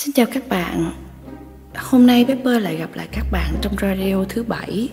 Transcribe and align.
Xin 0.00 0.12
chào 0.12 0.26
các 0.26 0.48
bạn. 0.48 0.92
Hôm 1.74 2.06
nay 2.06 2.24
Pepper 2.28 2.62
lại 2.62 2.76
gặp 2.76 2.90
lại 2.94 3.08
các 3.12 3.24
bạn 3.32 3.54
trong 3.60 3.76
radio 3.80 4.24
thứ 4.28 4.42
bảy. 4.42 4.88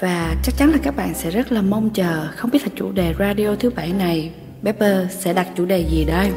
Và 0.00 0.34
chắc 0.42 0.54
chắn 0.58 0.70
là 0.70 0.78
các 0.82 0.96
bạn 0.96 1.14
sẽ 1.14 1.30
rất 1.30 1.52
là 1.52 1.62
mong 1.62 1.90
chờ. 1.90 2.28
Không 2.36 2.50
biết 2.50 2.62
là 2.62 2.68
chủ 2.76 2.92
đề 2.92 3.14
radio 3.18 3.54
thứ 3.60 3.70
bảy 3.70 3.92
này 3.92 4.30
Pepper 4.64 5.10
sẽ 5.18 5.32
đặt 5.32 5.48
chủ 5.56 5.64
đề 5.64 5.86
gì 5.90 6.04
đây? 6.04 6.30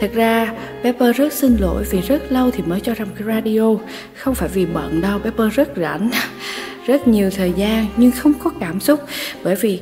Thật 0.00 0.10
ra 0.14 0.54
Pepper 0.82 1.16
rất 1.16 1.32
xin 1.32 1.56
lỗi 1.56 1.84
vì 1.90 2.00
rất 2.00 2.32
lâu 2.32 2.50
thì 2.50 2.62
mới 2.66 2.80
cho 2.80 2.94
ra 2.94 3.04
một 3.04 3.12
cái 3.18 3.26
radio. 3.26 3.74
Không 4.16 4.34
phải 4.34 4.48
vì 4.48 4.66
bận 4.66 5.00
đâu, 5.00 5.18
Pepper 5.18 5.52
rất 5.52 5.68
rảnh. 5.76 6.10
Rất 6.86 7.08
nhiều 7.08 7.30
thời 7.30 7.52
gian 7.56 7.86
nhưng 7.96 8.12
không 8.12 8.34
có 8.34 8.50
cảm 8.60 8.80
xúc. 8.80 9.00
Bởi 9.44 9.56
vì 9.56 9.80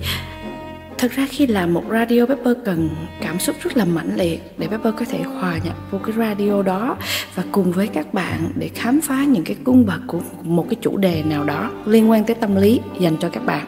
thật 0.99 1.13
ra 1.13 1.27
khi 1.31 1.47
làm 1.47 1.75
một 1.75 1.85
radio 1.91 2.27
Pepper 2.27 2.57
cần 2.65 2.91
cảm 3.21 3.39
xúc 3.39 3.57
rất 3.61 3.77
là 3.77 3.85
mãnh 3.85 4.17
liệt 4.17 4.41
để 4.59 4.67
Pepper 4.67 4.95
có 4.99 5.05
thể 5.11 5.23
hòa 5.23 5.59
nhập 5.65 5.77
vô 5.91 5.99
cái 5.99 6.15
radio 6.17 6.63
đó 6.63 6.97
và 7.35 7.43
cùng 7.53 7.73
với 7.73 7.87
các 7.87 8.15
bạn 8.15 8.51
để 8.55 8.71
khám 8.75 9.01
phá 9.01 9.25
những 9.25 9.45
cái 9.45 9.57
cung 9.65 9.87
bậc 9.87 10.01
của 10.07 10.21
một 10.43 10.67
cái 10.71 10.77
chủ 10.81 10.97
đề 10.97 11.23
nào 11.23 11.45
đó 11.45 11.71
liên 11.87 12.11
quan 12.11 12.25
tới 12.25 12.35
tâm 12.35 12.57
lý 12.57 12.81
dành 13.01 13.17
cho 13.21 13.29
các 13.29 13.47
bạn. 13.47 13.67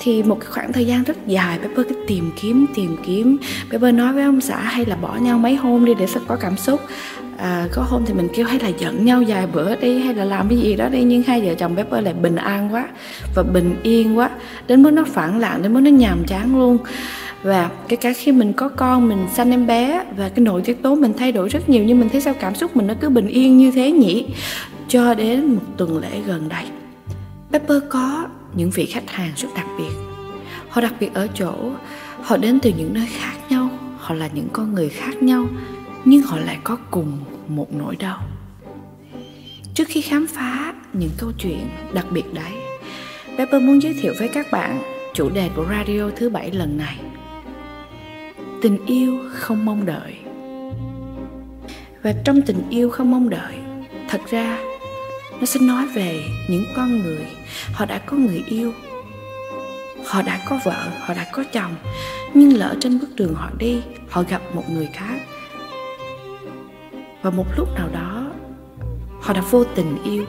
Thì 0.00 0.22
một 0.22 0.36
cái 0.40 0.50
khoảng 0.50 0.72
thời 0.72 0.86
gian 0.86 1.02
rất 1.02 1.26
dài 1.26 1.58
Pepper 1.58 1.86
cứ 1.88 2.04
tìm 2.06 2.30
kiếm 2.40 2.66
tìm 2.74 2.96
kiếm. 3.06 3.36
Pepper 3.70 3.94
nói 3.94 4.12
với 4.12 4.24
ông 4.24 4.40
xã 4.40 4.56
hay 4.56 4.84
là 4.86 4.96
bỏ 4.96 5.16
nhau 5.16 5.38
mấy 5.38 5.54
hôm 5.54 5.84
đi 5.84 5.94
để 5.98 6.06
sẽ 6.06 6.20
có 6.26 6.36
cảm 6.36 6.56
xúc 6.56 6.80
à, 7.38 7.68
có 7.72 7.82
hôm 7.82 8.02
thì 8.06 8.14
mình 8.14 8.28
kêu 8.34 8.46
hay 8.46 8.58
là 8.58 8.68
giận 8.68 9.04
nhau 9.04 9.22
vài 9.26 9.46
bữa 9.46 9.76
đi 9.76 9.98
hay 9.98 10.14
là 10.14 10.24
làm 10.24 10.48
cái 10.48 10.58
gì 10.58 10.76
đó 10.76 10.88
đi 10.88 11.02
nhưng 11.02 11.22
hai 11.22 11.40
vợ 11.40 11.54
chồng 11.54 11.76
Pepper 11.76 12.04
lại 12.04 12.14
bình 12.14 12.36
an 12.36 12.74
quá 12.74 12.88
và 13.34 13.42
bình 13.42 13.76
yên 13.82 14.18
quá 14.18 14.30
đến 14.66 14.82
mức 14.82 14.90
nó 14.90 15.04
phản 15.04 15.38
lặng 15.38 15.62
đến 15.62 15.74
mức 15.74 15.80
nó 15.80 15.90
nhàm 15.90 16.24
chán 16.24 16.58
luôn. 16.58 16.78
Và 17.42 17.70
cái 17.88 17.96
cả 17.96 18.12
khi 18.16 18.32
mình 18.32 18.52
có 18.52 18.68
con 18.68 19.08
mình 19.08 19.26
sanh 19.34 19.50
em 19.50 19.66
bé 19.66 20.04
và 20.16 20.28
cái 20.28 20.44
nội 20.44 20.62
tiết 20.64 20.82
tố 20.82 20.94
mình 20.94 21.12
thay 21.18 21.32
đổi 21.32 21.48
rất 21.48 21.68
nhiều 21.68 21.84
nhưng 21.84 22.00
mình 22.00 22.08
thấy 22.08 22.20
sao 22.20 22.34
cảm 22.40 22.54
xúc 22.54 22.76
mình 22.76 22.86
nó 22.86 22.94
cứ 23.00 23.08
bình 23.08 23.26
yên 23.26 23.58
như 23.58 23.70
thế 23.70 23.92
nhỉ? 23.92 24.26
Cho 24.88 25.14
đến 25.14 25.44
một 25.54 25.62
tuần 25.76 25.98
lễ 25.98 26.20
gần 26.26 26.48
đây 26.48 26.64
Pepper 27.52 27.82
có 27.88 28.26
những 28.54 28.70
vị 28.70 28.86
khách 28.86 29.10
hàng 29.10 29.32
rất 29.36 29.48
đặc 29.56 29.66
biệt. 29.78 29.94
Họ 30.68 30.80
đặc 30.80 30.94
biệt 31.00 31.14
ở 31.14 31.26
chỗ 31.34 31.54
họ 32.22 32.36
đến 32.36 32.58
từ 32.62 32.72
những 32.78 32.94
nơi 32.94 33.06
khác 33.10 33.32
nhau 33.50 33.68
họ 33.98 34.14
là 34.14 34.28
những 34.34 34.48
con 34.52 34.74
người 34.74 34.88
khác 34.88 35.22
nhau 35.22 35.46
nhưng 36.04 36.22
họ 36.22 36.38
lại 36.38 36.58
có 36.64 36.76
cùng 36.90 37.18
một 37.48 37.66
nỗi 37.74 37.96
đau. 37.96 38.22
Trước 39.74 39.84
khi 39.88 40.00
khám 40.00 40.26
phá 40.26 40.74
những 40.92 41.10
câu 41.18 41.32
chuyện 41.38 41.68
đặc 41.92 42.06
biệt 42.10 42.34
đấy, 42.34 42.52
Pepper 43.38 43.62
muốn 43.62 43.82
giới 43.82 43.94
thiệu 43.94 44.14
với 44.18 44.28
các 44.28 44.46
bạn 44.52 44.82
chủ 45.14 45.30
đề 45.30 45.50
của 45.56 45.66
radio 45.70 46.10
thứ 46.16 46.30
bảy 46.30 46.50
lần 46.50 46.78
này. 46.78 46.98
Tình 48.62 48.86
yêu 48.86 49.18
không 49.32 49.64
mong 49.64 49.86
đợi. 49.86 50.14
Và 52.02 52.14
trong 52.24 52.42
tình 52.42 52.62
yêu 52.70 52.90
không 52.90 53.10
mong 53.10 53.30
đợi, 53.30 53.54
thật 54.08 54.20
ra 54.30 54.58
nó 55.40 55.46
sẽ 55.46 55.60
nói 55.60 55.86
về 55.86 56.24
những 56.48 56.64
con 56.76 56.98
người. 56.98 57.26
Họ 57.72 57.84
đã 57.86 57.98
có 57.98 58.16
người 58.16 58.44
yêu, 58.46 58.72
họ 60.06 60.22
đã 60.22 60.40
có 60.48 60.60
vợ, 60.64 60.88
họ 61.00 61.14
đã 61.14 61.26
có 61.32 61.44
chồng, 61.52 61.74
nhưng 62.34 62.56
lỡ 62.56 62.76
trên 62.80 62.98
bước 62.98 63.08
đường 63.16 63.34
họ 63.34 63.50
đi, 63.58 63.82
họ 64.10 64.22
gặp 64.22 64.42
một 64.54 64.64
người 64.70 64.88
khác 64.92 65.18
và 67.24 67.30
một 67.30 67.46
lúc 67.56 67.68
nào 67.74 67.88
đó, 67.92 68.26
họ 69.20 69.34
đã 69.34 69.40
vô 69.50 69.64
tình 69.64 69.98
yêu, 70.04 70.24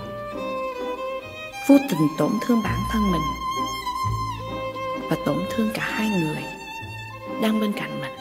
vô 1.69 1.77
tình 1.89 2.07
tổn 2.17 2.31
thương 2.41 2.61
bản 2.63 2.79
thân 2.91 3.11
mình 3.11 3.21
và 5.09 5.17
tổn 5.25 5.37
thương 5.49 5.69
cả 5.73 5.83
hai 5.91 6.09
người 6.09 6.43
đang 7.41 7.59
bên 7.59 7.73
cạnh 7.73 8.01
mình. 8.01 8.11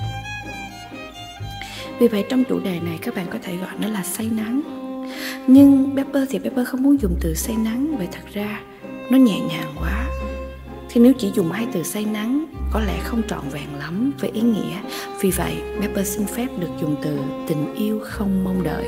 Vì 1.98 2.08
vậy 2.08 2.24
trong 2.28 2.44
chủ 2.44 2.60
đề 2.60 2.80
này 2.80 2.98
các 3.02 3.14
bạn 3.14 3.26
có 3.30 3.38
thể 3.42 3.56
gọi 3.56 3.70
nó 3.78 3.88
là 3.88 4.02
say 4.02 4.28
nắng. 4.32 4.60
Nhưng 5.46 5.96
Pepper 5.96 6.28
thì 6.30 6.38
Pepper 6.38 6.68
không 6.68 6.82
muốn 6.82 7.00
dùng 7.00 7.16
từ 7.20 7.34
say 7.34 7.56
nắng 7.56 7.96
vì 7.98 8.06
thật 8.12 8.24
ra 8.32 8.60
nó 9.10 9.18
nhẹ 9.18 9.40
nhàng 9.40 9.74
quá 9.80 10.06
thì 10.94 11.00
nếu 11.00 11.12
chỉ 11.18 11.30
dùng 11.34 11.52
hai 11.52 11.66
từ 11.72 11.82
say 11.82 12.04
nắng, 12.04 12.44
có 12.70 12.80
lẽ 12.80 12.98
không 13.02 13.22
trọn 13.28 13.48
vẹn 13.50 13.74
lắm 13.78 14.12
với 14.20 14.30
ý 14.30 14.40
nghĩa. 14.40 14.78
Vì 15.20 15.30
vậy, 15.30 15.54
Pepper 15.80 16.08
xin 16.08 16.26
phép 16.26 16.48
được 16.58 16.68
dùng 16.80 16.96
từ 17.02 17.18
tình 17.48 17.74
yêu 17.74 18.00
không 18.04 18.44
mong 18.44 18.62
đợi. 18.62 18.84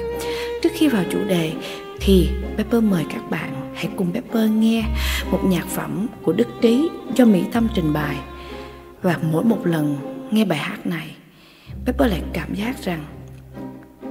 Trước 0.63 0.69
khi 0.75 0.89
vào 0.89 1.05
chủ 1.11 1.19
đề, 1.25 1.53
thì 2.01 2.29
Pepper 2.57 2.83
mời 2.83 3.05
các 3.13 3.31
bạn 3.31 3.73
hãy 3.75 3.89
cùng 3.97 4.13
Pepper 4.13 4.51
nghe 4.51 4.85
một 5.31 5.41
nhạc 5.45 5.67
phẩm 5.67 6.07
của 6.23 6.33
Đức 6.33 6.49
Trí 6.63 6.89
do 7.15 7.25
Mỹ 7.25 7.45
Tâm 7.53 7.69
trình 7.75 7.93
bày. 7.93 8.17
Và 9.03 9.19
mỗi 9.33 9.45
một 9.45 9.67
lần 9.67 9.97
nghe 10.31 10.45
bài 10.45 10.59
hát 10.59 10.87
này, 10.87 11.17
Pepper 11.87 12.11
lại 12.11 12.23
cảm 12.33 12.55
giác 12.55 12.85
rằng 12.85 13.05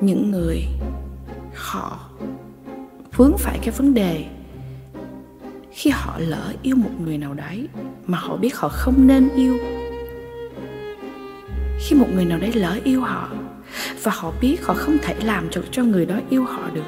những 0.01 0.31
người 0.31 0.65
họ 1.55 1.99
vướng 3.15 3.37
phải 3.37 3.59
cái 3.61 3.73
vấn 3.77 3.93
đề 3.93 4.25
khi 5.75 5.89
họ 5.89 6.19
lỡ 6.19 6.53
yêu 6.61 6.75
một 6.75 6.89
người 7.05 7.17
nào 7.17 7.33
đấy 7.33 7.67
mà 8.07 8.17
họ 8.17 8.37
biết 8.37 8.55
họ 8.55 8.69
không 8.69 9.07
nên 9.07 9.29
yêu. 9.35 9.57
Khi 11.79 11.95
một 11.95 12.07
người 12.13 12.25
nào 12.25 12.39
đấy 12.39 12.53
lỡ 12.53 12.79
yêu 12.83 13.01
họ 13.01 13.29
và 14.03 14.11
họ 14.15 14.33
biết 14.41 14.65
họ 14.65 14.73
không 14.73 14.97
thể 15.01 15.15
làm 15.23 15.47
cho 15.51 15.61
cho 15.71 15.83
người 15.83 16.05
đó 16.05 16.15
yêu 16.29 16.43
họ 16.43 16.69
được, 16.73 16.85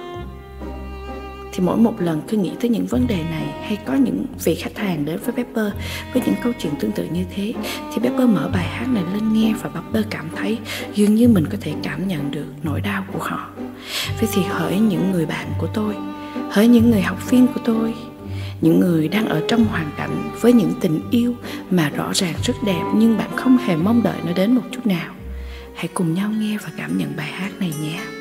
thì 1.53 1.63
mỗi 1.63 1.77
một 1.77 1.93
lần 1.99 2.21
cứ 2.27 2.37
nghĩ 2.37 2.51
tới 2.59 2.69
những 2.69 2.85
vấn 2.85 3.07
đề 3.07 3.23
này 3.23 3.45
hay 3.61 3.77
có 3.85 3.93
những 3.93 4.25
vị 4.43 4.55
khách 4.55 4.77
hàng 4.77 5.05
đến 5.05 5.19
với 5.25 5.35
Pepper 5.35 5.73
với 6.13 6.23
những 6.25 6.35
câu 6.43 6.53
chuyện 6.59 6.73
tương 6.79 6.91
tự 6.91 7.07
như 7.13 7.23
thế, 7.35 7.53
thì 7.93 8.01
Pepper 8.01 8.29
mở 8.29 8.49
bài 8.53 8.67
hát 8.67 8.87
này 8.93 9.03
lên 9.13 9.33
nghe 9.33 9.53
và 9.61 9.69
Pepper 9.69 10.05
cảm 10.09 10.29
thấy 10.35 10.57
dường 10.93 11.15
như 11.15 11.27
mình 11.27 11.45
có 11.51 11.57
thể 11.61 11.73
cảm 11.83 12.07
nhận 12.07 12.31
được 12.31 12.45
nỗi 12.63 12.81
đau 12.81 13.03
của 13.13 13.19
họ. 13.21 13.49
Vậy 14.19 14.29
thì 14.33 14.41
hỡi 14.49 14.79
những 14.79 15.11
người 15.11 15.25
bạn 15.25 15.47
của 15.57 15.67
tôi, 15.73 15.95
hỡi 16.51 16.67
những 16.67 16.91
người 16.91 17.01
học 17.01 17.31
viên 17.31 17.47
của 17.47 17.61
tôi 17.65 17.93
những 18.61 18.79
người 18.79 19.07
đang 19.07 19.25
ở 19.25 19.43
trong 19.47 19.65
hoàn 19.65 19.91
cảnh 19.97 20.31
với 20.41 20.53
những 20.53 20.73
tình 20.81 21.01
yêu 21.11 21.33
mà 21.69 21.89
rõ 21.89 22.11
ràng 22.13 22.35
rất 22.43 22.53
đẹp 22.65 22.83
nhưng 22.95 23.17
bạn 23.17 23.29
không 23.35 23.57
hề 23.57 23.75
mong 23.75 24.03
đợi 24.03 24.17
nó 24.25 24.31
đến 24.35 24.55
một 24.55 24.61
chút 24.71 24.85
nào. 24.85 25.13
Hãy 25.75 25.87
cùng 25.93 26.13
nhau 26.13 26.29
nghe 26.29 26.57
và 26.63 26.69
cảm 26.77 26.97
nhận 26.97 27.15
bài 27.17 27.31
hát 27.31 27.51
này 27.59 27.73
nhé. 27.81 28.16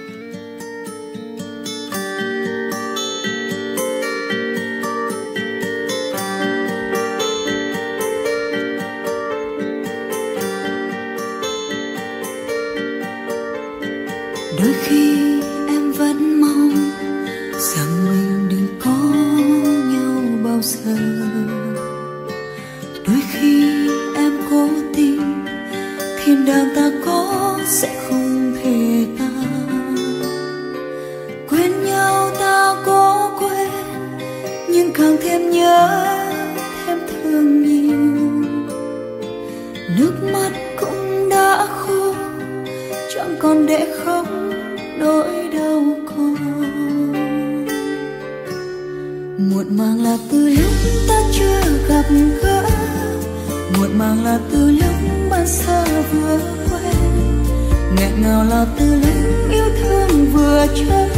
Nào 58.23 58.45
là 58.45 58.67
từ 58.79 58.95
lúc 58.95 59.51
yêu 59.51 59.65
thương 59.83 60.33
vừa 60.33 60.67
chơi? 60.75 61.11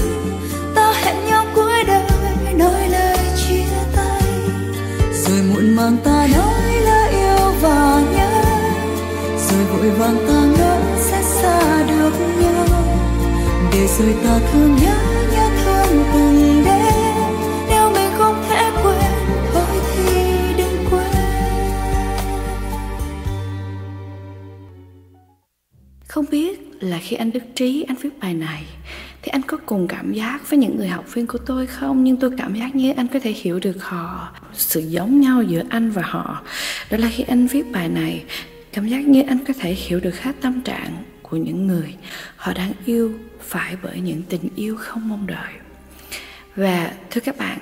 Ta 0.75 0.93
hẹn 0.93 1.27
nhau 1.27 1.45
cuối 1.55 1.85
đời, 1.87 2.03
nói 2.55 2.89
lời 2.89 3.19
chia 3.37 3.65
tay. 3.97 4.23
Rồi 5.13 5.43
muộn 5.43 5.77
màng 5.77 5.97
ta 6.05 6.27
nói 6.37 6.73
lời 6.85 7.11
yêu 7.11 7.53
và 7.63 8.03
nhớ. 8.13 8.43
Rồi 9.49 9.65
vội 9.65 9.91
vàng 9.91 10.17
ta 10.29 10.41
ngỡ 10.59 10.79
sẽ 10.99 11.23
xa 11.23 11.83
được 11.89 12.13
nhau. 12.41 12.85
Để 13.73 13.87
rồi 13.99 14.15
ta 14.25 14.39
thương 14.53 14.77
nhớ. 14.77 15.18
Là 26.99 27.05
khi 27.05 27.17
anh 27.17 27.33
Đức 27.33 27.43
Trí, 27.55 27.85
anh 27.89 27.97
viết 27.97 28.19
bài 28.21 28.35
này, 28.35 28.63
thì 29.23 29.31
anh 29.31 29.43
có 29.43 29.57
cùng 29.67 29.89
cảm 29.89 30.13
giác 30.13 30.51
với 30.51 30.59
những 30.59 30.77
người 30.77 30.89
học 30.89 31.15
viên 31.15 31.27
của 31.27 31.39
tôi 31.39 31.67
không? 31.67 32.05
Nhưng 32.05 32.17
tôi 32.17 32.31
cảm 32.39 32.55
giác 32.55 32.75
như 32.75 32.93
anh 32.97 33.09
có 33.09 33.19
thể 33.19 33.31
hiểu 33.31 33.59
được 33.59 33.85
họ, 33.85 34.33
sự 34.53 34.81
giống 34.81 35.21
nhau 35.21 35.43
giữa 35.43 35.63
anh 35.69 35.91
và 35.91 36.03
họ. 36.03 36.43
Đó 36.91 36.99
là 36.99 37.09
khi 37.13 37.25
anh 37.29 37.47
viết 37.47 37.73
bài 37.73 37.89
này, 37.89 38.25
cảm 38.73 38.89
giác 38.89 39.09
như 39.09 39.23
anh 39.23 39.39
có 39.45 39.55
thể 39.61 39.75
hiểu 39.75 40.01
được 40.01 40.23
hết 40.23 40.33
tâm 40.41 40.61
trạng 40.61 40.97
của 41.23 41.37
những 41.37 41.67
người 41.67 41.95
họ 42.37 42.53
đang 42.53 42.73
yêu 42.87 43.19
phải 43.41 43.77
bởi 43.83 44.01
những 44.01 44.23
tình 44.29 44.49
yêu 44.57 44.77
không 44.77 45.09
mong 45.09 45.27
đợi. 45.27 45.53
Và 46.57 46.93
thưa 47.11 47.21
các 47.21 47.39
bạn 47.39 47.59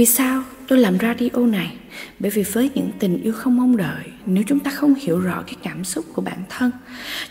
vì 0.00 0.06
sao 0.06 0.42
tôi 0.68 0.78
làm 0.78 0.98
radio 0.98 1.46
này? 1.46 1.76
Bởi 2.18 2.30
vì 2.30 2.42
với 2.42 2.70
những 2.74 2.90
tình 2.98 3.22
yêu 3.22 3.32
không 3.32 3.56
mong 3.56 3.76
đợi, 3.76 4.04
nếu 4.26 4.44
chúng 4.46 4.60
ta 4.60 4.70
không 4.70 4.94
hiểu 4.94 5.20
rõ 5.20 5.42
cái 5.46 5.54
cảm 5.62 5.84
xúc 5.84 6.04
của 6.14 6.22
bản 6.22 6.38
thân, 6.48 6.70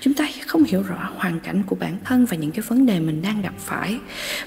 chúng 0.01 0.13
ta 0.13 0.27
không 0.47 0.63
hiểu 0.63 0.83
rõ 0.83 1.09
hoàn 1.15 1.39
cảnh 1.39 1.63
của 1.67 1.75
bản 1.75 1.97
thân 2.05 2.25
và 2.25 2.37
những 2.37 2.51
cái 2.51 2.61
vấn 2.67 2.85
đề 2.85 2.99
mình 2.99 3.21
đang 3.21 3.41
gặp 3.41 3.53
phải, 3.59 3.99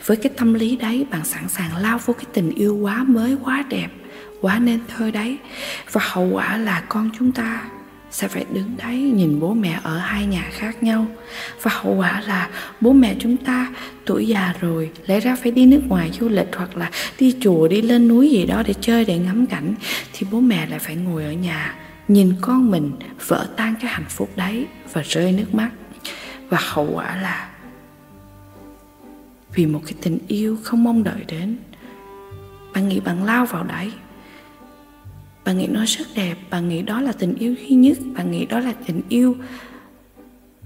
với 0.07 0.17
cái 0.17 0.33
tâm 0.37 0.55
lý 0.55 0.77
đấy 0.77 1.07
bạn 1.11 1.25
sẵn 1.25 1.49
sàng 1.49 1.77
lao 1.77 1.99
vô 2.05 2.15
cái 2.15 2.25
tình 2.33 2.51
yêu 2.51 2.77
quá 2.77 3.05
mới, 3.05 3.37
quá 3.45 3.65
đẹp, 3.69 3.89
quá 4.41 4.59
nên 4.59 4.81
thơ 4.89 5.11
đấy. 5.11 5.37
Và 5.93 6.01
hậu 6.05 6.27
quả 6.27 6.57
là 6.57 6.83
con 6.89 7.11
chúng 7.19 7.33
ta 7.33 7.63
sẽ 8.13 8.29
phải 8.29 8.45
đứng 8.53 8.77
đấy 8.77 8.97
nhìn 8.97 9.41
bố 9.41 9.55
mẹ 9.55 9.81
ở 9.83 9.99
hai 9.99 10.27
nhà 10.27 10.49
khác 10.51 10.83
nhau? 10.83 11.07
Và 11.63 11.71
hậu 11.75 11.95
quả 11.95 12.21
là 12.27 12.51
bố 12.81 12.93
mẹ 12.93 13.17
chúng 13.19 13.37
ta 13.37 13.73
tuổi 14.05 14.27
già 14.27 14.55
rồi, 14.61 14.91
lẽ 15.07 15.21
ra 15.21 15.37
phải 15.43 15.53
đi 15.53 15.67
nước 15.67 15.81
ngoài 15.89 16.11
du 16.21 16.29
lịch 16.29 16.49
hoặc 16.57 16.77
là 16.77 16.91
đi 17.19 17.37
chùa, 17.41 17.69
đi 17.69 17.83
lên 17.83 18.09
núi 18.09 18.31
gì 18.31 18.47
đó 18.47 18.63
để 18.67 18.75
chơi, 18.81 19.05
để 19.05 19.19
ngắm 19.19 19.47
cảnh. 19.47 19.75
Thì 20.13 20.27
bố 20.31 20.41
mẹ 20.41 20.67
lại 20.67 20.79
phải 20.79 20.97
ngồi 20.97 21.25
ở 21.25 21.33
nhà, 21.33 21.75
nhìn 22.09 22.35
con 22.41 22.71
mình 22.71 22.93
vỡ 23.27 23.47
tan 23.57 23.75
cái 23.81 23.91
hạnh 23.91 24.09
phúc 24.09 24.31
đấy 24.37 24.67
và 24.93 25.03
rơi 25.05 25.33
nước 25.33 25.55
mắt. 25.55 25.71
Và 26.49 26.59
hậu 26.61 26.91
quả 26.95 27.17
là 27.17 27.49
vì 29.55 29.67
một 29.67 29.81
cái 29.85 29.95
tình 30.03 30.19
yêu 30.29 30.59
không 30.63 30.85
mong 30.85 31.05
đợi 31.05 31.25
đến, 31.29 31.57
bạn 32.75 32.89
nghĩ 32.89 33.01
bạn 33.01 33.25
lao 33.25 33.47
vào 33.47 33.65
đấy 33.65 33.93
bạn 35.45 35.59
nghĩ 35.59 35.67
nó 35.67 35.85
rất 35.87 36.05
đẹp 36.15 36.37
bạn 36.51 36.69
nghĩ 36.69 36.83
đó 36.83 37.01
là 37.01 37.13
tình 37.13 37.35
yêu 37.35 37.55
duy 37.55 37.75
nhất 37.75 37.99
bạn 38.15 38.31
nghĩ 38.31 38.47
đó 38.47 38.61
là 38.61 38.75
tình 38.87 39.03
yêu 39.09 39.37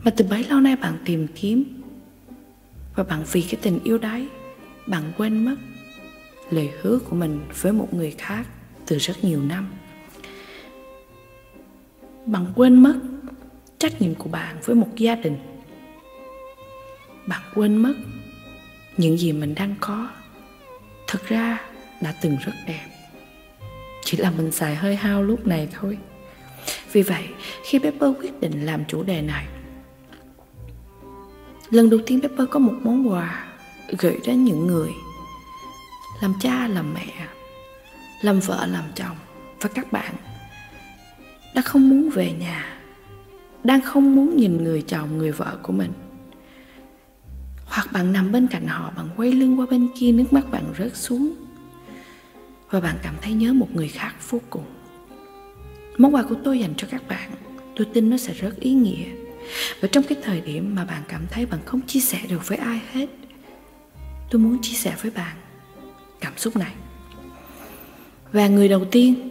mà 0.07 0.13
từ 0.17 0.25
bấy 0.31 0.45
lâu 0.45 0.61
nay 0.61 0.77
bạn 0.77 0.99
tìm 1.05 1.27
kiếm. 1.35 1.65
Và 2.95 3.05
bạn 3.05 3.25
vì 3.33 3.43
cái 3.43 3.61
tình 3.63 3.81
yêu 3.85 3.99
đấy, 3.99 4.29
bạn 4.87 5.13
quên 5.17 5.45
mất 5.45 5.57
lời 6.51 6.71
hứa 6.81 6.99
của 6.99 7.17
mình 7.17 7.41
với 7.61 7.73
một 7.73 7.95
người 7.95 8.11
khác 8.19 8.47
từ 8.87 8.99
rất 8.99 9.25
nhiều 9.25 9.43
năm. 9.43 9.69
Bạn 12.27 12.47
quên 12.55 12.83
mất 12.83 12.95
trách 13.79 14.03
nhiệm 14.03 14.15
của 14.15 14.29
bạn 14.29 14.57
với 14.65 14.77
một 14.77 14.89
gia 14.97 15.15
đình. 15.15 15.37
Bạn 17.27 17.43
quên 17.55 17.77
mất 17.77 17.95
những 18.97 19.19
gì 19.19 19.33
mình 19.33 19.55
đang 19.55 19.75
có. 19.81 20.09
Thực 21.07 21.29
ra 21.29 21.61
đã 22.01 22.15
từng 22.23 22.37
rất 22.45 22.53
đẹp 22.67 22.96
chỉ 24.07 24.17
là 24.17 24.31
mình 24.31 24.53
xài 24.53 24.75
hơi 24.75 24.97
hao 24.97 25.23
lúc 25.23 25.47
này 25.47 25.69
thôi. 25.73 25.99
Vì 26.93 27.03
vậy, 27.03 27.25
khi 27.65 27.79
Pepper 27.79 28.11
quyết 28.21 28.41
định 28.41 28.67
làm 28.67 28.85
chủ 28.85 29.03
đề 29.03 29.23
này, 29.23 29.47
lần 31.71 31.91
đầu 31.91 32.01
tiên 32.07 32.21
Pepper 32.21 32.49
có 32.51 32.59
một 32.59 32.75
món 32.83 33.09
quà 33.09 33.45
gửi 33.99 34.19
đến 34.25 34.45
những 34.45 34.67
người, 34.67 34.91
làm 36.23 36.35
cha, 36.41 36.69
làm 36.69 36.95
mẹ, 36.95 37.27
làm 38.23 38.41
vợ, 38.41 38.67
làm 38.67 38.85
chồng 38.95 39.17
và 39.61 39.69
các 39.75 39.93
bạn 39.93 40.15
đang 41.55 41.65
không 41.65 41.89
muốn 41.89 42.11
về 42.11 42.33
nhà, 42.33 42.81
đang 43.65 43.81
không 43.81 44.17
muốn 44.17 44.37
nhìn 44.37 44.65
người 44.65 44.83
chồng, 44.83 45.19
người 45.19 45.33
vợ 45.33 45.59
của 45.63 45.73
mình. 45.73 45.93
Hoặc 47.67 47.93
bạn 47.93 48.13
nằm 48.13 48.33
bên 48.33 48.47
cạnh 48.47 48.67
họ, 48.67 48.93
bạn 48.97 49.09
quay 49.17 49.33
lưng 49.33 49.61
qua 49.61 49.67
bên 49.71 49.89
kia, 49.99 50.13
nước 50.13 50.33
mắt 50.33 50.51
bạn 50.51 50.65
rớt 50.79 50.97
xuống 50.97 51.46
và 52.71 52.81
bạn 52.81 52.97
cảm 53.03 53.15
thấy 53.23 53.33
nhớ 53.33 53.53
một 53.53 53.69
người 53.75 53.89
khác 53.89 54.15
vô 54.31 54.41
cùng. 54.51 54.65
Món 55.99 56.15
quà 56.15 56.23
của 56.23 56.37
tôi 56.45 56.61
dành 56.61 56.75
cho 56.77 56.89
các 56.91 57.09
bạn, 57.09 57.31
tôi 57.77 57.87
tin 57.93 58.11
nó 58.11 58.17
sẽ 58.17 58.35
rất 58.35 58.61
ý 58.61 58.73
nghĩa. 58.73 59.07
Và 59.81 59.89
trong 59.93 60.05
cái 60.05 60.19
thời 60.23 60.41
điểm 60.41 60.75
mà 60.75 60.85
bạn 60.85 61.03
cảm 61.09 61.27
thấy 61.31 61.47
bạn 61.47 61.61
không 61.65 61.81
chia 61.87 62.01
sẻ 62.01 62.21
được 62.29 62.49
với 62.49 62.59
ai 62.59 62.81
hết, 62.93 63.07
tôi 64.31 64.41
muốn 64.41 64.63
chia 64.63 64.75
sẻ 64.75 64.97
với 65.03 65.11
bạn 65.11 65.37
cảm 66.21 66.33
xúc 66.37 66.57
này. 66.57 66.73
Và 68.33 68.49
người 68.49 68.69
đầu 68.69 68.85
tiên 68.85 69.31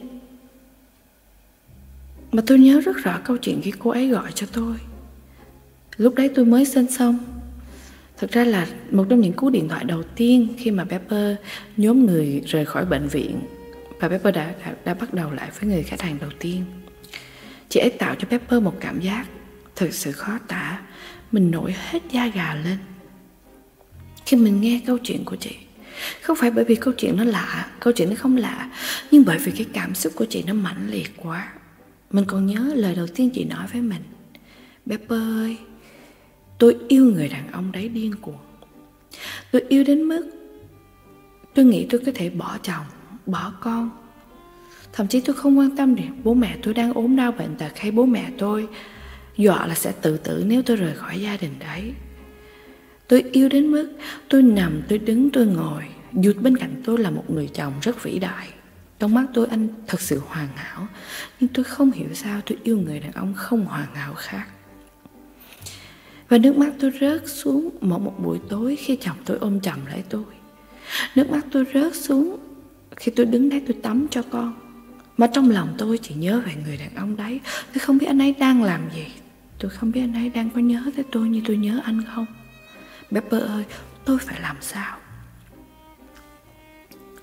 mà 2.31 2.43
tôi 2.47 2.59
nhớ 2.59 2.81
rất 2.85 2.97
rõ 2.97 3.19
câu 3.23 3.37
chuyện 3.37 3.61
khi 3.61 3.71
cô 3.79 3.91
ấy 3.91 4.07
gọi 4.07 4.31
cho 4.31 4.47
tôi. 4.53 4.75
Lúc 5.97 6.15
đấy 6.15 6.29
tôi 6.35 6.45
mới 6.45 6.65
sinh 6.65 6.91
xong. 6.91 7.34
Thực 8.17 8.31
ra 8.31 8.43
là 8.43 8.67
một 8.91 9.05
trong 9.09 9.21
những 9.21 9.33
cú 9.33 9.49
điện 9.49 9.69
thoại 9.69 9.83
đầu 9.83 10.03
tiên 10.03 10.53
khi 10.57 10.71
mà 10.71 10.85
Pepper 10.85 11.37
nhóm 11.77 12.05
người 12.05 12.41
rời 12.45 12.65
khỏi 12.65 12.85
bệnh 12.85 13.07
viện 13.07 13.41
và 13.99 14.09
Pepper 14.09 14.35
đã, 14.35 14.53
đã, 14.65 14.73
đã 14.85 14.93
bắt 14.93 15.13
đầu 15.13 15.31
lại 15.31 15.49
với 15.59 15.69
người 15.69 15.83
khách 15.83 16.01
hàng 16.01 16.17
đầu 16.21 16.29
tiên. 16.39 16.63
Chị 17.69 17.79
ấy 17.79 17.89
tạo 17.89 18.15
cho 18.15 18.27
Pepper 18.27 18.61
một 18.61 18.73
cảm 18.79 18.99
giác 18.99 19.25
thực 19.75 19.93
sự 19.93 20.11
khó 20.11 20.39
tả, 20.47 20.81
mình 21.31 21.51
nổi 21.51 21.75
hết 21.77 21.99
da 22.11 22.27
gà 22.27 22.55
lên. 22.63 22.77
Khi 24.25 24.37
mình 24.37 24.61
nghe 24.61 24.81
câu 24.85 24.97
chuyện 25.03 25.25
của 25.25 25.35
chị, 25.35 25.55
không 26.21 26.37
phải 26.37 26.51
bởi 26.51 26.65
vì 26.65 26.75
câu 26.75 26.93
chuyện 26.97 27.17
nó 27.17 27.23
lạ, 27.23 27.67
câu 27.79 27.93
chuyện 27.93 28.09
nó 28.09 28.15
không 28.15 28.37
lạ, 28.37 28.69
nhưng 29.11 29.25
bởi 29.25 29.37
vì 29.37 29.51
cái 29.51 29.65
cảm 29.73 29.95
xúc 29.95 30.13
của 30.15 30.25
chị 30.29 30.43
nó 30.47 30.53
mãnh 30.53 30.89
liệt 30.89 31.11
quá. 31.17 31.53
Mình 32.11 32.25
còn 32.27 32.45
nhớ 32.45 32.71
lời 32.75 32.95
đầu 32.95 33.07
tiên 33.07 33.29
chị 33.33 33.43
nói 33.43 33.67
với 33.71 33.81
mình, 33.81 34.01
Pepper 34.87 35.21
ơi, 35.21 35.57
Tôi 36.57 36.77
yêu 36.87 37.05
người 37.05 37.29
đàn 37.29 37.51
ông 37.51 37.71
đấy 37.71 37.89
điên 37.89 38.15
cuồng 38.21 38.35
Tôi 39.51 39.63
yêu 39.69 39.83
đến 39.83 40.01
mức 40.01 40.29
Tôi 41.53 41.65
nghĩ 41.65 41.87
tôi 41.89 42.01
có 42.05 42.11
thể 42.15 42.29
bỏ 42.29 42.57
chồng 42.63 42.85
Bỏ 43.25 43.53
con 43.59 43.89
Thậm 44.93 45.07
chí 45.07 45.21
tôi 45.21 45.35
không 45.35 45.59
quan 45.59 45.77
tâm 45.77 45.95
đến 45.95 46.11
bố 46.23 46.33
mẹ 46.33 46.57
tôi 46.63 46.73
đang 46.73 46.93
ốm 46.93 47.15
đau 47.15 47.31
bệnh 47.31 47.55
tật 47.55 47.79
hay 47.79 47.91
bố 47.91 48.05
mẹ 48.05 48.31
tôi 48.37 48.67
dọa 49.37 49.67
là 49.67 49.75
sẽ 49.75 49.91
tự 50.01 50.17
tử 50.17 50.43
nếu 50.47 50.61
tôi 50.61 50.77
rời 50.77 50.95
khỏi 50.95 51.21
gia 51.21 51.37
đình 51.37 51.51
đấy. 51.59 51.93
Tôi 53.07 53.23
yêu 53.31 53.49
đến 53.49 53.67
mức 53.67 53.93
tôi 54.29 54.43
nằm, 54.43 54.81
tôi 54.89 54.97
đứng, 54.97 55.29
tôi 55.29 55.45
ngồi, 55.45 55.83
dù 56.13 56.33
bên 56.41 56.57
cạnh 56.57 56.81
tôi 56.85 56.97
là 56.97 57.09
một 57.09 57.23
người 57.29 57.47
chồng 57.47 57.73
rất 57.81 58.03
vĩ 58.03 58.19
đại. 58.19 58.49
Trong 58.99 59.13
mắt 59.13 59.25
tôi 59.33 59.47
anh 59.47 59.67
thật 59.87 60.01
sự 60.01 60.21
hoàn 60.27 60.47
hảo, 60.55 60.87
nhưng 61.39 61.49
tôi 61.53 61.63
không 61.63 61.91
hiểu 61.91 62.13
sao 62.13 62.41
tôi 62.45 62.57
yêu 62.63 62.77
người 62.77 62.99
đàn 62.99 63.11
ông 63.11 63.33
không 63.33 63.65
hoàn 63.65 63.95
hảo 63.95 64.13
khác. 64.13 64.47
Và 66.29 66.37
nước 66.37 66.57
mắt 66.57 66.73
tôi 66.79 66.91
rớt 67.01 67.29
xuống 67.29 67.69
mỗi 67.81 67.99
một 67.99 68.13
buổi 68.23 68.39
tối 68.49 68.75
khi 68.75 68.97
chồng 69.01 69.17
tôi 69.25 69.37
ôm 69.37 69.61
chầm 69.61 69.85
lấy 69.85 70.03
tôi. 70.09 70.23
Nước 71.15 71.29
mắt 71.29 71.45
tôi 71.51 71.65
rớt 71.73 71.95
xuống 71.95 72.37
khi 72.95 73.11
tôi 73.15 73.25
đứng 73.25 73.49
đấy 73.49 73.61
tôi 73.67 73.77
tắm 73.83 74.07
cho 74.11 74.21
con. 74.29 74.53
Mà 75.17 75.27
trong 75.27 75.49
lòng 75.49 75.75
tôi 75.77 75.97
chỉ 75.97 76.15
nhớ 76.15 76.41
về 76.45 76.53
người 76.65 76.77
đàn 76.77 76.95
ông 76.95 77.15
đấy. 77.15 77.39
Tôi 77.73 77.79
không 77.79 77.97
biết 77.97 78.07
anh 78.07 78.21
ấy 78.21 78.35
đang 78.39 78.63
làm 78.63 78.81
gì. 78.95 79.05
Tôi 79.59 79.71
không 79.71 79.91
biết 79.91 80.01
anh 80.01 80.13
ấy 80.13 80.29
đang 80.29 80.49
có 80.49 80.59
nhớ 80.59 80.83
tới 80.95 81.05
tôi 81.11 81.29
như 81.29 81.41
tôi 81.45 81.57
nhớ 81.57 81.79
anh 81.83 82.01
không. 82.15 82.25
Pepper 83.11 83.41
ơi, 83.41 83.63
tôi 84.05 84.17
phải 84.19 84.41
làm 84.41 84.55
sao? 84.61 84.97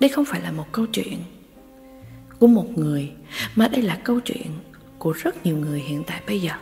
Đây 0.01 0.09
không 0.09 0.25
phải 0.25 0.41
là 0.41 0.53
một 0.53 0.73
câu 0.73 0.87
chuyện 0.87 1.19
của 2.39 2.47
một 2.47 2.79
người, 2.79 3.13
mà 3.57 3.69
đây 3.69 3.83
là 3.83 4.01
câu 4.05 4.21
chuyện 4.21 4.47
của 4.99 5.13
rất 5.13 5.47
nhiều 5.47 5.57
người 5.57 5.81
hiện 5.81 6.05
tại 6.07 6.23
bây 6.27 6.41
giờ. 6.41 6.53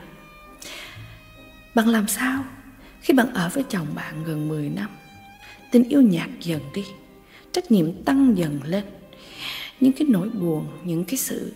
Bạn 1.74 1.88
làm 1.88 2.08
sao? 2.08 2.44
Khi 3.00 3.14
bạn 3.14 3.34
ở 3.34 3.50
với 3.54 3.64
chồng 3.68 3.86
bạn 3.94 4.24
gần 4.24 4.48
10 4.48 4.68
năm 4.68 4.90
Tình 5.70 5.84
yêu 5.88 6.02
nhạt 6.02 6.28
dần 6.40 6.60
đi 6.74 6.84
Trách 7.52 7.70
nhiệm 7.70 8.02
tăng 8.02 8.38
dần 8.38 8.60
lên. 8.64 8.84
Những 9.80 9.92
cái 9.92 10.08
nỗi 10.10 10.28
buồn, 10.28 10.66
những 10.84 11.04
cái 11.04 11.16
sự 11.16 11.52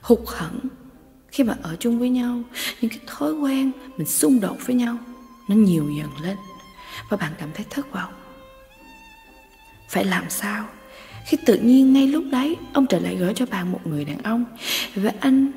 hụt 0.00 0.18
hẫng 0.26 0.60
Khi 1.28 1.44
mà 1.44 1.56
ở 1.62 1.76
chung 1.80 1.98
với 1.98 2.08
nhau 2.08 2.42
Những 2.80 2.90
cái 2.90 3.00
thói 3.06 3.32
quen 3.32 3.70
mình 3.96 4.06
xung 4.06 4.40
đột 4.40 4.56
với 4.66 4.76
nhau 4.76 4.98
Nó 5.48 5.56
nhiều 5.56 5.90
dần 5.98 6.10
lên. 6.22 6.36
Và 7.08 7.16
bạn 7.16 7.32
cảm 7.38 7.48
thấy 7.54 7.66
thất 7.70 7.92
vọng. 7.92 8.12
Phải 9.88 10.04
làm 10.04 10.30
sao 10.30 10.68
Khi 11.26 11.36
tự 11.46 11.58
nhiên 11.58 11.92
ngay 11.92 12.06
lúc 12.06 12.24
đấy 12.32 12.56
Ông 12.72 12.86
trở 12.86 12.98
lại 12.98 13.16
gửi 13.16 13.34
cho 13.34 13.46
bạn 13.46 13.72
một 13.72 13.86
người 13.86 14.04
đàn 14.04 14.22
ông 14.22 14.44
Và 14.94 15.12
anh 15.20 15.52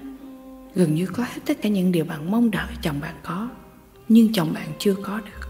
gần 0.75 0.95
như 0.95 1.05
có 1.05 1.23
hết 1.23 1.41
tất 1.45 1.57
cả 1.61 1.69
những 1.69 1.91
điều 1.91 2.05
bạn 2.05 2.31
mong 2.31 2.51
đợi 2.51 2.67
chồng 2.81 2.99
bạn 2.99 3.15
có? 3.23 3.49
Nhưng 4.09 4.33
chồng 4.33 4.53
bạn 4.53 4.67
chưa 4.79 4.95
có 5.03 5.19
được. 5.19 5.47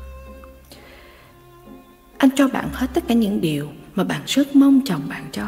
Anh 2.18 2.30
cho 2.36 2.48
bạn 2.48 2.70
hết 2.74 2.88
tất 2.94 3.04
cả 3.08 3.14
những 3.14 3.42
điều 3.42 3.72
mà 3.96 4.04
bạn 4.04 4.22
rất 4.26 4.56
mong 4.56 4.82
chồng 4.86 5.02
bạn 5.10 5.26
cho. 5.32 5.48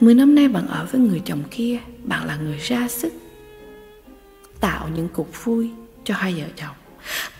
Mười 0.00 0.14
năm 0.14 0.34
nay 0.34 0.48
bạn 0.48 0.66
ở 0.66 0.86
với 0.92 1.00
người 1.00 1.22
chồng 1.24 1.42
kia, 1.50 1.78
bạn 2.04 2.26
là 2.26 2.36
người 2.36 2.58
ra 2.58 2.88
sức 2.88 3.12
tạo 4.60 4.88
những 4.94 5.08
cuộc 5.12 5.44
vui 5.44 5.70
cho 6.04 6.14
hai 6.14 6.34
vợ 6.34 6.46
chồng, 6.56 6.76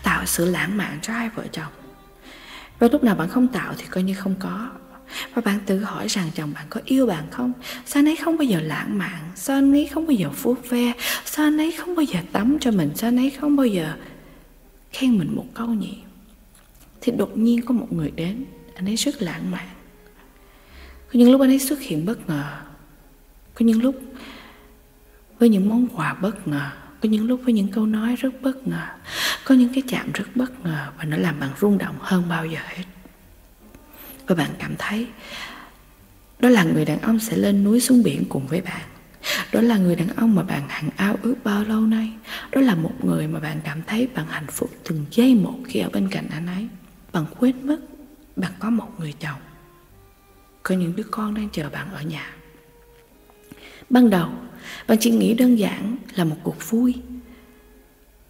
tạo 0.03 0.25
sự 0.25 0.45
lãng 0.45 0.77
mạn 0.77 0.99
cho 1.01 1.13
hai 1.13 1.29
vợ 1.35 1.43
chồng. 1.51 1.71
Và 2.79 2.87
lúc 2.91 3.03
nào 3.03 3.15
bạn 3.15 3.29
không 3.29 3.47
tạo 3.47 3.73
thì 3.77 3.85
coi 3.89 4.03
như 4.03 4.13
không 4.13 4.35
có. 4.39 4.69
Và 5.33 5.41
bạn 5.41 5.59
tự 5.65 5.79
hỏi 5.79 6.07
rằng 6.07 6.29
chồng 6.35 6.53
bạn 6.53 6.65
có 6.69 6.81
yêu 6.85 7.05
bạn 7.05 7.23
không? 7.31 7.53
Sao 7.85 7.99
anh 7.99 8.07
ấy 8.07 8.15
không 8.15 8.37
bao 8.37 8.43
giờ 8.43 8.59
lãng 8.63 8.97
mạn? 8.97 9.31
Sao 9.35 9.57
anh 9.57 9.73
ấy 9.75 9.89
không 9.93 10.07
bao 10.07 10.13
giờ 10.13 10.29
vuốt 10.41 10.69
ve? 10.69 10.93
Sao 11.25 11.45
anh 11.45 11.57
ấy 11.57 11.71
không 11.71 11.95
bao 11.95 12.03
giờ 12.03 12.19
tắm 12.31 12.57
cho 12.61 12.71
mình? 12.71 12.91
Sao 12.95 13.07
anh 13.07 13.17
ấy 13.17 13.29
không 13.29 13.55
bao 13.55 13.65
giờ 13.65 13.93
khen 14.91 15.17
mình 15.17 15.35
một 15.35 15.45
câu 15.53 15.67
nhỉ? 15.67 15.97
Thì 17.01 17.11
đột 17.11 17.37
nhiên 17.37 17.61
có 17.65 17.73
một 17.73 17.87
người 17.91 18.11
đến, 18.11 18.45
anh 18.75 18.85
ấy 18.85 18.95
rất 18.95 19.21
lãng 19.21 19.51
mạn. 19.51 19.69
Có 21.07 21.13
những 21.13 21.31
lúc 21.31 21.41
anh 21.41 21.51
ấy 21.51 21.59
xuất 21.59 21.81
hiện 21.81 22.05
bất 22.05 22.29
ngờ, 22.29 22.61
có 23.53 23.65
những 23.65 23.81
lúc 23.81 24.01
với 25.39 25.49
những 25.49 25.69
món 25.69 25.87
quà 25.87 26.13
bất 26.13 26.47
ngờ, 26.47 26.69
có 27.01 27.09
những 27.09 27.27
lúc 27.27 27.41
với 27.43 27.53
những 27.53 27.67
câu 27.67 27.85
nói 27.85 28.15
rất 28.15 28.41
bất 28.41 28.67
ngờ, 28.67 28.87
có 29.45 29.55
những 29.55 29.73
cái 29.73 29.83
chạm 29.87 30.11
rất 30.13 30.25
bất 30.35 30.65
ngờ 30.65 30.91
và 30.97 31.03
nó 31.03 31.17
làm 31.17 31.39
bạn 31.39 31.49
rung 31.61 31.77
động 31.77 31.95
hơn 31.99 32.23
bao 32.29 32.45
giờ 32.45 32.59
hết. 32.67 32.83
Và 34.27 34.35
bạn 34.35 34.49
cảm 34.59 34.75
thấy 34.77 35.07
đó 36.39 36.49
là 36.49 36.63
người 36.63 36.85
đàn 36.85 37.01
ông 37.01 37.19
sẽ 37.19 37.37
lên 37.37 37.63
núi 37.63 37.79
xuống 37.79 38.03
biển 38.03 38.23
cùng 38.29 38.47
với 38.47 38.61
bạn 38.61 38.81
đó 39.51 39.61
là 39.61 39.77
người 39.77 39.95
đàn 39.95 40.07
ông 40.07 40.35
mà 40.35 40.43
bạn 40.43 40.63
hằng 40.69 40.89
ao 40.95 41.15
ước 41.21 41.35
bao 41.43 41.63
lâu 41.63 41.81
nay. 41.81 42.11
Đó 42.51 42.61
là 42.61 42.75
một 42.75 43.05
người 43.05 43.27
mà 43.27 43.39
bạn 43.39 43.61
cảm 43.63 43.81
thấy 43.87 44.07
bạn 44.07 44.25
hạnh 44.29 44.47
phúc 44.47 44.69
từng 44.83 45.05
giây 45.11 45.35
một 45.35 45.59
khi 45.67 45.79
ở 45.79 45.89
bên 45.89 46.09
cạnh 46.09 46.27
anh 46.31 46.47
ấy. 46.47 46.67
Bạn 47.11 47.25
quên 47.39 47.67
mất, 47.67 47.77
bạn 48.35 48.51
có 48.59 48.69
một 48.69 48.99
người 48.99 49.13
chồng. 49.19 49.39
Có 50.63 50.75
những 50.75 50.95
đứa 50.95 51.03
con 51.11 51.33
đang 51.33 51.49
chờ 51.49 51.69
bạn 51.69 51.93
ở 51.93 52.01
nhà. 52.01 52.33
Ban 53.89 54.09
đầu, 54.09 54.29
bạn 54.87 54.97
chỉ 55.01 55.11
nghĩ 55.11 55.33
đơn 55.33 55.59
giản 55.59 55.95
là 56.15 56.23
một 56.23 56.35
cuộc 56.43 56.69
vui. 56.69 56.95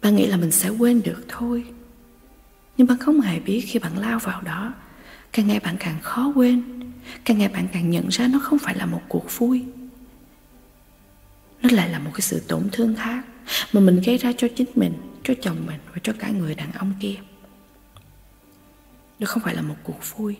Bạn 0.02 0.16
nghĩ 0.16 0.26
là 0.26 0.36
mình 0.36 0.50
sẽ 0.50 0.68
quên 0.68 1.02
được 1.02 1.24
thôi. 1.28 1.64
Nhưng 2.76 2.86
bạn 2.86 2.98
không 2.98 3.20
hề 3.20 3.40
biết 3.40 3.64
khi 3.68 3.78
bạn 3.78 3.98
lao 3.98 4.18
vào 4.18 4.42
đó, 4.42 4.72
càng 5.32 5.46
ngày 5.46 5.60
bạn 5.60 5.76
càng 5.78 6.00
khó 6.02 6.32
quên. 6.34 6.62
Càng 7.24 7.38
ngày 7.38 7.48
bạn 7.48 7.68
càng 7.72 7.90
nhận 7.90 8.08
ra 8.08 8.28
nó 8.28 8.38
không 8.38 8.58
phải 8.58 8.74
là 8.74 8.86
một 8.86 9.02
cuộc 9.08 9.38
vui 9.38 9.64
nó 11.62 11.68
lại 11.72 11.88
là 11.88 11.98
một 11.98 12.10
cái 12.14 12.20
sự 12.20 12.40
tổn 12.48 12.68
thương 12.72 12.94
khác 12.94 13.24
mà 13.72 13.80
mình 13.80 14.00
gây 14.06 14.16
ra 14.16 14.32
cho 14.38 14.48
chính 14.56 14.68
mình, 14.74 14.92
cho 15.24 15.34
chồng 15.42 15.66
mình 15.66 15.80
và 15.92 15.98
cho 16.02 16.12
cả 16.18 16.28
người 16.28 16.54
đàn 16.54 16.72
ông 16.72 16.92
kia. 17.00 17.16
Đó 19.18 19.26
không 19.26 19.42
phải 19.42 19.54
là 19.54 19.62
một 19.62 19.76
cuộc 19.82 20.16
vui. 20.16 20.36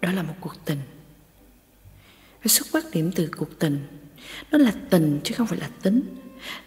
Đó 0.00 0.12
là 0.12 0.22
một 0.22 0.34
cuộc 0.40 0.54
tình. 0.64 0.78
Và 2.42 2.48
xuất 2.48 2.68
phát 2.68 2.84
điểm 2.92 3.10
từ 3.14 3.30
cuộc 3.36 3.58
tình, 3.58 3.86
nó 4.50 4.58
là 4.58 4.72
tình 4.90 5.20
chứ 5.24 5.34
không 5.34 5.46
phải 5.46 5.58
là 5.58 5.70
tính. 5.82 6.02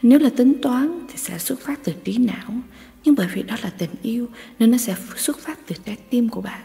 Nếu 0.01 0.19
là 0.19 0.29
tính 0.37 0.53
toán 0.61 0.99
thì 1.09 1.17
sẽ 1.17 1.39
xuất 1.39 1.59
phát 1.61 1.79
từ 1.83 1.93
trí 2.03 2.17
não, 2.17 2.61
nhưng 3.03 3.15
bởi 3.15 3.27
vì 3.33 3.43
đó 3.43 3.55
là 3.63 3.69
tình 3.69 3.89
yêu 4.01 4.27
nên 4.59 4.71
nó 4.71 4.77
sẽ 4.77 4.95
xuất 5.15 5.39
phát 5.39 5.59
từ 5.67 5.75
trái 5.85 5.97
tim 6.09 6.29
của 6.29 6.41
bạn. 6.41 6.61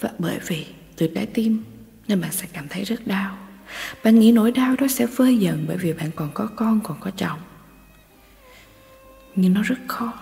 Và 0.00 0.10
bởi 0.18 0.38
vì 0.46 0.66
từ 0.96 1.08
trái 1.14 1.26
tim 1.26 1.64
nên 2.08 2.20
bạn 2.20 2.32
sẽ 2.32 2.46
cảm 2.52 2.68
thấy 2.68 2.84
rất 2.84 3.06
đau 3.06 3.49
bạn 4.04 4.18
nghĩ 4.18 4.32
nỗi 4.32 4.52
đau 4.52 4.76
đó 4.76 4.86
sẽ 4.88 5.06
vơi 5.06 5.38
dần 5.38 5.64
bởi 5.68 5.76
vì 5.76 5.92
bạn 5.92 6.10
còn 6.16 6.30
có 6.34 6.48
con, 6.56 6.80
còn 6.84 7.00
có 7.00 7.10
chồng. 7.10 7.38
Nhưng 9.34 9.54
nó 9.54 9.62
rất 9.62 9.78
khó. 9.88 10.12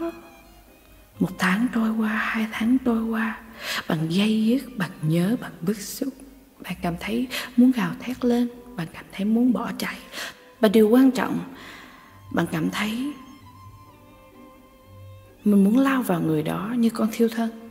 Một 1.19 1.31
tháng 1.39 1.67
trôi 1.75 1.91
qua, 1.91 2.09
hai 2.09 2.47
tháng 2.53 2.79
trôi 2.85 3.03
qua, 3.03 3.41
bạn 3.89 3.99
dây 4.09 4.47
dứt 4.47 4.79
bạn 4.79 4.91
nhớ, 5.03 5.37
bạn 5.41 5.53
bức 5.61 5.77
xúc. 5.77 6.15
Bạn 6.61 6.75
cảm 6.83 6.95
thấy 7.01 7.29
muốn 7.57 7.71
gào 7.71 7.93
thét 8.01 8.25
lên, 8.25 8.49
bạn 8.77 8.87
cảm 8.93 9.05
thấy 9.13 9.25
muốn 9.25 9.53
bỏ 9.53 9.73
chạy. 9.79 9.97
Và 10.61 10.69
điều 10.69 10.89
quan 10.89 11.11
trọng, 11.11 11.39
bạn 12.33 12.47
cảm 12.53 12.71
thấy 12.71 13.13
mình 15.45 15.65
muốn 15.65 15.79
lao 15.79 16.03
vào 16.03 16.21
người 16.21 16.43
đó 16.43 16.75
như 16.79 16.91
con 16.91 17.09
thiêu 17.13 17.29
thân. 17.29 17.71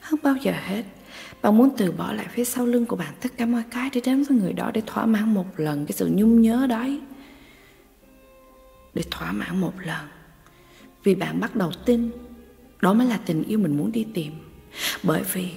Hơn 0.00 0.20
bao 0.22 0.36
giờ 0.36 0.52
hết 0.64 0.82
bạn 1.42 1.56
muốn 1.56 1.70
từ 1.76 1.92
bỏ 1.92 2.12
lại 2.12 2.26
phía 2.30 2.44
sau 2.44 2.66
lưng 2.66 2.86
của 2.86 2.96
bạn 2.96 3.14
tất 3.20 3.28
cả 3.36 3.46
mọi 3.46 3.62
cái 3.70 3.90
để 3.92 4.00
đến 4.04 4.22
với 4.22 4.38
người 4.38 4.52
đó, 4.52 4.70
để 4.74 4.82
thỏa 4.86 5.06
mãn 5.06 5.34
một 5.34 5.46
lần 5.56 5.86
cái 5.86 5.92
sự 5.92 6.10
nhung 6.12 6.42
nhớ 6.42 6.66
đấy. 6.68 7.00
Để 8.94 9.02
thỏa 9.10 9.32
mãn 9.32 9.60
một 9.60 9.72
lần. 9.84 10.06
Vì 11.04 11.14
bạn 11.14 11.40
bắt 11.40 11.56
đầu 11.56 11.72
tin, 11.84 12.10
đó 12.80 12.94
mới 12.94 13.06
là 13.06 13.20
tình 13.26 13.42
yêu 13.42 13.58
mình 13.58 13.76
muốn 13.76 13.92
đi 13.92 14.06
tìm. 14.14 14.32
Bởi 15.02 15.22
vì 15.32 15.50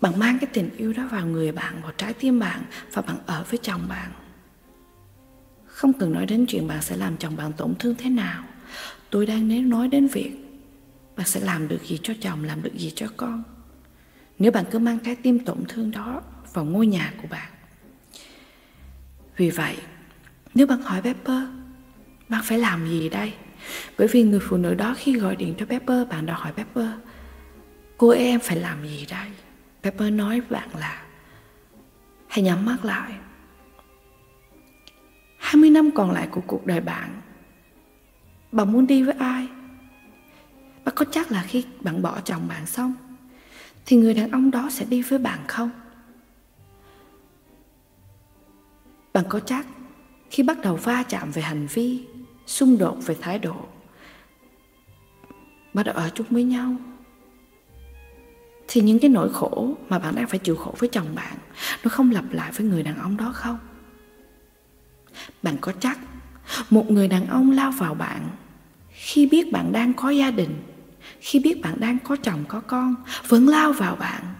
bạn 0.00 0.18
mang 0.18 0.38
cái 0.38 0.50
tình 0.52 0.70
yêu 0.76 0.92
đó 0.92 1.08
vào 1.10 1.26
người 1.26 1.52
bạn, 1.52 1.82
vào 1.82 1.92
trái 1.96 2.12
tim 2.12 2.38
bạn, 2.38 2.62
và 2.92 3.02
bạn 3.02 3.16
ở 3.26 3.44
với 3.50 3.58
chồng 3.62 3.80
bạn. 3.88 4.10
Không 5.66 5.92
cần 5.92 6.12
nói 6.12 6.26
đến 6.26 6.46
chuyện 6.48 6.68
bạn 6.68 6.82
sẽ 6.82 6.96
làm 6.96 7.16
chồng 7.16 7.36
bạn 7.36 7.52
tổn 7.52 7.74
thương 7.78 7.94
thế 7.98 8.10
nào. 8.10 8.44
Tôi 9.10 9.26
đang 9.26 9.48
nếu 9.48 9.62
nói 9.62 9.88
đến 9.88 10.06
việc 10.06 10.32
bạn 11.16 11.26
sẽ 11.26 11.40
làm 11.40 11.68
được 11.68 11.82
gì 11.82 11.98
cho 12.02 12.14
chồng, 12.20 12.44
làm 12.44 12.62
được 12.62 12.74
gì 12.74 12.92
cho 12.96 13.06
con 13.16 13.42
nếu 14.38 14.52
bạn 14.52 14.64
cứ 14.70 14.78
mang 14.78 14.98
trái 14.98 15.16
tim 15.16 15.44
tổn 15.44 15.64
thương 15.68 15.90
đó 15.90 16.22
vào 16.52 16.64
ngôi 16.64 16.86
nhà 16.86 17.12
của 17.22 17.28
bạn. 17.30 17.50
Vì 19.36 19.50
vậy, 19.50 19.76
nếu 20.54 20.66
bạn 20.66 20.82
hỏi 20.82 21.02
Pepper, 21.02 21.42
bạn 22.28 22.40
phải 22.44 22.58
làm 22.58 22.88
gì 22.88 23.08
đây? 23.08 23.32
Bởi 23.98 24.08
vì 24.08 24.22
người 24.22 24.40
phụ 24.40 24.56
nữ 24.56 24.74
đó 24.74 24.94
khi 24.98 25.18
gọi 25.18 25.36
điện 25.36 25.54
cho 25.58 25.66
Pepper, 25.66 26.08
bạn 26.08 26.26
đã 26.26 26.34
hỏi 26.34 26.52
Pepper, 26.52 26.88
cô 27.98 28.08
ấy 28.08 28.18
em 28.18 28.40
phải 28.40 28.56
làm 28.56 28.88
gì 28.88 29.06
đây? 29.10 29.28
Pepper 29.82 30.12
nói 30.12 30.40
với 30.40 30.50
bạn 30.50 30.68
là, 30.78 31.02
hãy 32.28 32.42
nhắm 32.42 32.66
mắt 32.66 32.84
lại. 32.84 33.12
20 35.38 35.70
năm 35.70 35.90
còn 35.94 36.10
lại 36.10 36.28
của 36.30 36.40
cuộc 36.46 36.66
đời 36.66 36.80
bạn 36.80 37.20
Bạn 38.52 38.72
muốn 38.72 38.86
đi 38.86 39.02
với 39.02 39.14
ai? 39.18 39.48
Bạn 40.84 40.94
có 40.94 41.04
chắc 41.10 41.32
là 41.32 41.42
khi 41.42 41.64
bạn 41.80 42.02
bỏ 42.02 42.20
chồng 42.24 42.48
bạn 42.48 42.66
xong 42.66 42.94
thì 43.86 43.96
người 43.96 44.14
đàn 44.14 44.30
ông 44.30 44.50
đó 44.50 44.68
sẽ 44.70 44.84
đi 44.84 45.02
với 45.02 45.18
bạn 45.18 45.40
không? 45.48 45.70
Bạn 49.12 49.24
có 49.28 49.40
chắc 49.40 49.66
khi 50.30 50.42
bắt 50.42 50.58
đầu 50.62 50.76
va 50.76 51.02
chạm 51.02 51.30
về 51.30 51.42
hành 51.42 51.66
vi, 51.66 52.04
Xung 52.46 52.78
đột 52.78 52.96
về 53.06 53.16
thái 53.20 53.38
độ 53.38 53.56
Bắt 55.74 55.82
đầu 55.82 55.94
ở 55.94 56.10
chung 56.14 56.26
với 56.30 56.44
nhau, 56.44 56.76
Thì 58.68 58.80
những 58.80 58.98
cái 58.98 59.10
nỗi 59.10 59.32
khổ 59.32 59.76
mà 59.88 59.98
bạn 59.98 60.14
đang 60.14 60.28
phải 60.28 60.38
chịu 60.38 60.56
khổ 60.56 60.74
với 60.78 60.88
chồng 60.88 61.14
bạn, 61.14 61.36
Nó 61.84 61.88
không 61.90 62.10
lặp 62.10 62.24
lại 62.30 62.52
với 62.52 62.66
người 62.66 62.82
đàn 62.82 62.98
ông 62.98 63.16
đó 63.16 63.32
không? 63.34 63.58
bạn 65.42 65.56
có 65.60 65.72
chắc 65.80 65.98
một 66.70 66.90
người 66.90 67.08
đàn 67.08 67.26
ông 67.26 67.50
lao 67.50 67.70
vào 67.70 67.94
bạn 67.94 68.30
khi 68.90 69.26
biết 69.26 69.52
bạn 69.52 69.72
đang 69.72 69.94
có 69.94 70.10
gia 70.10 70.30
đình 70.30 70.62
khi 71.20 71.38
biết 71.38 71.60
bạn 71.62 71.74
đang 71.80 71.98
có 71.98 72.16
chồng, 72.16 72.44
có 72.48 72.60
con, 72.60 72.94
vẫn 73.28 73.48
lao 73.48 73.72
vào 73.72 73.96
bạn. 73.96 74.34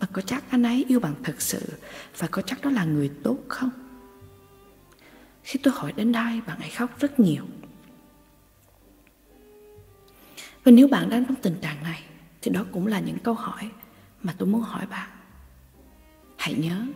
Bạn 0.00 0.10
có 0.12 0.22
chắc 0.22 0.44
anh 0.50 0.62
ấy 0.62 0.84
yêu 0.88 1.00
bạn 1.00 1.14
thật 1.24 1.42
sự 1.42 1.62
và 2.18 2.28
có 2.30 2.42
chắc 2.42 2.60
đó 2.62 2.70
là 2.70 2.84
người 2.84 3.10
tốt 3.22 3.38
không? 3.48 3.70
Khi 5.42 5.60
tôi 5.62 5.74
hỏi 5.76 5.92
đến 5.92 6.12
đây, 6.12 6.40
bạn 6.46 6.60
ấy 6.60 6.70
khóc 6.70 7.00
rất 7.00 7.20
nhiều. 7.20 7.44
Và 10.64 10.72
nếu 10.72 10.88
bạn 10.88 11.10
đang 11.10 11.24
trong 11.24 11.36
tình 11.36 11.56
trạng 11.60 11.82
này, 11.82 12.02
thì 12.42 12.50
đó 12.50 12.64
cũng 12.72 12.86
là 12.86 13.00
những 13.00 13.18
câu 13.18 13.34
hỏi 13.34 13.70
mà 14.22 14.34
tôi 14.38 14.48
muốn 14.48 14.62
hỏi 14.62 14.86
bạn. 14.86 15.08
Hãy 16.36 16.54
nhớ, 16.54 16.86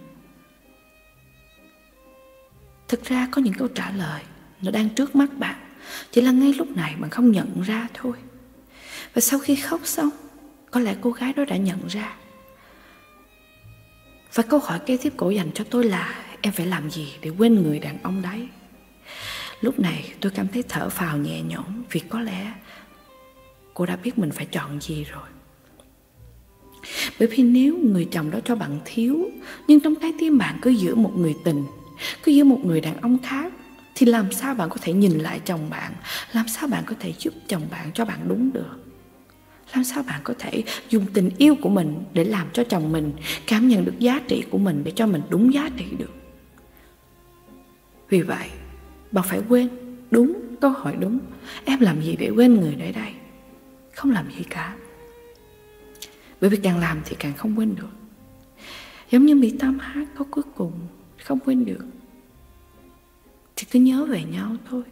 thực 2.89 3.05
ra 3.05 3.29
có 3.31 3.43
những 3.43 3.55
câu 3.55 3.69
trả 3.69 3.91
lời 3.91 4.23
nó 4.63 4.71
đang 4.71 4.89
trước 4.89 5.17
mắt 5.17 5.39
bạn, 5.39 5.57
chỉ 6.11 6.21
là 6.21 6.31
ngay 6.33 6.53
lúc 6.53 6.77
này 6.77 6.97
bạn 7.01 7.11
không 7.11 7.33
nhận 7.33 7.63
ra 7.63 7.89
thôi 7.95 8.17
và 9.17 9.21
sau 9.21 9.39
khi 9.39 9.57
khóc 9.57 9.81
xong, 9.85 10.11
có 10.71 10.81
lẽ 10.81 10.97
cô 11.01 11.11
gái 11.11 11.33
đó 11.33 11.45
đã 11.45 11.57
nhận 11.57 11.87
ra. 11.89 12.17
Và 14.35 14.43
câu 14.43 14.61
hỏi 14.61 14.79
kế 14.87 14.97
tiếp 14.97 15.13
cổ 15.17 15.31
dành 15.31 15.51
cho 15.55 15.65
tôi 15.71 15.85
là, 15.85 16.25
em 16.41 16.53
phải 16.53 16.67
làm 16.67 16.91
gì 16.91 17.15
để 17.21 17.31
quên 17.39 17.63
người 17.63 17.79
đàn 17.79 18.03
ông 18.03 18.23
đấy? 18.23 18.49
Lúc 19.61 19.79
này 19.79 20.13
tôi 20.21 20.33
cảm 20.35 20.49
thấy 20.49 20.63
thở 20.69 20.89
phào 20.89 21.17
nhẹ 21.17 21.43
nhõm 21.43 21.83
vì 21.91 22.01
có 22.01 22.21
lẽ 22.21 22.53
cô 23.75 23.87
đã 23.87 23.97
biết 23.97 24.19
mình 24.19 24.31
phải 24.31 24.47
chọn 24.47 24.81
gì 24.81 25.05
rồi. 25.05 25.29
Bởi 27.19 27.29
vì 27.29 27.43
nếu 27.43 27.79
người 27.79 28.09
chồng 28.11 28.31
đó 28.31 28.39
cho 28.45 28.57
bạn 28.57 28.81
thiếu, 28.85 29.31
nhưng 29.69 29.81
trong 29.81 29.95
trái 29.95 30.13
tim 30.19 30.39
bạn 30.39 30.59
cứ 30.63 30.71
giữ 30.71 30.95
một 30.95 31.13
người 31.17 31.35
tình, 31.45 31.65
cứ 32.23 32.33
giữ 32.33 32.45
một 32.45 32.61
người 32.65 32.81
đàn 32.81 33.01
ông 33.01 33.19
khác, 33.23 33.53
thì 33.95 34.07
làm 34.07 34.33
sao 34.33 34.55
bạn 34.55 34.69
có 34.71 34.77
thể 34.81 34.93
nhìn 34.93 35.19
lại 35.19 35.41
chồng 35.45 35.71
bạn? 35.71 35.93
Làm 36.33 36.49
sao 36.49 36.69
bạn 36.69 36.85
có 36.87 36.95
thể 37.01 37.13
giúp 37.19 37.35
chồng 37.49 37.63
bạn 37.71 37.91
cho 37.95 38.05
bạn 38.05 38.29
đúng 38.29 38.53
được? 38.53 38.86
Làm 39.75 39.85
sao 39.85 40.03
bạn 40.03 40.21
có 40.25 40.35
thể 40.39 40.63
dùng 40.89 41.07
tình 41.13 41.31
yêu 41.39 41.55
của 41.63 41.69
mình 41.69 42.05
để 42.13 42.25
làm 42.25 42.47
cho 42.53 42.65
chồng 42.65 42.93
mình 42.93 43.13
cảm 43.47 43.69
nhận 43.69 43.85
được 43.85 43.99
giá 43.99 44.21
trị 44.29 44.45
của 44.51 44.59
mình 44.59 44.83
để 44.85 44.93
cho 44.97 45.07
mình 45.07 45.23
đúng 45.29 45.55
giá 45.55 45.71
trị 45.77 45.85
được? 45.99 46.15
Vì 48.09 48.23
vậy, 48.23 48.49
bạn 49.13 49.25
phải 49.29 49.41
quên 49.49 49.69
đúng 50.11 50.57
câu 50.61 50.71
hỏi 50.71 50.97
đúng. 50.99 51.19
Em 51.65 51.81
làm 51.81 52.03
gì 52.03 52.17
để 52.19 52.31
quên 52.31 52.55
người 52.55 52.75
đấy 52.75 52.93
đây? 52.93 53.13
Không 53.95 54.11
làm 54.11 54.27
gì 54.37 54.45
cả. 54.51 54.77
Bởi 56.41 56.51
vì 56.51 56.57
càng 56.57 56.79
làm 56.79 57.01
thì 57.05 57.17
càng 57.19 57.33
không 57.37 57.59
quên 57.59 57.75
được. 57.75 57.89
Giống 59.11 59.27
như 59.27 59.35
mỹ 59.35 59.53
tâm 59.59 59.79
hát 59.79 60.07
câu 60.17 60.27
cuối 60.31 60.45
cùng, 60.57 60.73
không 61.25 61.39
quên 61.39 61.65
được. 61.65 61.85
Thì 63.57 63.67
cứ 63.71 63.79
nhớ 63.81 64.05
về 64.05 64.25
nhau 64.25 64.57
thôi. 64.71 64.83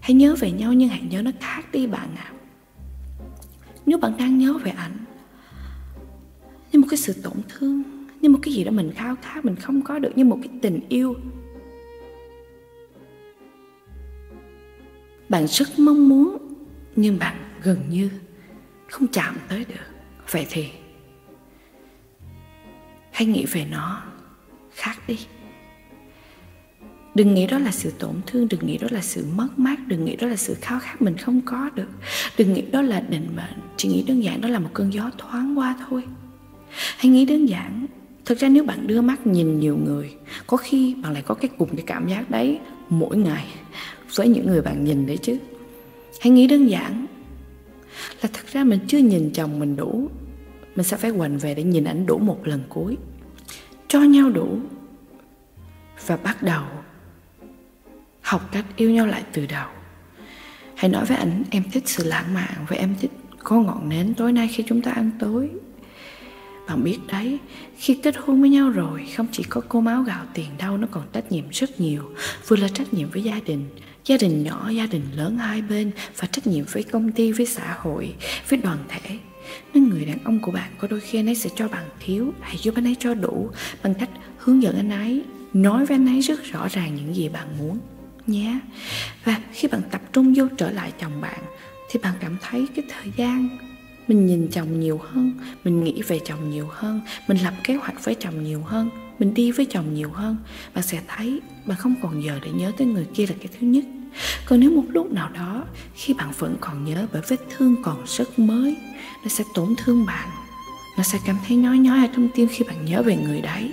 Hãy 0.00 0.14
nhớ 0.14 0.36
về 0.40 0.50
nhau 0.50 0.72
nhưng 0.72 0.88
hãy 0.88 1.02
nhớ 1.10 1.22
nó 1.22 1.30
khác 1.40 1.62
đi 1.72 1.86
bạn 1.86 2.08
ạ. 2.16 2.32
à 2.32 2.43
nếu 3.86 3.98
bạn 3.98 4.12
đang 4.18 4.38
nhớ 4.38 4.52
về 4.52 4.70
ảnh, 4.70 4.96
như 6.72 6.78
một 6.80 6.86
cái 6.90 6.98
sự 6.98 7.12
tổn 7.22 7.36
thương, 7.48 7.82
như 8.20 8.28
một 8.28 8.38
cái 8.42 8.54
gì 8.54 8.64
đó 8.64 8.70
mình 8.70 8.92
khao 8.94 9.16
khát, 9.22 9.44
mình 9.44 9.56
không 9.56 9.82
có 9.82 9.98
được, 9.98 10.12
như 10.16 10.24
một 10.24 10.38
cái 10.42 10.50
tình 10.62 10.80
yêu, 10.88 11.14
bạn 15.28 15.46
rất 15.46 15.78
mong 15.78 16.08
muốn, 16.08 16.54
nhưng 16.96 17.18
bạn 17.18 17.36
gần 17.62 17.78
như 17.90 18.10
không 18.88 19.08
chạm 19.08 19.36
tới 19.48 19.64
được. 19.68 19.86
Vậy 20.30 20.46
thì 20.50 20.68
hãy 23.12 23.26
nghĩ 23.26 23.46
về 23.52 23.66
nó 23.70 24.02
khác 24.70 24.96
đi 25.06 25.18
đừng 27.14 27.34
nghĩ 27.34 27.46
đó 27.46 27.58
là 27.58 27.70
sự 27.70 27.92
tổn 27.98 28.14
thương, 28.26 28.48
đừng 28.48 28.66
nghĩ 28.66 28.78
đó 28.78 28.88
là 28.90 29.00
sự 29.02 29.26
mất 29.34 29.48
mát, 29.56 29.78
đừng 29.86 30.04
nghĩ 30.04 30.16
đó 30.16 30.26
là 30.26 30.36
sự 30.36 30.56
khao 30.60 30.80
khát 30.80 31.02
mình 31.02 31.16
không 31.16 31.40
có 31.40 31.70
được. 31.74 31.88
Đừng 32.38 32.52
nghĩ 32.52 32.62
đó 32.62 32.82
là 32.82 33.00
định 33.00 33.28
mệnh. 33.36 33.58
Chỉ 33.76 33.88
nghĩ 33.88 34.02
đơn 34.02 34.24
giản 34.24 34.40
đó 34.40 34.48
là 34.48 34.58
một 34.58 34.70
cơn 34.74 34.92
gió 34.92 35.10
thoáng 35.18 35.58
qua 35.58 35.76
thôi. 35.88 36.02
Hãy 36.96 37.12
nghĩ 37.12 37.24
đơn 37.24 37.46
giản. 37.46 37.86
Thực 38.24 38.38
ra 38.38 38.48
nếu 38.48 38.64
bạn 38.64 38.86
đưa 38.86 39.00
mắt 39.00 39.26
nhìn 39.26 39.60
nhiều 39.60 39.76
người, 39.76 40.14
có 40.46 40.56
khi 40.56 40.94
bạn 40.94 41.12
lại 41.12 41.22
có 41.22 41.34
cái 41.34 41.50
cùng 41.58 41.76
cái 41.76 41.84
cảm 41.86 42.08
giác 42.08 42.30
đấy 42.30 42.58
mỗi 42.88 43.16
ngày 43.16 43.46
với 44.14 44.28
những 44.28 44.46
người 44.46 44.62
bạn 44.62 44.84
nhìn 44.84 45.06
đấy 45.06 45.16
chứ. 45.16 45.38
Hãy 46.20 46.30
nghĩ 46.30 46.46
đơn 46.46 46.66
giản 46.66 47.06
là 48.22 48.28
thật 48.32 48.46
ra 48.52 48.64
mình 48.64 48.80
chưa 48.86 48.98
nhìn 48.98 49.30
chồng 49.34 49.58
mình 49.58 49.76
đủ. 49.76 50.08
Mình 50.76 50.84
sẽ 50.84 50.96
phải 50.96 51.10
quành 51.10 51.38
về 51.38 51.54
để 51.54 51.62
nhìn 51.62 51.84
ảnh 51.84 52.06
đủ 52.06 52.18
một 52.18 52.46
lần 52.46 52.62
cuối. 52.68 52.96
Cho 53.88 54.00
nhau 54.00 54.30
đủ 54.30 54.58
và 56.06 56.16
bắt 56.16 56.42
đầu 56.42 56.64
học 58.24 58.48
cách 58.52 58.64
yêu 58.76 58.90
nhau 58.90 59.06
lại 59.06 59.22
từ 59.32 59.46
đầu. 59.46 59.68
Hãy 60.74 60.90
nói 60.90 61.04
với 61.04 61.16
anh 61.16 61.42
em 61.50 61.62
thích 61.72 61.82
sự 61.86 62.04
lãng 62.04 62.34
mạn 62.34 62.54
và 62.68 62.76
em 62.76 62.94
thích 63.00 63.10
có 63.38 63.56
ngọn 63.56 63.88
nến 63.88 64.14
tối 64.14 64.32
nay 64.32 64.48
khi 64.52 64.64
chúng 64.68 64.82
ta 64.82 64.90
ăn 64.90 65.10
tối. 65.18 65.50
Bạn 66.68 66.84
biết 66.84 66.98
đấy, 67.12 67.38
khi 67.76 67.98
kết 68.02 68.16
hôn 68.16 68.40
với 68.40 68.50
nhau 68.50 68.70
rồi, 68.70 69.06
không 69.16 69.26
chỉ 69.32 69.42
có 69.42 69.60
cô 69.68 69.80
máu 69.80 70.02
gạo 70.02 70.24
tiền 70.34 70.46
đâu, 70.58 70.76
nó 70.76 70.88
còn 70.90 71.04
trách 71.12 71.32
nhiệm 71.32 71.44
rất 71.50 71.80
nhiều. 71.80 72.02
Vừa 72.48 72.56
là 72.56 72.68
trách 72.68 72.94
nhiệm 72.94 73.10
với 73.10 73.22
gia 73.22 73.40
đình 73.46 73.68
gia 74.04 74.16
đình 74.16 74.42
nhỏ, 74.42 74.70
gia 74.70 74.86
đình 74.86 75.02
lớn 75.16 75.38
hai 75.38 75.62
bên 75.62 75.90
và 76.16 76.26
trách 76.26 76.46
nhiệm 76.46 76.64
với 76.72 76.82
công 76.82 77.12
ty, 77.12 77.32
với 77.32 77.46
xã 77.46 77.76
hội, 77.78 78.14
với 78.48 78.58
đoàn 78.58 78.78
thể. 78.88 79.18
Nên 79.74 79.88
người 79.88 80.04
đàn 80.04 80.18
ông 80.24 80.40
của 80.40 80.52
bạn 80.52 80.70
có 80.78 80.88
đôi 80.88 81.00
khi 81.00 81.18
anh 81.18 81.28
ấy 81.28 81.34
sẽ 81.34 81.50
cho 81.56 81.68
bạn 81.68 81.84
thiếu 82.00 82.32
hãy 82.40 82.56
giúp 82.62 82.74
anh 82.74 82.86
ấy 82.86 82.96
cho 82.98 83.14
đủ 83.14 83.50
bằng 83.82 83.94
cách 83.94 84.10
hướng 84.38 84.62
dẫn 84.62 84.76
anh 84.76 84.90
ấy, 84.90 85.24
nói 85.52 85.86
với 85.86 85.94
anh 85.94 86.06
ấy 86.06 86.20
rất 86.20 86.44
rõ 86.44 86.68
ràng 86.68 86.94
những 86.94 87.16
gì 87.16 87.28
bạn 87.28 87.46
muốn 87.58 87.78
nhé. 88.26 88.58
Và 89.24 89.40
khi 89.52 89.68
bạn 89.68 89.82
tập 89.90 90.00
trung 90.12 90.34
vô 90.36 90.44
trở 90.56 90.70
lại 90.70 90.92
chồng 91.00 91.20
bạn, 91.20 91.40
thì 91.90 92.00
bạn 92.02 92.14
cảm 92.20 92.36
thấy 92.40 92.66
cái 92.74 92.84
thời 92.88 93.12
gian 93.16 93.58
mình 94.08 94.26
nhìn 94.26 94.48
chồng 94.52 94.80
nhiều 94.80 95.00
hơn, 95.12 95.32
mình 95.64 95.84
nghĩ 95.84 96.02
về 96.02 96.20
chồng 96.24 96.50
nhiều 96.50 96.68
hơn, 96.70 97.00
mình 97.28 97.38
lập 97.44 97.54
kế 97.64 97.74
hoạch 97.74 98.04
với 98.04 98.14
chồng 98.14 98.44
nhiều 98.44 98.62
hơn, 98.62 98.90
mình 99.18 99.34
đi 99.34 99.52
với 99.52 99.66
chồng 99.66 99.94
nhiều 99.94 100.10
hơn, 100.12 100.36
bạn 100.74 100.84
sẽ 100.84 101.00
thấy 101.08 101.40
bạn 101.66 101.78
không 101.78 101.94
còn 102.02 102.24
giờ 102.24 102.38
để 102.42 102.50
nhớ 102.50 102.72
tới 102.78 102.86
người 102.86 103.06
kia 103.14 103.26
là 103.26 103.34
cái 103.38 103.48
thứ 103.60 103.66
nhất. 103.66 103.84
Còn 104.46 104.60
nếu 104.60 104.70
một 104.70 104.84
lúc 104.88 105.12
nào 105.12 105.28
đó, 105.28 105.64
khi 105.94 106.14
bạn 106.14 106.32
vẫn 106.38 106.56
còn 106.60 106.84
nhớ 106.84 107.06
bởi 107.12 107.22
vết 107.28 107.40
thương 107.56 107.76
còn 107.82 108.02
rất 108.06 108.38
mới, 108.38 108.76
nó 109.22 109.28
sẽ 109.28 109.44
tổn 109.54 109.74
thương 109.76 110.06
bạn, 110.06 110.28
nó 110.96 111.02
sẽ 111.02 111.18
cảm 111.26 111.36
thấy 111.46 111.56
nhói 111.56 111.78
nhói 111.78 111.98
ở 111.98 112.08
trong 112.14 112.28
tim 112.34 112.48
khi 112.48 112.64
bạn 112.64 112.84
nhớ 112.84 113.02
về 113.02 113.16
người 113.16 113.40
đấy. 113.40 113.72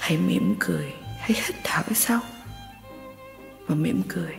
Hãy 0.00 0.18
mỉm 0.18 0.54
cười, 0.58 0.92
hãy 1.18 1.32
hít 1.32 1.56
thở 1.64 1.82
sâu 1.94 2.20
và 3.68 3.74
mỉm 3.74 4.02
cười. 4.08 4.34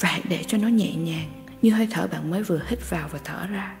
Và 0.00 0.08
hãy 0.08 0.22
để 0.28 0.44
cho 0.46 0.58
nó 0.58 0.68
nhẹ 0.68 0.94
nhàng, 0.94 1.44
như 1.62 1.70
hơi 1.70 1.88
thở 1.90 2.06
bạn 2.06 2.30
mới 2.30 2.42
vừa 2.42 2.60
hít 2.68 2.90
vào 2.90 3.08
và 3.12 3.18
thở 3.24 3.46
ra. 3.46 3.76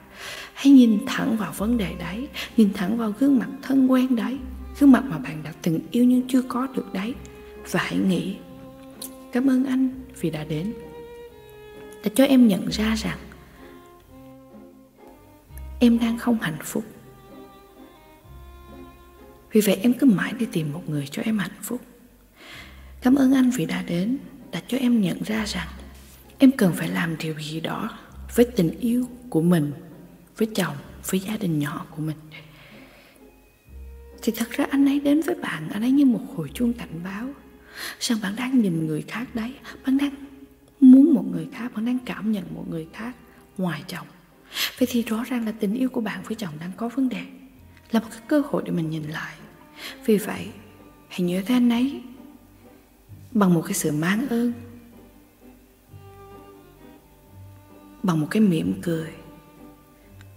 Hãy 0.54 0.72
nhìn 0.72 0.98
thẳng 1.06 1.36
vào 1.36 1.52
vấn 1.52 1.78
đề 1.78 1.94
đấy, 1.98 2.28
nhìn 2.56 2.72
thẳng 2.72 2.96
vào 2.96 3.12
gương 3.18 3.38
mặt 3.38 3.48
thân 3.62 3.86
quen 3.86 4.16
đấy, 4.16 4.38
gương 4.78 4.92
mặt 4.92 5.04
mà 5.06 5.18
bạn 5.18 5.42
đã 5.42 5.52
từng 5.62 5.80
yêu 5.90 6.04
nhưng 6.04 6.28
chưa 6.28 6.42
có 6.42 6.66
được 6.66 6.92
đấy. 6.92 7.14
Và 7.70 7.80
hãy 7.82 7.96
nghĩ, 7.96 8.36
cảm 9.32 9.50
ơn 9.50 9.64
anh 9.64 9.90
vì 10.20 10.30
đã 10.30 10.44
đến, 10.44 10.72
đã 12.04 12.10
cho 12.14 12.24
em 12.24 12.48
nhận 12.48 12.68
ra 12.68 12.94
rằng 12.94 13.18
em 15.80 15.98
đang 15.98 16.18
không 16.18 16.38
hạnh 16.40 16.58
phúc. 16.62 16.84
Vì 19.52 19.60
vậy 19.60 19.78
em 19.82 19.92
cứ 19.94 20.06
mãi 20.06 20.32
đi 20.38 20.46
tìm 20.52 20.72
một 20.72 20.82
người 20.88 21.06
cho 21.10 21.22
em 21.22 21.38
hạnh 21.38 21.50
phúc 21.62 21.80
cảm 23.04 23.14
ơn 23.14 23.34
anh 23.34 23.50
vì 23.50 23.66
đã 23.66 23.82
đến, 23.82 24.18
đã 24.52 24.62
cho 24.68 24.78
em 24.78 25.00
nhận 25.00 25.22
ra 25.22 25.44
rằng 25.44 25.68
em 26.38 26.50
cần 26.52 26.72
phải 26.72 26.88
làm 26.88 27.16
điều 27.18 27.34
gì 27.40 27.60
đó 27.60 27.90
với 28.34 28.44
tình 28.44 28.78
yêu 28.80 29.08
của 29.30 29.42
mình, 29.42 29.72
với 30.36 30.48
chồng, 30.54 30.76
với 31.10 31.20
gia 31.20 31.36
đình 31.36 31.58
nhỏ 31.58 31.86
của 31.90 32.02
mình. 32.02 32.16
Thì 34.22 34.32
thật 34.36 34.50
ra 34.50 34.66
anh 34.70 34.86
ấy 34.86 35.00
đến 35.00 35.20
với 35.20 35.34
bạn, 35.34 35.68
anh 35.72 35.82
ấy 35.82 35.90
như 35.90 36.04
một 36.04 36.20
hồi 36.36 36.50
chuông 36.54 36.72
cảnh 36.72 37.00
báo. 37.04 37.28
Rằng 38.00 38.18
bạn 38.22 38.36
đang 38.36 38.62
nhìn 38.62 38.86
người 38.86 39.02
khác 39.02 39.34
đấy? 39.34 39.54
Bạn 39.86 39.98
đang 39.98 40.10
muốn 40.80 41.14
một 41.14 41.24
người 41.32 41.48
khác, 41.52 41.72
bạn 41.74 41.84
đang 41.84 41.98
cảm 41.98 42.32
nhận 42.32 42.44
một 42.54 42.64
người 42.70 42.86
khác 42.92 43.16
ngoài 43.58 43.82
chồng. 43.88 44.06
Vậy 44.78 44.88
thì 44.90 45.02
rõ 45.02 45.24
ràng 45.24 45.46
là 45.46 45.52
tình 45.52 45.74
yêu 45.74 45.88
của 45.88 46.00
bạn 46.00 46.20
với 46.24 46.34
chồng 46.34 46.54
đang 46.60 46.72
có 46.76 46.88
vấn 46.88 47.08
đề, 47.08 47.22
là 47.90 48.00
một 48.00 48.06
cái 48.10 48.20
cơ 48.28 48.42
hội 48.48 48.62
để 48.66 48.72
mình 48.72 48.90
nhìn 48.90 49.02
lại. 49.02 49.34
Vì 50.06 50.16
vậy, 50.16 50.48
hãy 51.08 51.20
nhớ 51.20 51.42
tới 51.46 51.56
anh 51.56 51.70
ấy 51.70 52.02
bằng 53.34 53.54
một 53.54 53.62
cái 53.64 53.74
sự 53.74 53.92
mang 53.92 54.28
ơn, 54.28 54.52
bằng 58.02 58.20
một 58.20 58.26
cái 58.30 58.42
mỉm 58.42 58.80
cười 58.82 59.10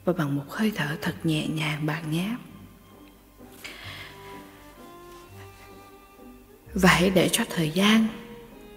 và 0.05 0.13
bằng 0.13 0.35
một 0.35 0.43
hơi 0.49 0.71
thở 0.75 0.97
thật 1.01 1.15
nhẹ 1.23 1.47
nhàng 1.47 1.85
bạn 1.85 2.11
nhé. 2.11 2.35
Và 6.73 6.89
hãy 6.89 7.09
để 7.09 7.29
cho 7.31 7.43
thời 7.49 7.69
gian 7.69 8.07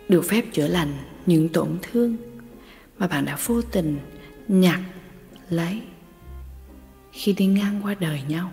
được 0.09 0.25
phép 0.29 0.45
chữa 0.53 0.69
lành 0.69 0.93
những 1.27 1.49
tổn 1.49 1.79
thương 1.83 2.17
mà 2.99 3.07
bạn 3.07 3.25
đã 3.25 3.39
vô 3.47 3.63
tình 3.63 3.99
nhặt 4.49 4.81
lấy 5.51 5.83
khi 7.13 7.33
đi 7.33 7.47
ngang 7.47 7.81
qua 7.85 7.95
đời 7.95 8.23
nhau. 8.29 8.53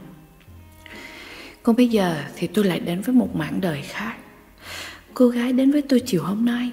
Còn 1.63 1.75
bây 1.75 1.87
giờ 1.87 2.23
thì 2.35 2.47
tôi 2.47 2.65
lại 2.65 2.79
đến 2.79 3.01
với 3.01 3.15
một 3.15 3.35
mảng 3.35 3.61
đời 3.61 3.81
khác 3.81 4.17
cô 5.17 5.27
gái 5.27 5.53
đến 5.53 5.71
với 5.71 5.81
tôi 5.81 6.01
chiều 6.05 6.23
hôm 6.23 6.45
nay 6.45 6.71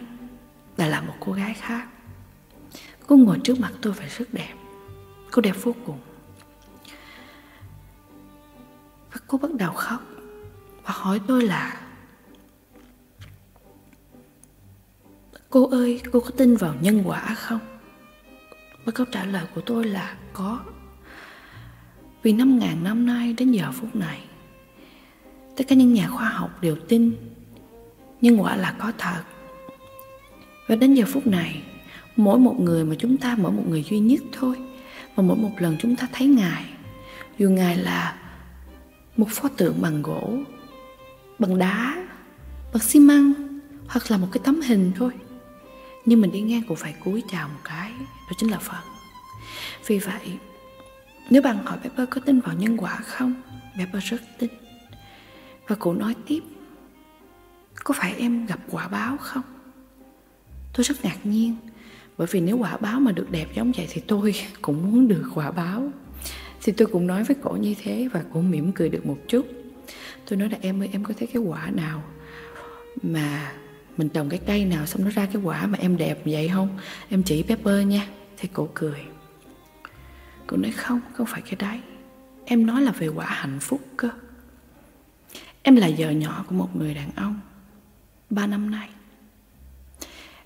đã 0.77 0.89
là 0.89 1.01
một 1.01 1.15
cô 1.21 1.33
gái 1.33 1.55
khác. 1.55 1.89
Cô 3.07 3.17
ngồi 3.17 3.39
trước 3.45 3.61
mặt 3.61 3.73
tôi 3.83 3.93
và 3.93 4.07
rất 4.19 4.35
đẹp. 4.35 4.55
Cô 5.31 5.43
đẹp 5.43 5.57
vô 5.63 5.75
cùng. 5.87 5.99
Và 9.13 9.21
cô 9.27 9.39
bắt 9.39 9.51
đầu 9.55 9.73
khóc 9.73 10.03
và 10.83 10.95
hỏi 10.95 11.21
tôi 11.27 11.43
là, 11.43 11.81
cô 15.51 15.69
ơi, 15.71 16.01
cô 16.13 16.21
có 16.21 16.31
tin 16.31 16.57
vào 16.57 16.75
nhân 16.81 17.03
quả 17.05 17.35
không? 17.35 17.61
Và 18.85 18.93
câu 18.93 19.07
trả 19.13 19.25
lời 19.25 19.45
của 19.55 19.61
tôi 19.61 19.85
là, 19.85 20.17
có. 20.33 20.61
Vì 22.23 22.33
năm 22.33 22.59
ngàn 22.59 22.85
năm 22.85 23.07
nay 23.07 23.33
đến 23.33 23.53
giờ 23.53 23.73
phút 23.73 23.97
này, 23.97 24.25
tất 25.57 25.65
cả 25.69 25.75
những 25.75 25.95
nhà 25.95 26.09
khoa 26.09 26.29
học 26.29 26.63
đều 26.63 26.77
tin 26.89 27.34
nhưng 28.25 28.43
quả 28.43 28.57
là 28.57 28.75
có 28.79 28.93
thật. 28.99 29.23
Và 30.67 30.77
đến 30.77 30.95
giờ 30.95 31.05
phút 31.09 31.27
này, 31.27 31.63
mỗi 32.17 32.39
một 32.39 32.61
người 32.61 32.85
mà 32.85 32.95
chúng 32.99 33.17
ta, 33.17 33.37
mỗi 33.39 33.53
một 33.53 33.63
người 33.69 33.83
duy 33.83 33.99
nhất 33.99 34.21
thôi, 34.33 34.57
mà 35.17 35.23
mỗi 35.23 35.37
một 35.37 35.51
lần 35.59 35.77
chúng 35.81 35.97
ta 35.97 36.09
thấy 36.13 36.27
ngài, 36.27 36.65
dù 37.39 37.51
ngài 37.51 37.77
là 37.77 38.17
một 39.17 39.27
pho 39.31 39.49
tượng 39.49 39.83
bằng 39.83 40.03
gỗ, 40.03 40.39
bằng 41.39 41.59
đá, 41.59 42.07
bằng 42.73 42.83
xi 42.83 43.01
măng, 43.01 43.33
hoặc 43.89 44.11
là 44.11 44.17
một 44.17 44.29
cái 44.33 44.41
tấm 44.45 44.61
hình 44.61 44.93
thôi. 44.97 45.13
Nhưng 46.05 46.21
mình 46.21 46.33
đi 46.33 46.41
ngang 46.41 46.63
cũng 46.69 46.77
phải 46.77 46.95
cúi 47.05 47.23
chào 47.31 47.49
một 47.49 47.61
cái, 47.65 47.93
đó 48.01 48.33
chính 48.39 48.51
là 48.51 48.59
phật. 48.59 48.83
Vì 49.87 49.99
vậy, 49.99 50.39
nếu 51.31 51.43
bạn 51.43 51.65
hỏi 51.65 51.79
Pepper 51.83 52.09
có 52.11 52.21
tin 52.21 52.41
vào 52.41 52.55
nhân 52.55 52.77
quả 52.77 52.97
không, 52.97 53.35
Pepper 53.79 54.05
rất 54.05 54.21
tin. 54.39 54.51
Và 55.69 55.77
cụ 55.77 55.93
nói 55.93 56.15
tiếp 56.27 56.41
có 57.75 57.95
phải 57.99 58.15
em 58.19 58.47
gặp 58.47 58.59
quả 58.71 58.89
báo 58.89 59.17
không? 59.17 59.43
Tôi 60.73 60.85
rất 60.85 61.05
ngạc 61.05 61.27
nhiên, 61.27 61.57
bởi 62.19 62.27
vì 62.31 62.41
nếu 62.41 62.59
quả 62.59 62.77
báo 62.77 63.01
mà 63.01 63.13
được 63.13 63.31
đẹp 63.31 63.49
giống 63.55 63.73
vậy 63.73 63.87
thì 63.91 64.01
tôi 64.01 64.35
cũng 64.63 64.93
muốn 64.93 65.09
được 65.09 65.31
quả 65.35 65.51
báo. 65.51 65.91
Thì 66.63 66.73
tôi 66.73 66.89
cũng 66.89 67.07
nói 67.07 67.25
với 67.25 67.37
cổ 67.43 67.51
như 67.51 67.75
thế 67.83 68.09
và 68.13 68.25
cổ 68.33 68.41
mỉm 68.41 68.73
cười 68.73 68.89
được 68.89 69.07
một 69.07 69.19
chút. 69.29 69.47
Tôi 70.29 70.39
nói 70.39 70.51
là, 70.51 70.59
em 70.61 70.83
ơi, 70.83 70.89
em 70.93 71.05
có 71.05 71.15
thấy 71.19 71.29
cái 71.33 71.43
quả 71.43 71.71
nào 71.71 72.03
mà 73.03 73.53
mình 73.97 74.09
trồng 74.09 74.29
cái 74.29 74.41
cây 74.47 74.65
nào 74.65 74.87
xong 74.87 75.05
nó 75.05 75.11
ra 75.11 75.27
cái 75.27 75.43
quả 75.43 75.67
mà 75.67 75.79
em 75.79 75.97
đẹp 75.97 76.19
vậy 76.25 76.49
không? 76.49 76.79
Em 77.09 77.23
chỉ 77.23 77.43
pepper 77.43 77.87
nha. 77.87 78.09
Thì 78.37 78.49
cổ 78.53 78.69
cười. 78.75 79.01
Cổ 80.47 80.57
nói, 80.57 80.71
không 80.71 81.01
không 81.13 81.27
phải 81.27 81.43
cái 81.43 81.57
đấy. 81.59 81.81
Em 82.45 82.67
nói 82.67 82.83
là 82.83 82.93
về 82.93 83.09
quả 83.09 83.27
hạnh 83.27 83.59
phúc 83.61 83.81
cơ. 83.97 84.09
Em 85.63 85.77
là 85.77 85.91
vợ 85.99 86.11
nhỏ 86.11 86.45
của 86.49 86.55
một 86.55 86.77
người 86.77 86.95
đàn 86.95 87.11
ông 87.17 87.41
ba 88.35 88.47
năm 88.47 88.71
nay, 88.71 88.89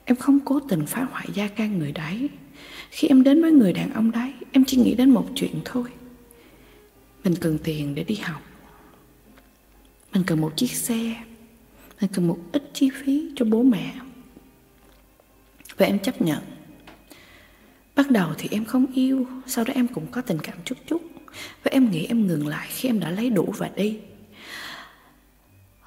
em 0.04 0.16
không 0.16 0.40
cố 0.44 0.60
tình 0.60 0.86
phá 0.86 1.06
hoại 1.10 1.26
gia 1.34 1.48
can 1.48 1.78
người 1.78 1.92
đấy. 1.92 2.28
Khi 2.90 3.08
em 3.08 3.22
đến 3.22 3.42
với 3.42 3.52
người 3.52 3.72
đàn 3.72 3.92
ông 3.92 4.10
đấy, 4.10 4.32
em 4.52 4.64
chỉ 4.64 4.76
nghĩ 4.76 4.94
đến 4.94 5.10
một 5.10 5.28
chuyện 5.34 5.60
thôi. 5.64 5.84
Mình 7.24 7.34
cần 7.40 7.58
tiền 7.64 7.94
để 7.94 8.04
đi 8.04 8.14
học. 8.14 8.42
Mình 10.12 10.22
cần 10.26 10.40
một 10.40 10.56
chiếc 10.56 10.70
xe. 10.70 11.24
Mình 12.00 12.10
cần 12.12 12.28
một 12.28 12.38
ít 12.52 12.70
chi 12.74 12.90
phí 12.94 13.30
cho 13.36 13.44
bố 13.44 13.62
mẹ. 13.62 13.94
Và 15.76 15.86
em 15.86 15.98
chấp 15.98 16.22
nhận. 16.22 16.38
Bắt 17.96 18.10
đầu 18.10 18.34
thì 18.38 18.48
em 18.52 18.64
không 18.64 18.86
yêu, 18.94 19.26
sau 19.46 19.64
đó 19.64 19.72
em 19.76 19.88
cũng 19.88 20.06
có 20.10 20.20
tình 20.20 20.38
cảm 20.38 20.58
chút 20.64 20.78
chút. 20.86 21.02
Và 21.62 21.70
em 21.70 21.90
nghĩ 21.90 22.06
em 22.06 22.26
ngừng 22.26 22.46
lại 22.46 22.68
khi 22.70 22.88
em 22.88 23.00
đã 23.00 23.10
lấy 23.10 23.30
đủ 23.30 23.54
và 23.58 23.70
đi. 23.76 23.98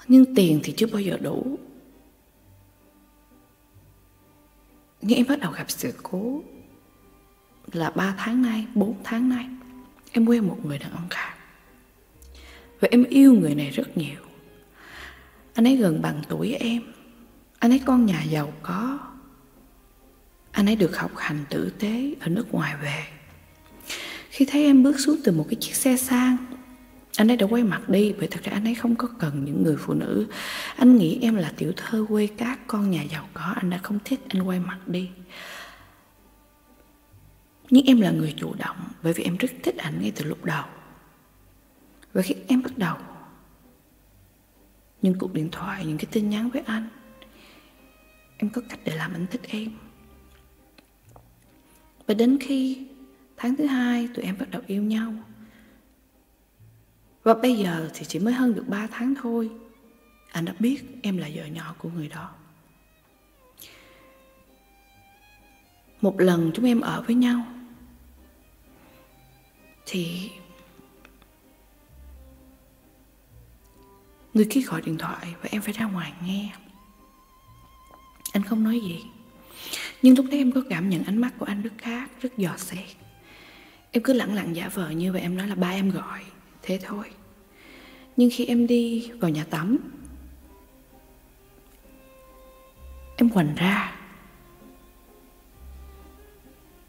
Nhưng 0.07 0.35
tiền 0.35 0.59
thì 0.63 0.73
chưa 0.77 0.87
bao 0.87 1.01
giờ 1.01 1.17
đủ. 1.21 1.57
Nhưng 5.01 5.17
em 5.17 5.27
bắt 5.27 5.39
đầu 5.39 5.51
gặp 5.51 5.71
sự 5.71 5.93
cố 6.03 6.43
Là 7.71 7.89
3 7.89 8.15
tháng 8.17 8.41
nay, 8.41 8.65
4 8.75 8.95
tháng 9.03 9.29
nay. 9.29 9.45
Em 10.11 10.25
quen 10.25 10.47
một 10.47 10.57
người 10.63 10.77
đàn 10.77 10.91
ông 10.91 11.07
khác. 11.09 11.33
Và 12.79 12.87
em 12.91 13.03
yêu 13.03 13.33
người 13.33 13.55
này 13.55 13.69
rất 13.69 13.97
nhiều. 13.97 14.19
Anh 15.53 15.67
ấy 15.67 15.75
gần 15.75 16.01
bằng 16.01 16.21
tuổi 16.29 16.53
em. 16.53 16.81
Anh 17.59 17.71
ấy 17.71 17.81
con 17.85 18.05
nhà 18.05 18.23
giàu 18.23 18.53
có. 18.61 18.99
Anh 20.51 20.65
ấy 20.65 20.75
được 20.75 20.97
học 20.97 21.11
hành 21.17 21.45
tử 21.49 21.73
tế 21.79 22.13
ở 22.19 22.27
nước 22.27 22.53
ngoài 22.53 22.75
về. 22.83 23.03
Khi 24.29 24.45
thấy 24.45 24.63
em 24.63 24.83
bước 24.83 24.99
xuống 24.99 25.17
từ 25.23 25.31
một 25.31 25.45
cái 25.49 25.55
chiếc 25.59 25.75
xe 25.75 25.97
sang 25.97 26.37
anh 27.17 27.31
ấy 27.31 27.37
đã 27.37 27.47
quay 27.47 27.63
mặt 27.63 27.89
đi, 27.89 28.13
bởi 28.17 28.27
thật 28.27 28.43
ra 28.43 28.51
anh 28.51 28.67
ấy 28.67 28.75
không 28.75 28.95
có 28.95 29.07
cần 29.19 29.45
những 29.45 29.63
người 29.63 29.77
phụ 29.79 29.93
nữ. 29.93 30.27
Anh 30.75 30.97
nghĩ 30.97 31.19
em 31.21 31.35
là 31.35 31.53
tiểu 31.57 31.73
thơ 31.75 32.05
quê 32.09 32.27
cát, 32.27 32.59
con 32.67 32.91
nhà 32.91 33.03
giàu 33.03 33.27
có, 33.33 33.41
anh 33.41 33.69
đã 33.69 33.77
không 33.77 33.99
thích 34.05 34.19
anh 34.29 34.41
quay 34.41 34.59
mặt 34.59 34.79
đi. 34.87 35.09
Nhưng 37.69 37.85
em 37.85 38.01
là 38.01 38.11
người 38.11 38.33
chủ 38.37 38.53
động, 38.53 38.77
bởi 39.03 39.13
vì 39.13 39.23
em 39.23 39.37
rất 39.37 39.51
thích 39.63 39.75
anh 39.77 40.01
ngay 40.01 40.11
từ 40.15 40.25
lúc 40.25 40.45
đầu. 40.45 40.63
Và 42.13 42.21
khi 42.21 42.35
em 42.47 42.63
bắt 42.63 42.77
đầu, 42.77 42.97
những 45.01 45.15
cuộc 45.19 45.33
điện 45.33 45.49
thoại, 45.51 45.85
những 45.85 45.97
cái 45.97 46.05
tin 46.11 46.29
nhắn 46.29 46.49
với 46.49 46.61
anh, 46.65 46.87
em 48.37 48.49
có 48.49 48.61
cách 48.69 48.79
để 48.85 48.95
làm 48.95 49.13
anh 49.13 49.27
thích 49.31 49.41
em. 49.47 49.71
Và 52.07 52.13
đến 52.13 52.37
khi 52.41 52.87
tháng 53.37 53.55
thứ 53.55 53.65
hai 53.65 54.07
tụi 54.15 54.25
em 54.25 54.37
bắt 54.39 54.51
đầu 54.51 54.61
yêu 54.67 54.83
nhau 54.83 55.13
và 57.23 57.33
bây 57.33 57.55
giờ 57.55 57.89
thì 57.93 58.05
chỉ 58.05 58.19
mới 58.19 58.33
hơn 58.33 58.55
được 58.55 58.65
3 58.67 58.87
tháng 58.91 59.13
thôi. 59.21 59.49
Anh 60.31 60.45
đã 60.45 60.53
biết 60.59 60.83
em 61.03 61.17
là 61.17 61.29
vợ 61.35 61.45
nhỏ 61.45 61.75
của 61.77 61.89
người 61.89 62.07
đó. 62.07 62.29
Một 66.01 66.21
lần 66.21 66.51
chúng 66.53 66.65
em 66.65 66.81
ở 66.81 67.03
với 67.07 67.15
nhau 67.15 67.45
Thì 69.85 70.31
Người 74.33 74.47
kia 74.49 74.61
gọi 74.61 74.81
điện 74.81 74.97
thoại 74.97 75.35
và 75.41 75.49
em 75.51 75.61
phải 75.61 75.73
ra 75.73 75.85
ngoài 75.85 76.13
nghe. 76.25 76.55
Anh 78.33 78.43
không 78.43 78.63
nói 78.63 78.79
gì 78.79 79.03
Nhưng 80.01 80.17
lúc 80.17 80.25
đấy 80.29 80.39
em 80.39 80.51
có 80.51 80.61
cảm 80.69 80.89
nhận 80.89 81.03
ánh 81.03 81.17
mắt 81.17 81.33
của 81.37 81.45
anh 81.45 81.61
rất 81.61 81.73
khác, 81.77 82.09
rất 82.21 82.37
dò 82.37 82.57
xét. 82.57 82.85
Em 83.91 84.03
cứ 84.03 84.13
lặng 84.13 84.33
lặng 84.33 84.55
giả 84.55 84.69
vờ 84.73 84.89
như 84.89 85.13
vậy 85.13 85.21
em 85.21 85.37
nói 85.37 85.47
là 85.47 85.55
ba 85.55 85.69
em 85.69 85.89
gọi 85.89 86.23
thế 86.61 86.79
thôi. 86.83 87.05
Nhưng 88.17 88.29
khi 88.33 88.45
em 88.45 88.67
đi 88.67 89.11
vào 89.19 89.31
nhà 89.31 89.43
tắm, 89.43 89.77
em 93.15 93.29
quần 93.29 93.55
ra. 93.55 93.95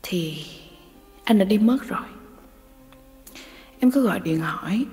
Thì 0.02 0.44
anh 1.24 1.38
đã 1.38 1.44
đi 1.44 1.58
mất 1.58 1.78
rồi. 1.88 2.06
Em 3.80 3.90
cứ 3.90 4.02
gọi 4.02 4.20
điện 4.20 4.40
hỏi. 4.40 4.86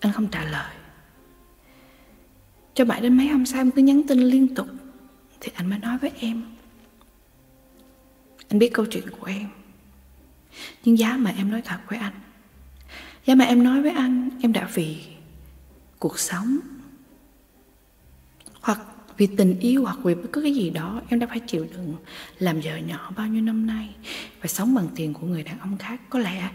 Anh 0.00 0.12
không 0.12 0.28
trả 0.28 0.44
lời. 0.44 0.74
Cho 2.74 2.84
mãi 2.84 3.00
đến 3.00 3.16
mấy 3.16 3.28
hôm 3.28 3.46
sau 3.46 3.60
em 3.60 3.70
cứ 3.70 3.82
nhắn 3.82 4.02
tin 4.08 4.18
liên 4.18 4.54
tục, 4.54 4.68
thì 5.40 5.52
anh 5.54 5.70
mới 5.70 5.78
nói 5.78 5.98
với 5.98 6.10
em. 6.20 6.42
Anh 8.48 8.58
biết 8.58 8.70
câu 8.74 8.86
chuyện 8.86 9.04
của 9.10 9.26
em, 9.26 9.48
nhưng 10.84 10.98
giá 10.98 11.16
mà 11.16 11.34
em 11.36 11.50
nói 11.50 11.62
thật 11.62 11.78
với 11.88 11.98
anh 11.98 12.12
Giá 13.26 13.34
mà 13.34 13.44
em 13.44 13.62
nói 13.62 13.82
với 13.82 13.90
anh, 13.90 14.30
Em 14.42 14.52
đã 14.52 14.68
vì 14.74 14.96
cuộc 15.98 16.18
sống, 16.18 16.58
Hoặc 18.60 18.80
vì 19.16 19.26
tình 19.26 19.60
yêu, 19.60 19.84
Hoặc 19.84 19.98
vì 20.02 20.14
bất 20.14 20.28
cứ 20.32 20.42
cái 20.42 20.54
gì 20.54 20.70
đó, 20.70 21.02
Em 21.08 21.18
đã 21.18 21.26
phải 21.26 21.40
chịu 21.40 21.66
đựng 21.72 21.96
Làm 22.38 22.60
vợ 22.60 22.76
nhỏ 22.76 23.12
bao 23.16 23.26
nhiêu 23.26 23.42
năm 23.42 23.66
nay 23.66 23.94
Và 24.40 24.46
sống 24.46 24.74
bằng 24.74 24.88
tiền 24.94 25.14
của 25.14 25.26
người 25.26 25.42
đàn 25.42 25.58
ông 25.58 25.76
khác. 25.78 26.00
Có 26.10 26.18
lẽ 26.18 26.50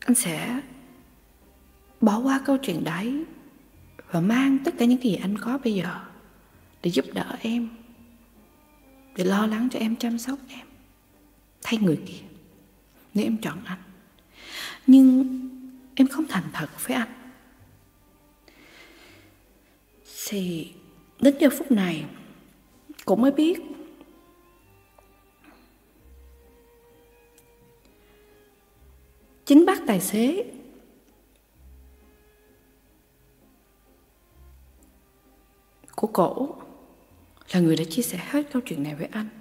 Anh 0.00 0.14
sẽ 0.14 0.60
Bỏ 2.00 2.18
qua 2.18 2.40
câu 2.44 2.56
chuyện 2.56 2.84
đấy 2.84 3.24
Và 4.10 4.20
mang 4.20 4.58
tất 4.64 4.74
cả 4.78 4.84
những 4.84 5.02
gì 5.02 5.14
anh 5.14 5.38
có 5.38 5.58
bây 5.64 5.74
giờ 5.74 6.00
Để 6.82 6.90
giúp 6.90 7.04
đỡ 7.12 7.36
em, 7.40 7.68
Để 9.16 9.24
lo 9.24 9.46
lắng 9.46 9.68
cho 9.72 9.78
em, 9.78 9.96
chăm 9.96 10.18
sóc 10.18 10.38
em, 10.48 10.66
Thay 11.62 11.78
người 11.78 12.00
kia. 12.06 12.24
Nếu 13.14 13.26
em 13.26 13.36
chọn 13.36 13.64
anh 13.64 13.87
nhưng 14.88 15.38
em 15.94 16.06
không 16.08 16.26
thành 16.28 16.44
thật 16.52 16.68
với 16.86 16.96
anh. 16.96 17.08
Thì 20.28 20.72
đến 21.20 21.34
giờ 21.40 21.48
phút 21.58 21.70
này 21.70 22.04
cũng 23.04 23.20
mới 23.20 23.30
biết. 23.30 23.58
Chính 29.44 29.66
bác 29.66 29.86
tài 29.86 30.00
xế 30.00 30.52
của 35.96 36.06
cổ 36.06 36.56
là 37.52 37.60
người 37.60 37.76
đã 37.76 37.84
chia 37.90 38.02
sẻ 38.02 38.18
hết 38.30 38.42
câu 38.52 38.62
chuyện 38.64 38.82
này 38.82 38.94
với 38.94 39.08
anh. 39.12 39.37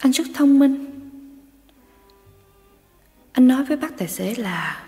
Anh 0.00 0.12
rất 0.12 0.24
thông 0.34 0.58
minh. 0.58 0.86
Anh 3.32 3.48
nói 3.48 3.64
với 3.64 3.76
bác 3.76 3.98
tài 3.98 4.08
xế 4.08 4.34
là 4.34 4.84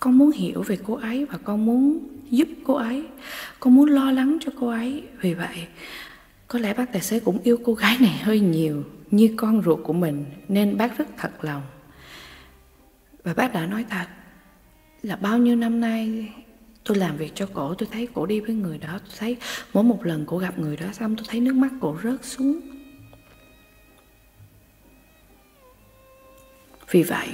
Con 0.00 0.18
muốn 0.18 0.30
hiểu 0.30 0.62
về 0.62 0.78
cô 0.86 0.94
ấy 0.94 1.24
Và 1.24 1.38
con 1.38 1.66
muốn 1.66 1.98
giúp 2.30 2.48
cô 2.64 2.74
ấy. 2.74 3.06
Con 3.60 3.74
muốn 3.74 3.88
lo 3.88 4.10
lắng 4.10 4.38
cho 4.40 4.52
cô 4.60 4.68
ấy. 4.68 5.02
Vì 5.20 5.34
vậy, 5.34 5.66
Có 6.48 6.58
lẽ 6.58 6.74
bác 6.74 6.92
tài 6.92 7.02
xế 7.02 7.20
cũng 7.20 7.38
yêu 7.42 7.58
cô 7.64 7.74
gái 7.74 7.96
này 8.00 8.18
hơi 8.22 8.40
nhiều, 8.40 8.84
Như 9.10 9.34
con 9.36 9.62
ruột 9.62 9.80
của 9.84 9.92
mình, 9.92 10.24
Nên 10.48 10.76
bác 10.76 10.98
rất 10.98 11.08
thật 11.16 11.44
lòng. 11.44 11.62
Và 13.24 13.34
bác 13.34 13.52
đã 13.52 13.66
nói 13.66 13.84
thật 13.90 14.06
Là 15.02 15.16
bao 15.16 15.38
nhiêu 15.38 15.56
năm 15.56 15.80
nay 15.80 16.32
Tôi 16.84 16.96
làm 16.96 17.16
việc 17.16 17.32
cho 17.34 17.46
cổ, 17.54 17.74
Tôi 17.74 17.88
thấy 17.92 18.08
cổ 18.14 18.26
đi 18.26 18.40
với 18.40 18.54
người 18.54 18.78
đó, 18.78 18.98
Tôi 18.98 19.14
thấy 19.18 19.36
mỗi 19.72 19.84
một 19.84 20.06
lần 20.06 20.26
cổ 20.26 20.38
gặp 20.38 20.58
người 20.58 20.76
đó 20.76 20.86
xong, 20.92 21.16
Tôi 21.16 21.24
thấy 21.28 21.40
nước 21.40 21.54
mắt 21.54 21.70
cổ 21.80 21.96
rớt 22.02 22.24
xuống. 22.24 22.73
Vì 26.94 27.02
vậy, 27.02 27.28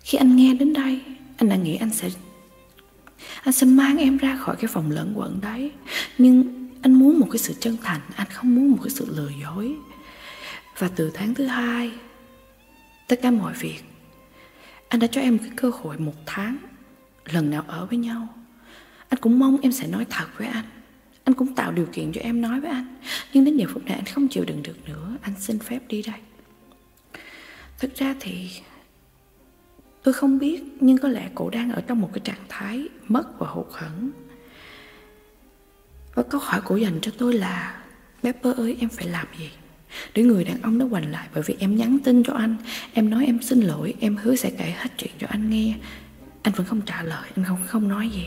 khi 0.00 0.18
anh 0.18 0.36
nghe 0.36 0.54
đến 0.54 0.72
đây, 0.72 1.00
anh 1.36 1.48
đã 1.48 1.56
nghĩ 1.56 1.76
anh 1.76 1.90
sẽ 1.90 2.08
anh 3.42 3.52
sẽ 3.52 3.66
mang 3.66 3.98
em 3.98 4.16
ra 4.16 4.36
khỏi 4.36 4.56
cái 4.56 4.68
phòng 4.68 4.90
lẫn 4.90 5.12
quẩn 5.16 5.40
đấy. 5.40 5.72
Nhưng 6.18 6.68
anh 6.82 6.92
muốn 6.92 7.18
một 7.18 7.26
cái 7.30 7.38
sự 7.38 7.54
chân 7.60 7.76
thành, 7.82 8.00
anh 8.16 8.26
không 8.32 8.54
muốn 8.54 8.70
một 8.70 8.78
cái 8.82 8.90
sự 8.90 9.06
lừa 9.16 9.30
dối. 9.42 9.74
Và 10.78 10.90
từ 10.96 11.10
tháng 11.14 11.34
thứ 11.34 11.46
hai, 11.46 11.92
tất 13.08 13.20
cả 13.22 13.30
mọi 13.30 13.54
việc, 13.60 13.80
anh 14.88 15.00
đã 15.00 15.06
cho 15.06 15.20
em 15.20 15.36
một 15.36 15.42
cái 15.42 15.52
cơ 15.56 15.70
hội 15.82 15.98
một 15.98 16.16
tháng, 16.26 16.56
lần 17.24 17.50
nào 17.50 17.64
ở 17.66 17.86
với 17.86 17.98
nhau. 17.98 18.28
Anh 19.08 19.20
cũng 19.20 19.38
mong 19.38 19.58
em 19.62 19.72
sẽ 19.72 19.86
nói 19.86 20.06
thật 20.10 20.26
với 20.38 20.46
anh. 20.46 20.64
Anh 21.24 21.34
cũng 21.34 21.54
tạo 21.54 21.72
điều 21.72 21.86
kiện 21.92 22.12
cho 22.12 22.20
em 22.20 22.40
nói 22.40 22.60
với 22.60 22.70
anh 22.70 22.96
Nhưng 23.32 23.44
đến 23.44 23.56
giờ 23.56 23.66
phút 23.72 23.84
này 23.84 23.94
anh 23.94 24.04
không 24.04 24.28
chịu 24.28 24.44
đựng 24.44 24.62
được 24.62 24.88
nữa 24.88 25.16
Anh 25.22 25.34
xin 25.40 25.58
phép 25.58 25.80
đi 25.88 26.02
đây 26.02 26.20
thực 27.84 27.94
ra 27.94 28.14
thì 28.20 28.50
tôi 30.02 30.14
không 30.14 30.38
biết, 30.38 30.62
nhưng 30.80 30.98
có 30.98 31.08
lẽ 31.08 31.28
cổ 31.34 31.50
đang 31.50 31.72
ở 31.72 31.80
trong 31.80 32.00
một 32.00 32.10
cái 32.12 32.20
trạng 32.24 32.44
thái 32.48 32.88
mất 33.08 33.38
và 33.38 33.46
hụt 33.46 33.66
hẫng. 33.72 34.10
Và 36.14 36.22
câu 36.22 36.40
hỏi 36.40 36.60
cổ 36.64 36.76
dành 36.76 36.98
cho 37.02 37.12
tôi 37.18 37.34
là, 37.34 37.82
Pepper 38.22 38.56
ơi, 38.56 38.76
em 38.80 38.88
phải 38.88 39.08
làm 39.08 39.26
gì 39.38 39.50
để 40.14 40.22
người 40.22 40.44
đàn 40.44 40.62
ông 40.62 40.78
đó 40.78 40.86
quành 40.90 41.12
lại? 41.12 41.28
Bởi 41.34 41.42
vì 41.46 41.56
em 41.58 41.76
nhắn 41.76 41.98
tin 42.04 42.22
cho 42.24 42.32
anh, 42.32 42.56
em 42.92 43.10
nói 43.10 43.26
em 43.26 43.42
xin 43.42 43.60
lỗi, 43.60 43.94
em 44.00 44.16
hứa 44.16 44.36
sẽ 44.36 44.50
kể 44.58 44.74
hết 44.76 44.90
chuyện 44.98 45.12
cho 45.18 45.26
anh 45.30 45.50
nghe. 45.50 45.74
Anh 46.42 46.54
vẫn 46.54 46.66
không 46.66 46.80
trả 46.80 47.02
lời, 47.02 47.30
anh 47.36 47.44
không 47.44 47.58
không 47.66 47.88
nói 47.88 48.08
gì. 48.08 48.26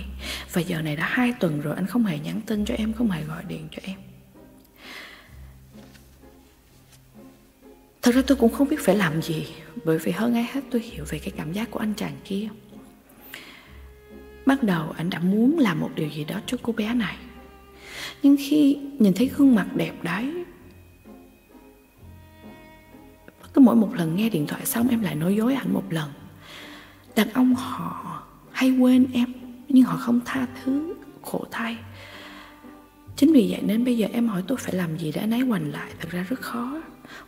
Và 0.54 0.62
giờ 0.62 0.82
này 0.82 0.96
đã 0.96 1.06
hai 1.10 1.34
tuần 1.40 1.62
rồi, 1.62 1.76
anh 1.76 1.88
không 1.88 2.06
hề 2.06 2.20
nhắn 2.20 2.42
tin 2.46 2.66
cho 2.66 2.76
em, 2.76 2.94
không 2.94 3.12
hề 3.12 3.24
gọi 3.24 3.44
điện 3.48 3.68
cho 3.72 3.80
em. 3.84 4.00
Thật 8.08 8.16
ra 8.16 8.22
tôi 8.28 8.38
cũng 8.38 8.52
không 8.52 8.70
biết 8.70 8.80
phải 8.80 8.96
làm 8.96 9.22
gì, 9.22 9.48
Bởi 9.86 9.98
vì 9.98 10.12
hơn 10.12 10.34
ai 10.34 10.48
hết 10.52 10.62
tôi 10.72 10.82
hiểu 10.82 11.06
về 11.10 11.20
cái 11.20 11.32
cảm 11.38 11.54
giác 11.54 11.72
của 11.72 11.80
anh 11.80 11.94
chàng 11.94 12.18
kia. 12.26 12.48
Bắt 14.46 14.64
đầu 14.64 14.94
anh 14.98 15.10
đã 15.10 15.20
muốn 15.20 15.60
làm 15.60 15.80
một 15.80 15.90
điều 15.96 16.10
gì 16.10 16.24
đó 16.24 16.40
cho 16.46 16.58
cô 16.62 16.74
bé 16.74 16.94
này. 16.94 17.16
Nhưng 18.24 18.36
khi 18.40 18.78
nhìn 19.00 19.14
thấy 19.14 19.32
gương 19.38 19.56
mặt 19.56 19.68
đẹp 19.76 19.94
đấy 20.04 20.46
Cứ 23.54 23.62
mỗi 23.62 23.76
một 23.76 23.96
lần 23.96 24.16
nghe 24.16 24.30
điện 24.30 24.48
thoại 24.48 24.66
xong 24.66 24.88
em 24.88 25.02
lại 25.02 25.16
nói 25.16 25.36
dối 25.36 25.54
anh 25.54 25.74
một 25.74 25.86
lần. 25.90 26.12
Đàn 27.16 27.30
ông 27.30 27.56
họ 27.56 28.24
hay 28.52 28.72
quên 28.72 29.08
em, 29.14 29.34
Nhưng 29.68 29.84
họ 29.84 29.98
không 29.98 30.20
tha 30.26 30.48
thứ, 30.64 30.94
Khổ 31.22 31.46
thay 31.52 31.78
Chính 33.16 33.34
vì 33.34 33.48
vậy 33.52 33.62
nên 33.66 33.86
bây 33.86 33.98
giờ 33.98 34.08
em 34.14 34.28
hỏi 34.28 34.44
tôi 34.48 34.58
phải 34.58 34.74
làm 34.74 34.98
gì 34.98 35.12
để 35.16 35.22
anh 35.22 35.34
ấy 35.34 35.40
hoành 35.40 35.72
lại, 35.72 35.92
Thật 36.00 36.10
ra 36.12 36.26
rất 36.30 36.40
khó. 36.40 36.82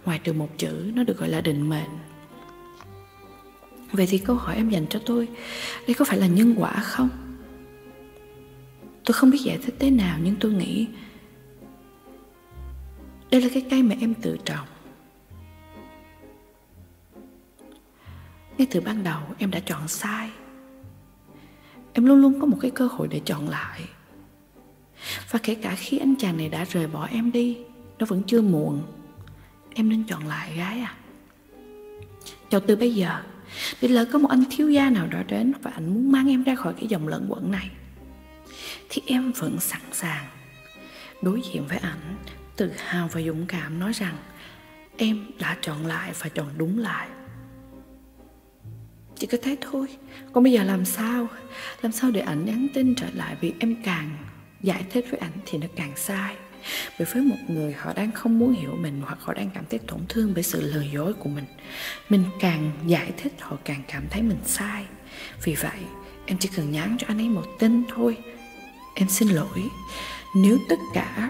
Ngoài 0.06 0.20
trừ 0.24 0.34
một 0.34 0.50
chữ, 0.58 0.92
nó 0.96 1.04
được 1.04 1.18
gọi 1.18 1.30
là 1.30 1.42
định 1.42 1.70
mệnh. 1.70 1.90
Vậy 3.92 4.08
thì 4.10 4.18
câu 4.18 4.36
hỏi 4.36 4.56
em 4.56 4.70
dành 4.70 4.86
cho 4.90 5.00
tôi, 5.06 5.28
Đây 5.88 5.94
có 5.94 6.06
phải 6.06 6.18
là 6.18 6.28
nhân 6.28 6.56
quả 6.58 6.74
không? 6.82 7.10
Tôi 9.06 9.14
không 9.14 9.32
biết 9.32 9.42
giải 9.44 9.58
thích 9.58 9.76
thế 9.80 9.90
nào, 9.90 10.20
Nhưng 10.24 10.36
tôi 10.40 10.52
nghĩ 10.52 10.88
Đây 13.32 13.42
là 13.42 13.50
cái 13.54 13.66
cây 13.70 13.84
mà 13.84 13.96
em 14.00 14.14
tự 14.14 14.38
trồng 14.46 14.68
Ngay 18.60 18.68
từ 18.72 18.82
ban 18.82 19.04
đầu, 19.04 19.22
em 19.38 19.52
đã 19.52 19.60
chọn 19.60 19.88
sai. 19.88 20.30
Em 21.94 22.06
luôn 22.06 22.22
luôn 22.22 22.40
có 22.42 22.46
một 22.46 22.58
cái 22.62 22.72
cơ 22.72 22.88
hội 22.88 23.08
để 23.08 23.22
chọn 23.26 23.50
lại. 23.50 23.82
Và 25.32 25.40
kể 25.44 25.56
cả 25.56 25.76
khi 25.78 25.98
anh 25.98 26.16
chàng 26.20 26.38
này 26.38 26.50
đã 26.50 26.64
rời 26.64 26.88
bỏ 26.88 27.06
em 27.06 27.32
đi, 27.32 27.58
Nó 28.00 28.06
vẫn 28.06 28.24
chưa 28.28 28.42
muộn. 28.42 28.84
Em 29.76 29.90
nên 29.90 30.04
chọn 30.04 30.28
lại 30.28 30.56
gái 30.58 30.80
à? 30.80 30.96
Cho 32.50 32.60
từ 32.60 32.76
bây 32.76 32.96
giờ 32.96 33.22
Để 33.82 33.88
lỡ 33.88 34.06
có 34.06 34.20
một 34.20 34.30
anh 34.30 34.44
thiếu 34.52 34.70
gia 34.70 34.90
nào 34.90 35.08
đó 35.08 35.20
đến 35.28 35.54
Và 35.62 35.72
anh 35.72 35.94
muốn 35.94 36.12
mang 36.12 36.30
em 36.30 36.44
ra 36.44 36.56
khỏi 36.56 36.74
cái 36.74 36.88
dòng 36.88 37.08
lẫn 37.08 37.26
quẩn 37.30 37.52
này. 37.52 37.70
Thì 38.90 39.02
em 39.06 39.32
vẫn 39.32 39.60
sẵn 39.60 39.82
sàng 39.92 40.26
Đối 41.22 41.42
diện 41.42 41.68
với 41.68 41.78
ảnh, 41.78 42.16
Tự 42.56 42.72
hào 42.78 43.10
và 43.12 43.22
dũng 43.22 43.46
cảm 43.48 43.80
nói 43.80 43.92
rằng 43.94 44.16
Em 44.98 45.32
đã 45.40 45.58
chọn 45.62 45.86
lại 45.86 46.14
và 46.20 46.30
chọn 46.30 46.48
đúng 46.58 46.80
lại. 46.80 47.08
Chỉ 49.16 49.28
có 49.28 49.38
thế 49.42 49.58
thôi. 49.62 49.88
Còn 50.34 50.44
bây 50.44 50.54
giờ 50.54 50.64
làm 50.64 50.86
sao? 50.86 51.28
Làm 51.82 51.92
sao 51.92 52.12
để 52.12 52.22
ảnh 52.22 52.46
nhắn 52.46 52.68
tin 52.74 52.96
trở 52.96 53.08
lại? 53.14 53.36
Vì 53.42 53.54
em 53.60 53.76
càng 53.84 54.18
giải 54.62 54.86
thích 54.90 55.06
với 55.10 55.20
ảnh 55.20 55.32
Thì 55.46 55.58
nó 55.58 55.68
càng 55.76 55.92
sai. 55.96 56.36
Bởi 57.00 57.08
với 57.14 57.22
một 57.22 57.38
người 57.48 57.74
họ 57.74 57.94
đang 57.94 58.12
không 58.12 58.40
muốn 58.40 58.54
hiểu 58.54 58.76
mình 58.76 59.02
Hoặc 59.06 59.18
họ 59.22 59.34
đang 59.34 59.50
cảm 59.54 59.64
thấy 59.70 59.80
tổn 59.80 60.00
thương 60.10 60.32
bởi 60.34 60.44
sự 60.44 60.74
lừa 60.74 60.84
dối 60.94 61.14
của 61.14 61.30
mình 61.30 61.46
Mình 62.10 62.24
càng 62.40 62.72
giải 62.86 63.12
thích 63.18 63.34
Họ 63.40 63.58
càng 63.66 63.82
cảm 63.88 64.04
thấy 64.10 64.22
mình 64.22 64.40
sai. 64.46 64.86
Vì 65.44 65.56
vậy, 65.56 65.80
em 66.26 66.38
chỉ 66.38 66.50
cần 66.56 66.72
nhắn 66.72 66.96
cho 67.00 67.08
anh 67.08 67.18
ấy 67.18 67.30
một 67.30 67.46
tin 67.60 67.84
thôi. 67.96 68.18
Em 68.96 69.10
xin 69.10 69.28
lỗi. 69.28 69.64
Nếu 70.36 70.58
tất 70.70 70.80
cả 70.94 71.30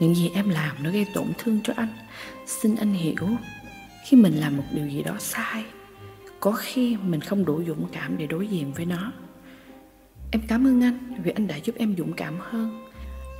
những 0.00 0.14
gì 0.14 0.30
em 0.34 0.48
làm 0.48 0.82
nó 0.82 0.90
gây 0.90 1.06
tổn 1.14 1.26
thương 1.38 1.60
cho 1.64 1.72
anh, 1.76 1.88
Xin 2.46 2.76
anh 2.76 2.92
hiểu 2.92 3.28
Khi 4.04 4.16
mình 4.16 4.40
làm 4.40 4.56
một 4.56 4.64
điều 4.72 4.88
gì 4.88 5.02
đó 5.02 5.16
sai, 5.18 5.64
có 6.40 6.52
khi 6.52 6.96
mình 6.96 7.20
không 7.20 7.44
đủ 7.44 7.62
dũng 7.66 7.88
cảm 7.92 8.18
để 8.18 8.26
đối 8.26 8.46
diện 8.46 8.72
với 8.72 8.86
nó. 8.86 9.12
Em 10.30 10.42
cảm 10.48 10.66
ơn 10.66 10.82
anh 10.82 11.22
vì 11.24 11.30
anh 11.30 11.46
đã 11.46 11.56
giúp 11.56 11.74
em 11.78 11.94
dũng 11.98 12.12
cảm 12.12 12.38
hơn 12.40 12.91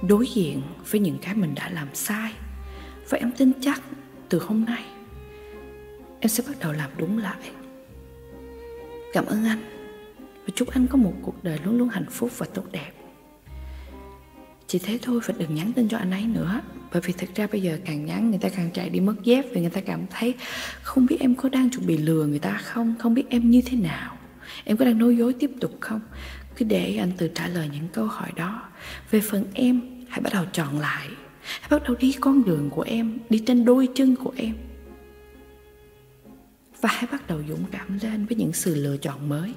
đối 0.08 0.26
diện 0.26 0.62
với 0.90 1.00
những 1.00 1.18
cái 1.22 1.34
mình 1.34 1.54
đã 1.54 1.70
làm 1.70 1.88
sai. 1.94 2.32
Và 3.08 3.18
em 3.18 3.32
tin 3.32 3.52
chắc 3.60 3.82
từ 4.28 4.38
hôm 4.38 4.64
nay 4.64 4.84
em 6.20 6.28
sẽ 6.28 6.44
bắt 6.46 6.58
đầu 6.60 6.72
làm 6.72 6.90
đúng 6.96 7.18
lại. 7.18 7.50
Cảm 9.12 9.26
ơn 9.26 9.44
anh. 9.44 9.58
Và 10.18 10.48
chúc 10.54 10.68
anh 10.68 10.86
có 10.86 10.96
một 10.96 11.12
cuộc 11.22 11.44
đời 11.44 11.58
luôn 11.64 11.78
luôn 11.78 11.88
hạnh 11.88 12.10
phúc 12.10 12.30
và 12.38 12.46
tốt 12.54 12.64
đẹp. 12.72 12.92
Chỉ 14.66 14.78
thế 14.78 14.98
thôi 15.02 15.20
và 15.26 15.34
đừng 15.38 15.54
nhắn 15.54 15.72
tin 15.72 15.88
cho 15.88 15.98
anh 15.98 16.10
ấy 16.10 16.26
nữa. 16.26 16.60
Bởi 16.92 17.02
vì 17.02 17.12
thực 17.12 17.34
ra 17.34 17.46
bây 17.52 17.62
giờ 17.62 17.78
càng 17.84 18.06
nhắn, 18.06 18.30
người 18.30 18.38
ta 18.38 18.48
càng 18.48 18.70
chạy 18.74 18.90
đi 18.90 19.00
mất 19.00 19.14
dép 19.22 19.44
vì 19.52 19.60
người 19.60 19.70
ta 19.70 19.80
cảm 19.80 20.06
thấy 20.10 20.34
không 20.82 21.06
biết 21.06 21.16
em 21.20 21.34
có 21.34 21.48
đang 21.48 21.70
chuẩn 21.70 21.86
bị 21.86 21.96
lừa 21.96 22.26
người 22.26 22.38
ta 22.38 22.60
không 22.62 22.94
không 22.98 23.14
biết 23.14 23.24
em 23.28 23.50
như 23.50 23.62
thế 23.66 23.76
nào. 23.76 24.16
Em 24.64 24.76
có 24.76 24.84
đang 24.84 24.98
nói 24.98 25.16
dối 25.16 25.32
tiếp 25.32 25.50
tục 25.60 25.76
không? 25.80 26.00
Cứ 26.56 26.64
để 26.64 26.96
anh 26.96 27.12
tự 27.16 27.28
trả 27.28 27.48
lời 27.48 27.68
những 27.72 27.88
câu 27.92 28.06
hỏi 28.06 28.30
đó. 28.36 28.62
Về 29.10 29.20
phần 29.20 29.44
em 29.54 29.80
hãy 30.12 30.20
bắt 30.20 30.32
đầu 30.32 30.44
chọn 30.52 30.78
lại. 30.78 31.08
Hãy 31.42 31.68
bắt 31.70 31.82
đầu 31.82 31.96
đi 31.96 32.16
con 32.20 32.44
đường 32.44 32.70
của 32.70 32.82
em, 32.82 33.18
đi 33.30 33.42
trên 33.46 33.64
đôi 33.64 33.88
chân 33.94 34.16
của 34.16 34.32
em. 34.36 34.54
Và 36.80 36.88
hãy 36.92 37.06
bắt 37.12 37.26
đầu 37.26 37.42
dũng 37.48 37.64
cảm 37.70 37.98
lên 38.02 38.26
với 38.26 38.36
những 38.36 38.52
sự 38.52 38.74
lựa 38.74 38.96
chọn 38.96 39.28
mới. 39.28 39.54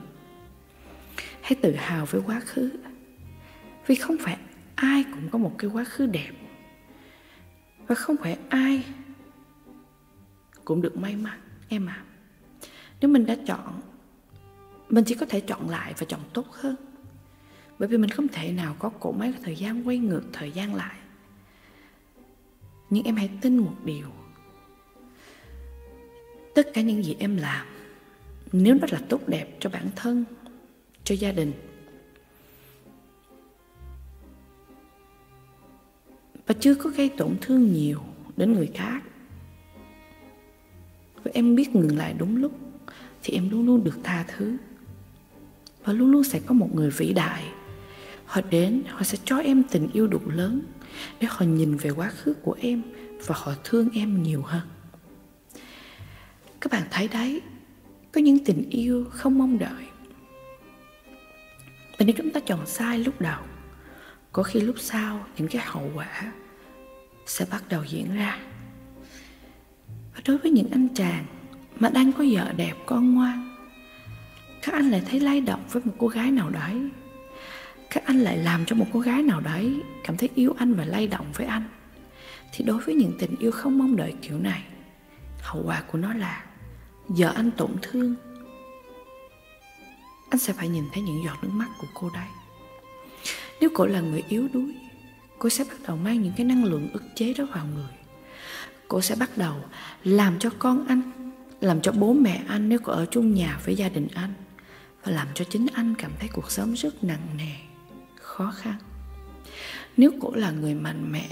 Hãy 1.42 1.56
tự 1.62 1.76
hào 1.76 2.06
với 2.06 2.22
quá 2.26 2.40
khứ. 2.46 2.72
Vì 3.88 3.96
không 3.96 4.18
phải 4.20 4.38
ai 4.76 5.04
cũng 5.04 5.30
có 5.30 5.38
một 5.38 5.56
cái 5.58 5.70
quá 5.74 5.84
khứ 5.84 6.06
đẹp. 6.06 6.32
Và 7.88 7.96
không 7.96 8.16
phải 8.18 8.38
ai 8.50 8.86
cũng 10.66 10.82
được 10.82 10.98
may 10.98 11.16
mắn, 11.16 11.40
em 11.70 11.86
à 11.86 12.04
nếu 13.02 13.10
mình 13.12 13.26
đã 13.26 13.36
chọn, 13.48 13.82
mình 14.90 15.04
chỉ 15.04 15.16
có 15.16 15.26
thể 15.26 15.40
chọn 15.40 15.70
lại 15.70 15.94
và 15.98 16.06
chọn 16.06 16.20
tốt 16.34 16.52
hơn 16.52 16.76
bởi 17.80 17.88
vì 17.88 17.98
mình 17.98 18.10
không 18.10 18.28
thể 18.28 18.52
nào 18.52 18.76
có 18.80 18.90
cổ 18.90 19.12
máy 19.12 19.34
thời 19.44 19.56
gian 19.56 19.88
quay 19.88 19.98
ngược 19.98 20.24
thời 20.34 20.52
gian 20.52 20.76
lại. 20.76 20.96
Nhưng 22.90 23.04
em 23.04 23.16
hãy 23.16 23.30
tin 23.42 23.58
một 23.58 23.76
điều. 23.86 24.08
Tất 26.56 26.68
cả 26.74 26.82
những 26.82 27.04
gì 27.04 27.16
em 27.20 27.38
làm, 27.38 27.66
nếu 28.52 28.76
nó 28.76 28.88
là 28.92 29.02
tốt 29.10 29.28
đẹp 29.28 29.58
cho 29.60 29.70
bản 29.70 29.90
thân, 29.96 30.26
cho 31.04 31.16
gia 31.16 31.32
đình, 31.32 31.54
và 36.48 36.56
chưa 36.60 36.76
có 36.76 36.90
gây 36.90 37.10
tổn 37.10 37.38
thương 37.42 37.74
nhiều 37.74 38.00
đến 38.38 38.54
người 38.54 38.72
khác, 38.74 39.04
và 41.24 41.32
em 41.34 41.56
biết 41.56 41.76
ngừng 41.76 41.98
lại 41.98 42.14
đúng 42.18 42.38
lúc, 42.38 42.52
thì 43.24 43.34
em 43.34 43.50
luôn 43.50 43.66
luôn 43.66 43.84
được 43.84 44.00
tha 44.04 44.26
thứ. 44.28 44.58
Và 45.84 45.94
luôn 45.94 46.12
luôn 46.12 46.24
sẽ 46.24 46.40
có 46.46 46.54
một 46.54 46.76
người 46.76 46.90
vĩ 46.90 47.14
đại 47.14 47.44
họ 48.26 48.42
đến, 48.50 48.84
họ 48.88 49.04
sẽ 49.04 49.18
cho 49.26 49.38
em 49.38 49.64
tình 49.64 49.90
yêu 49.94 50.08
đủ 50.08 50.20
lớn 50.26 50.62
để 51.20 51.28
họ 51.32 51.46
nhìn 51.46 51.78
về 51.78 51.90
quá 51.90 52.10
khứ 52.10 52.34
của 52.34 52.58
em 52.60 52.82
và 53.26 53.36
họ 53.38 53.54
thương 53.64 53.90
em 53.94 54.24
nhiều 54.24 54.42
hơn. 54.42 54.62
Các 56.62 56.72
bạn 56.72 56.84
thấy 56.92 57.08
đấy, 57.08 57.42
có 58.12 58.22
những 58.22 58.46
tình 58.46 58.70
yêu 58.70 59.06
không 59.12 59.38
mong 59.38 59.60
đợi. 59.60 59.86
Và 61.98 62.06
nếu 62.06 62.16
chúng 62.18 62.32
ta 62.32 62.40
chọn 62.40 62.66
sai 62.66 63.00
lúc 63.00 63.22
đầu, 63.22 63.42
có 64.32 64.44
khi 64.44 64.62
lúc 64.62 64.76
sau 64.80 65.26
những 65.38 65.48
cái 65.48 65.62
hậu 65.66 65.92
quả 65.96 66.32
sẽ 67.26 67.46
bắt 67.52 67.64
đầu 67.70 67.84
diễn 67.90 68.16
ra. 68.16 68.40
Và 70.16 70.22
đối 70.28 70.38
với 70.38 70.52
những 70.52 70.70
anh 70.72 70.88
chàng 70.96 71.26
mà 71.80 71.90
đang 71.90 72.14
có 72.14 72.26
vợ 72.32 72.54
đẹp 72.58 72.74
con 72.86 73.16
ngoan, 73.16 73.56
các 74.62 74.74
anh 74.74 74.90
lại 74.90 75.04
thấy 75.10 75.20
lay 75.20 75.42
động 75.42 75.64
với 75.72 75.82
một 75.86 75.94
cô 75.98 76.08
gái 76.08 76.32
nào 76.32 76.50
đấy 76.50 76.76
các 77.90 78.06
anh 78.06 78.20
lại 78.20 78.38
làm 78.38 78.66
cho 78.66 78.76
một 78.76 78.86
cô 78.94 79.00
gái 79.00 79.24
nào 79.24 79.40
đấy 79.40 79.82
cảm 80.04 80.18
thấy 80.18 80.30
yêu 80.36 80.54
anh 80.58 80.74
và 80.74 80.86
lay 80.86 81.08
động 81.08 81.26
với 81.34 81.46
anh. 81.46 81.64
Thì 82.54 82.66
đối 82.66 82.82
với 82.82 82.96
những 82.96 83.14
tình 83.20 83.36
yêu 83.40 83.52
không 83.52 83.78
mong 83.78 83.96
đợi 83.96 84.14
kiểu 84.22 84.40
này, 84.40 84.64
hậu 85.42 85.64
quả 85.66 85.84
của 85.92 85.98
nó 85.98 86.14
là 86.14 86.46
vợ 87.08 87.34
anh 87.36 87.52
tổn 87.52 87.72
thương. 87.82 88.16
Anh 90.30 90.40
sẽ 90.40 90.54
phải 90.54 90.70
nhìn 90.70 90.84
thấy 90.94 91.04
những 91.04 91.24
giọt 91.26 91.38
nước 91.42 91.50
mắt 91.52 91.68
của 91.80 91.88
cô 91.94 92.10
đấy. 92.14 92.28
Nếu 93.62 93.70
cô 93.74 93.86
là 93.86 94.02
người 94.02 94.24
yếu 94.30 94.48
đuối, 94.54 94.76
Cô 95.40 95.50
sẽ 95.50 95.64
bắt 95.64 95.78
đầu 95.88 95.98
mang 95.98 96.22
những 96.22 96.34
cái 96.38 96.46
năng 96.46 96.64
lượng 96.64 96.90
ức 96.94 97.04
chế 97.16 97.34
đó 97.34 97.46
vào 97.54 97.66
người. 97.76 97.94
Cô 98.88 99.02
sẽ 99.02 99.16
bắt 99.16 99.38
đầu 99.38 99.56
làm 100.04 100.40
cho 100.40 100.50
con 100.60 100.88
anh, 100.88 101.02
Làm 101.62 101.82
cho 101.82 101.92
bố 101.92 102.14
mẹ 102.14 102.44
anh 102.48 102.70
nếu 102.70 102.80
cô 102.84 102.94
ở 102.94 103.06
chung 103.12 103.34
nhà 103.34 103.60
với 103.66 103.76
gia 103.76 103.90
đình 103.90 104.08
anh 104.14 104.34
Và 105.04 105.12
làm 105.12 105.28
cho 105.34 105.46
chính 105.50 105.68
anh 105.74 105.96
cảm 105.98 106.12
thấy 106.20 106.30
cuộc 106.34 106.52
sống 106.52 106.74
rất 106.74 107.04
nặng 107.04 107.28
nề. 107.38 107.75
Khó 108.36 108.52
khăn. 108.58 108.76
Nếu 109.98 110.12
cổ 110.22 110.32
là 110.36 110.52
người 110.52 110.74
mạnh 110.74 111.12
mẽ, 111.12 111.30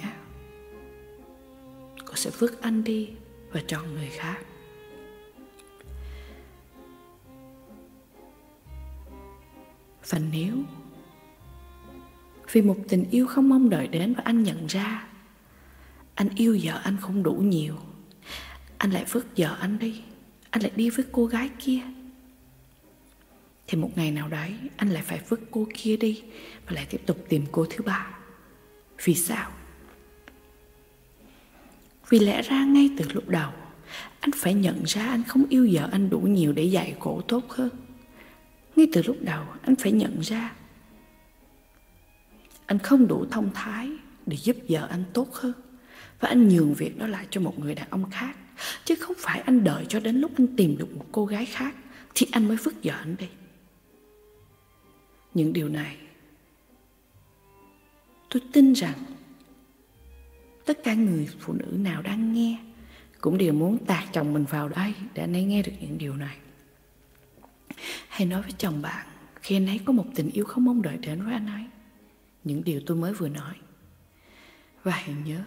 cổ 2.06 2.16
sẽ 2.16 2.30
vứt 2.40 2.62
anh 2.62 2.84
đi 2.84 3.10
và 3.52 3.62
chọn 3.68 3.94
người 3.94 4.10
khác. 4.10 4.38
Và 10.10 10.20
nếu, 10.32 10.56
vì 12.52 12.62
một 12.62 12.78
tình 12.88 13.06
yêu 13.12 13.28
không 13.28 13.50
mong 13.50 13.70
đợi 13.70 13.88
đến 13.88 14.14
và 14.14 14.22
anh 14.26 14.44
nhận 14.44 14.68
ra, 14.68 15.08
Anh 16.16 16.30
yêu 16.36 16.58
vợ 16.64 16.80
anh 16.84 16.98
không 17.02 17.24
đủ 17.24 17.34
nhiều, 17.34 17.76
Anh 18.78 18.92
lại 18.92 19.06
vứt 19.12 19.26
vợ 19.38 19.58
anh 19.60 19.80
đi, 19.80 20.02
Anh 20.50 20.62
lại 20.62 20.72
đi 20.76 20.90
với 20.90 21.06
cô 21.12 21.26
gái 21.26 21.50
kia. 21.60 21.82
Thì 23.74 23.80
một 23.80 23.98
ngày 23.98 24.12
nào 24.12 24.28
đấy, 24.28 24.54
Anh 24.78 24.90
lại 24.90 25.04
phải 25.06 25.20
vứt 25.30 25.40
cô 25.52 25.68
kia 25.74 25.98
đi 25.98 26.24
Và 26.66 26.72
lại 26.76 26.86
tiếp 26.90 27.02
tục 27.06 27.26
tìm 27.30 27.46
cô 27.52 27.66
thứ 27.70 27.84
ba. 27.86 28.08
Vì 29.04 29.16
sao? 29.16 29.52
Vì 32.10 32.20
lẽ 32.20 32.42
ra 32.42 32.66
ngay 32.66 32.90
từ 32.98 33.06
lúc 33.14 33.30
đầu, 33.30 33.52
Anh 34.20 34.32
phải 34.36 34.54
nhận 34.54 34.84
ra 34.84 35.08
anh 35.08 35.24
không 35.24 35.46
yêu 35.50 35.70
vợ 35.72 35.90
anh 35.92 36.10
đủ 36.10 36.20
nhiều 36.20 36.54
để 36.54 36.64
dạy 36.64 36.96
cổ 37.00 37.22
tốt 37.22 37.50
hơn. 37.50 37.70
Ngay 38.76 38.88
từ 38.94 39.02
lúc 39.06 39.18
đầu, 39.22 39.44
anh 39.62 39.76
phải 39.76 39.92
nhận 39.92 40.20
ra 40.20 40.54
anh 42.66 42.80
không 42.80 43.08
đủ 43.08 43.26
thông 43.32 43.50
thái 43.54 43.90
để 44.26 44.38
giúp 44.38 44.58
vợ 44.70 44.88
anh 44.90 45.04
tốt 45.14 45.34
hơn. 45.34 45.54
Và 46.20 46.30
anh 46.30 46.50
nhường 46.50 46.74
việc 46.74 46.98
đó 46.98 47.08
lại 47.08 47.28
cho 47.30 47.42
một 47.42 47.60
người 47.60 47.76
đàn 47.76 47.90
ông 47.90 48.12
khác. 48.12 48.36
Chứ 48.86 48.96
không 48.96 49.16
phải 49.20 49.40
anh 49.40 49.64
đợi 49.64 49.86
cho 49.90 50.00
đến 50.00 50.16
lúc 50.16 50.32
anh 50.38 50.56
tìm 50.58 50.78
được 50.78 50.98
một 50.98 51.06
cô 51.12 51.26
gái 51.26 51.46
khác 51.46 51.76
thì 52.16 52.28
anh 52.32 52.48
mới 52.48 52.58
vứt 52.58 52.74
vợ 52.84 52.94
anh 52.94 53.16
đi 53.20 53.28
những 55.34 55.54
điều 55.54 55.70
này 55.70 55.98
tôi 58.30 58.42
tin 58.54 58.74
rằng 58.74 59.04
tất 60.66 60.84
cả 60.84 60.94
người 60.94 61.28
phụ 61.40 61.54
nữ 61.54 61.78
nào 61.78 62.02
đang 62.02 62.34
nghe 62.34 62.60
cũng 63.22 63.38
đều 63.38 63.54
muốn 63.54 63.86
tạt 63.86 64.04
chồng 64.14 64.34
mình 64.34 64.46
vào 64.50 64.70
đây 64.70 64.94
để 65.14 65.24
anh 65.24 65.36
ấy 65.36 65.44
nghe 65.44 65.62
được 65.62 65.74
những 65.80 65.98
điều 65.98 66.16
này 66.16 66.38
Hãy 68.14 68.28
nói 68.28 68.42
với 68.42 68.52
chồng 68.58 68.82
bạn 68.82 69.08
khi 69.42 69.56
anh 69.56 69.68
ấy 69.68 69.80
có 69.86 69.94
một 69.94 70.06
tình 70.16 70.30
yêu 70.30 70.46
không 70.46 70.66
mong 70.66 70.82
đợi 70.82 70.98
đến 70.98 71.24
với 71.24 71.34
anh 71.34 71.48
ấy. 71.48 71.64
Những 72.44 72.64
điều 72.64 72.82
tôi 72.86 72.98
mới 72.98 73.14
vừa 73.14 73.30
nói. 73.30 73.56
Và 74.84 74.92
hãy 74.92 75.16
nhớ, 75.26 75.44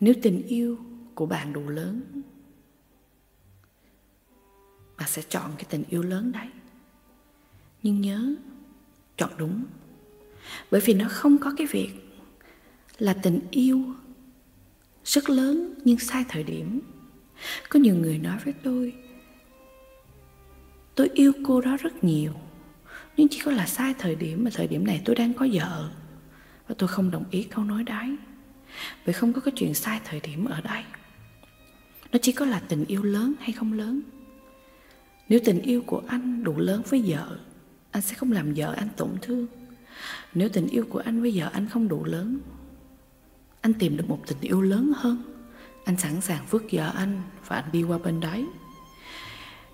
nếu 0.00 0.14
tình 0.22 0.42
yêu 0.46 0.78
của 1.14 1.26
bạn 1.26 1.52
đủ 1.52 1.68
lớn, 1.68 2.22
bạn 4.96 5.08
sẽ 5.08 5.22
chọn 5.28 5.50
cái 5.56 5.64
tình 5.70 5.84
yêu 5.88 6.02
lớn 6.02 6.32
đấy. 6.32 6.48
Nhưng 7.82 8.00
nhớ, 8.00 8.34
chọn 9.16 9.30
đúng. 9.36 9.64
Bởi 10.70 10.80
vì 10.80 10.94
nó 10.94 11.06
không 11.10 11.38
có 11.38 11.54
cái 11.56 11.66
việc 11.66 11.90
là 12.98 13.14
tình 13.14 13.40
yêu 13.50 13.84
rất 15.04 15.30
lớn 15.30 15.74
nhưng 15.84 15.98
sai 15.98 16.24
thời 16.28 16.42
điểm. 16.42 16.80
Có 17.68 17.80
nhiều 17.80 17.94
người 17.94 18.18
nói 18.18 18.38
với 18.44 18.54
tôi 18.62 18.94
Tôi 20.94 21.10
yêu 21.14 21.32
cô 21.44 21.60
đó 21.60 21.76
rất 21.80 22.04
nhiều 22.04 22.32
Nhưng 23.16 23.28
chỉ 23.28 23.40
có 23.44 23.52
là 23.52 23.66
sai 23.66 23.94
thời 23.98 24.14
điểm 24.14 24.44
Mà 24.44 24.50
thời 24.54 24.66
điểm 24.66 24.86
này 24.86 25.02
tôi 25.04 25.16
đang 25.16 25.34
có 25.34 25.46
vợ 25.52 25.90
Và 26.68 26.74
tôi 26.78 26.88
không 26.88 27.10
đồng 27.10 27.24
ý 27.30 27.42
câu 27.42 27.64
nói 27.64 27.84
đấy 27.84 28.16
Vì 29.04 29.12
không 29.12 29.32
có 29.32 29.40
cái 29.40 29.52
chuyện 29.56 29.74
sai 29.74 30.00
thời 30.04 30.20
điểm 30.20 30.44
ở 30.44 30.60
đây 30.60 30.82
Nó 32.12 32.18
chỉ 32.22 32.32
có 32.32 32.46
là 32.46 32.60
tình 32.68 32.84
yêu 32.84 33.02
lớn 33.02 33.34
hay 33.40 33.52
không 33.52 33.72
lớn 33.72 34.00
Nếu 35.28 35.40
tình 35.44 35.60
yêu 35.60 35.82
của 35.86 36.02
anh 36.08 36.44
đủ 36.44 36.58
lớn 36.58 36.82
với 36.90 37.02
vợ 37.06 37.38
anh 37.92 38.02
sẽ 38.02 38.14
không 38.14 38.32
làm 38.32 38.54
vợ 38.54 38.74
anh 38.76 38.88
tổn 38.96 39.10
thương. 39.22 39.46
Nếu 40.34 40.48
tình 40.48 40.68
yêu 40.68 40.84
của 40.88 40.98
anh 40.98 41.20
với 41.20 41.32
vợ 41.34 41.50
anh 41.52 41.68
không 41.68 41.88
đủ 41.88 42.04
lớn, 42.04 42.38
Anh 43.60 43.74
tìm 43.74 43.96
được 43.96 44.08
một 44.08 44.18
tình 44.26 44.38
yêu 44.40 44.60
lớn 44.62 44.92
hơn. 44.96 45.22
Anh 45.84 45.96
sẵn 45.96 46.20
sàng 46.20 46.44
vứt 46.50 46.62
vợ 46.72 46.92
anh 46.96 47.22
Và 47.46 47.56
anh 47.56 47.72
đi 47.72 47.82
qua 47.82 47.98
bên 47.98 48.20
đấy. 48.20 48.46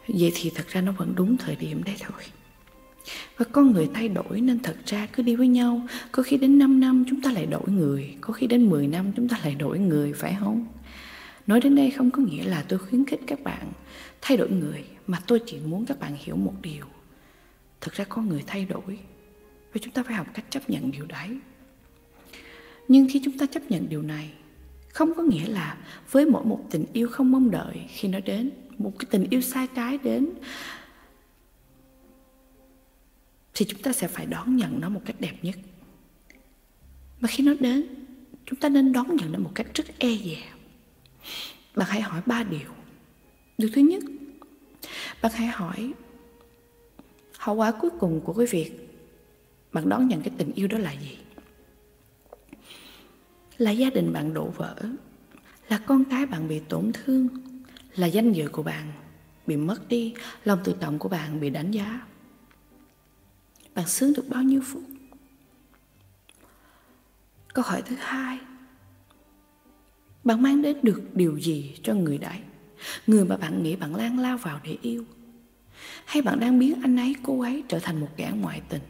Vậy 0.08 0.32
thì 0.34 0.50
thật 0.54 0.68
ra 0.68 0.80
nó 0.80 0.92
vẫn 0.92 1.12
đúng 1.16 1.36
thời 1.36 1.56
điểm 1.56 1.84
đấy 1.84 1.96
thôi. 2.00 2.22
Và 3.36 3.44
con 3.52 3.72
người 3.72 3.88
thay 3.94 4.08
đổi 4.08 4.40
nên 4.40 4.60
thật 4.60 4.76
ra 4.86 5.06
cứ 5.06 5.22
đi 5.22 5.36
với 5.36 5.48
nhau. 5.48 5.86
Có 6.12 6.22
khi 6.22 6.36
đến 6.36 6.58
5 6.58 6.80
năm 6.80 7.04
chúng 7.08 7.20
ta 7.20 7.32
lại 7.32 7.46
đổi 7.46 7.68
người, 7.68 8.16
Có 8.20 8.32
khi 8.32 8.46
đến 8.46 8.70
10 8.70 8.86
năm 8.86 9.12
chúng 9.16 9.28
ta 9.28 9.38
lại 9.42 9.54
đổi 9.54 9.78
người, 9.78 10.12
phải 10.12 10.36
không? 10.40 10.66
Nói 11.46 11.60
đến 11.60 11.74
đây 11.74 11.90
không 11.90 12.10
có 12.10 12.22
nghĩa 12.22 12.44
là 12.44 12.64
tôi 12.68 12.78
khuyến 12.78 13.04
khích 13.04 13.20
các 13.26 13.40
bạn 13.44 13.72
thay 14.20 14.36
đổi 14.36 14.50
người, 14.50 14.84
Mà 15.06 15.18
tôi 15.26 15.40
chỉ 15.46 15.58
muốn 15.66 15.86
các 15.86 16.00
bạn 16.00 16.16
hiểu 16.18 16.36
một 16.36 16.54
điều 16.62 16.84
thực 17.80 17.94
ra 17.94 18.04
con 18.04 18.28
người 18.28 18.44
thay 18.46 18.64
đổi 18.64 18.98
Và 19.72 19.80
chúng 19.80 19.92
ta 19.92 20.02
phải 20.02 20.14
học 20.14 20.26
cách 20.34 20.44
chấp 20.50 20.70
nhận 20.70 20.90
điều 20.90 21.06
đấy. 21.06 21.38
Nhưng 22.88 23.06
khi 23.10 23.20
chúng 23.24 23.38
ta 23.38 23.46
chấp 23.46 23.62
nhận 23.70 23.88
điều 23.88 24.02
này, 24.02 24.32
Không 24.98 25.14
có 25.14 25.22
nghĩa 25.22 25.46
là 25.46 25.76
với 26.10 26.26
mỗi 26.26 26.44
một 26.44 26.64
tình 26.70 26.84
yêu 26.92 27.08
không 27.08 27.30
mong 27.30 27.50
đợi 27.50 27.80
khi 27.88 28.08
nó 28.08 28.20
đến, 28.20 28.50
một 28.78 28.92
cái 28.98 29.06
tình 29.10 29.26
yêu 29.30 29.40
sai 29.40 29.66
trái 29.74 29.98
đến, 29.98 30.30
thì 33.54 33.64
chúng 33.68 33.82
ta 33.82 33.92
sẽ 33.92 34.08
phải 34.08 34.26
đón 34.26 34.56
nhận 34.56 34.80
nó 34.80 34.88
một 34.88 35.00
cách 35.04 35.16
đẹp 35.20 35.34
nhất. 35.42 35.56
Và 37.20 37.28
khi 37.28 37.44
nó 37.44 37.54
đến, 37.60 37.86
chúng 38.46 38.60
ta 38.60 38.68
nên 38.68 38.92
đón 38.92 39.16
nhận 39.16 39.32
nó 39.32 39.38
một 39.38 39.50
cách 39.54 39.66
rất 39.74 39.98
e 39.98 40.16
dè. 40.16 40.42
Bạn 41.76 41.88
hãy 41.90 42.00
hỏi 42.00 42.22
ba 42.26 42.42
điều. 42.42 42.70
Điều 43.58 43.70
thứ 43.72 43.80
nhất, 43.80 44.02
bạn 45.22 45.32
hãy 45.34 45.46
hỏi 45.46 45.92
hậu 47.38 47.54
quả 47.54 47.70
cuối 47.70 47.90
cùng 48.00 48.20
của 48.20 48.32
cái 48.32 48.46
việc 48.46 48.72
bạn 49.72 49.88
đón 49.88 50.08
nhận 50.08 50.22
cái 50.22 50.32
tình 50.38 50.52
yêu 50.52 50.68
đó 50.68 50.78
là 50.78 50.92
gì 50.92 51.18
là 53.58 53.70
gia 53.70 53.90
đình 53.90 54.12
bạn 54.12 54.34
đổ 54.34 54.46
vỡ 54.46 54.76
là 55.68 55.78
con 55.86 56.04
cái 56.04 56.26
bạn 56.26 56.48
bị 56.48 56.60
tổn 56.68 56.92
thương 56.92 57.28
là 57.94 58.06
danh 58.06 58.32
dự 58.32 58.48
của 58.48 58.62
bạn 58.62 58.92
bị 59.48 59.56
mất 59.56 59.88
đi, 59.88 60.14
lòng 60.44 60.58
tự 60.64 60.74
trọng 60.80 60.98
của 60.98 61.08
bạn 61.08 61.40
bị 61.40 61.50
đánh 61.50 61.70
giá. 61.70 62.00
Bạn 63.74 63.86
sướng 63.86 64.12
được 64.12 64.24
bao 64.28 64.42
nhiêu 64.42 64.60
phút? 64.64 64.82
Câu 67.54 67.64
hỏi 67.64 67.82
thứ 67.82 67.96
hai 67.98 68.38
Bạn 70.24 70.42
mang 70.42 70.62
đến 70.62 70.76
được 70.82 71.02
điều 71.14 71.38
gì 71.38 71.74
cho 71.82 71.94
người 71.94 72.18
đấy? 72.18 72.38
Người 73.06 73.24
mà 73.24 73.36
bạn 73.36 73.62
nghĩ 73.62 73.76
bạn 73.76 73.94
lan 73.94 74.18
lao 74.18 74.38
vào 74.38 74.60
để 74.64 74.76
yêu 74.82 75.04
hay 76.04 76.22
bạn 76.22 76.40
đang 76.40 76.58
biến 76.58 76.82
anh 76.82 76.96
ấy, 76.96 77.14
cô 77.22 77.40
ấy 77.40 77.64
trở 77.68 77.78
thành 77.78 78.00
một 78.00 78.08
kẻ 78.16 78.32
ngoại 78.40 78.62
tình? 78.68 78.82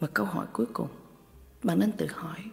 Và 0.00 0.08
câu 0.14 0.26
hỏi 0.26 0.46
cuối 0.52 0.66
cùng 0.72 0.88
Bạn 1.62 1.78
nên 1.78 1.92
tự 1.92 2.06
hỏi 2.06 2.44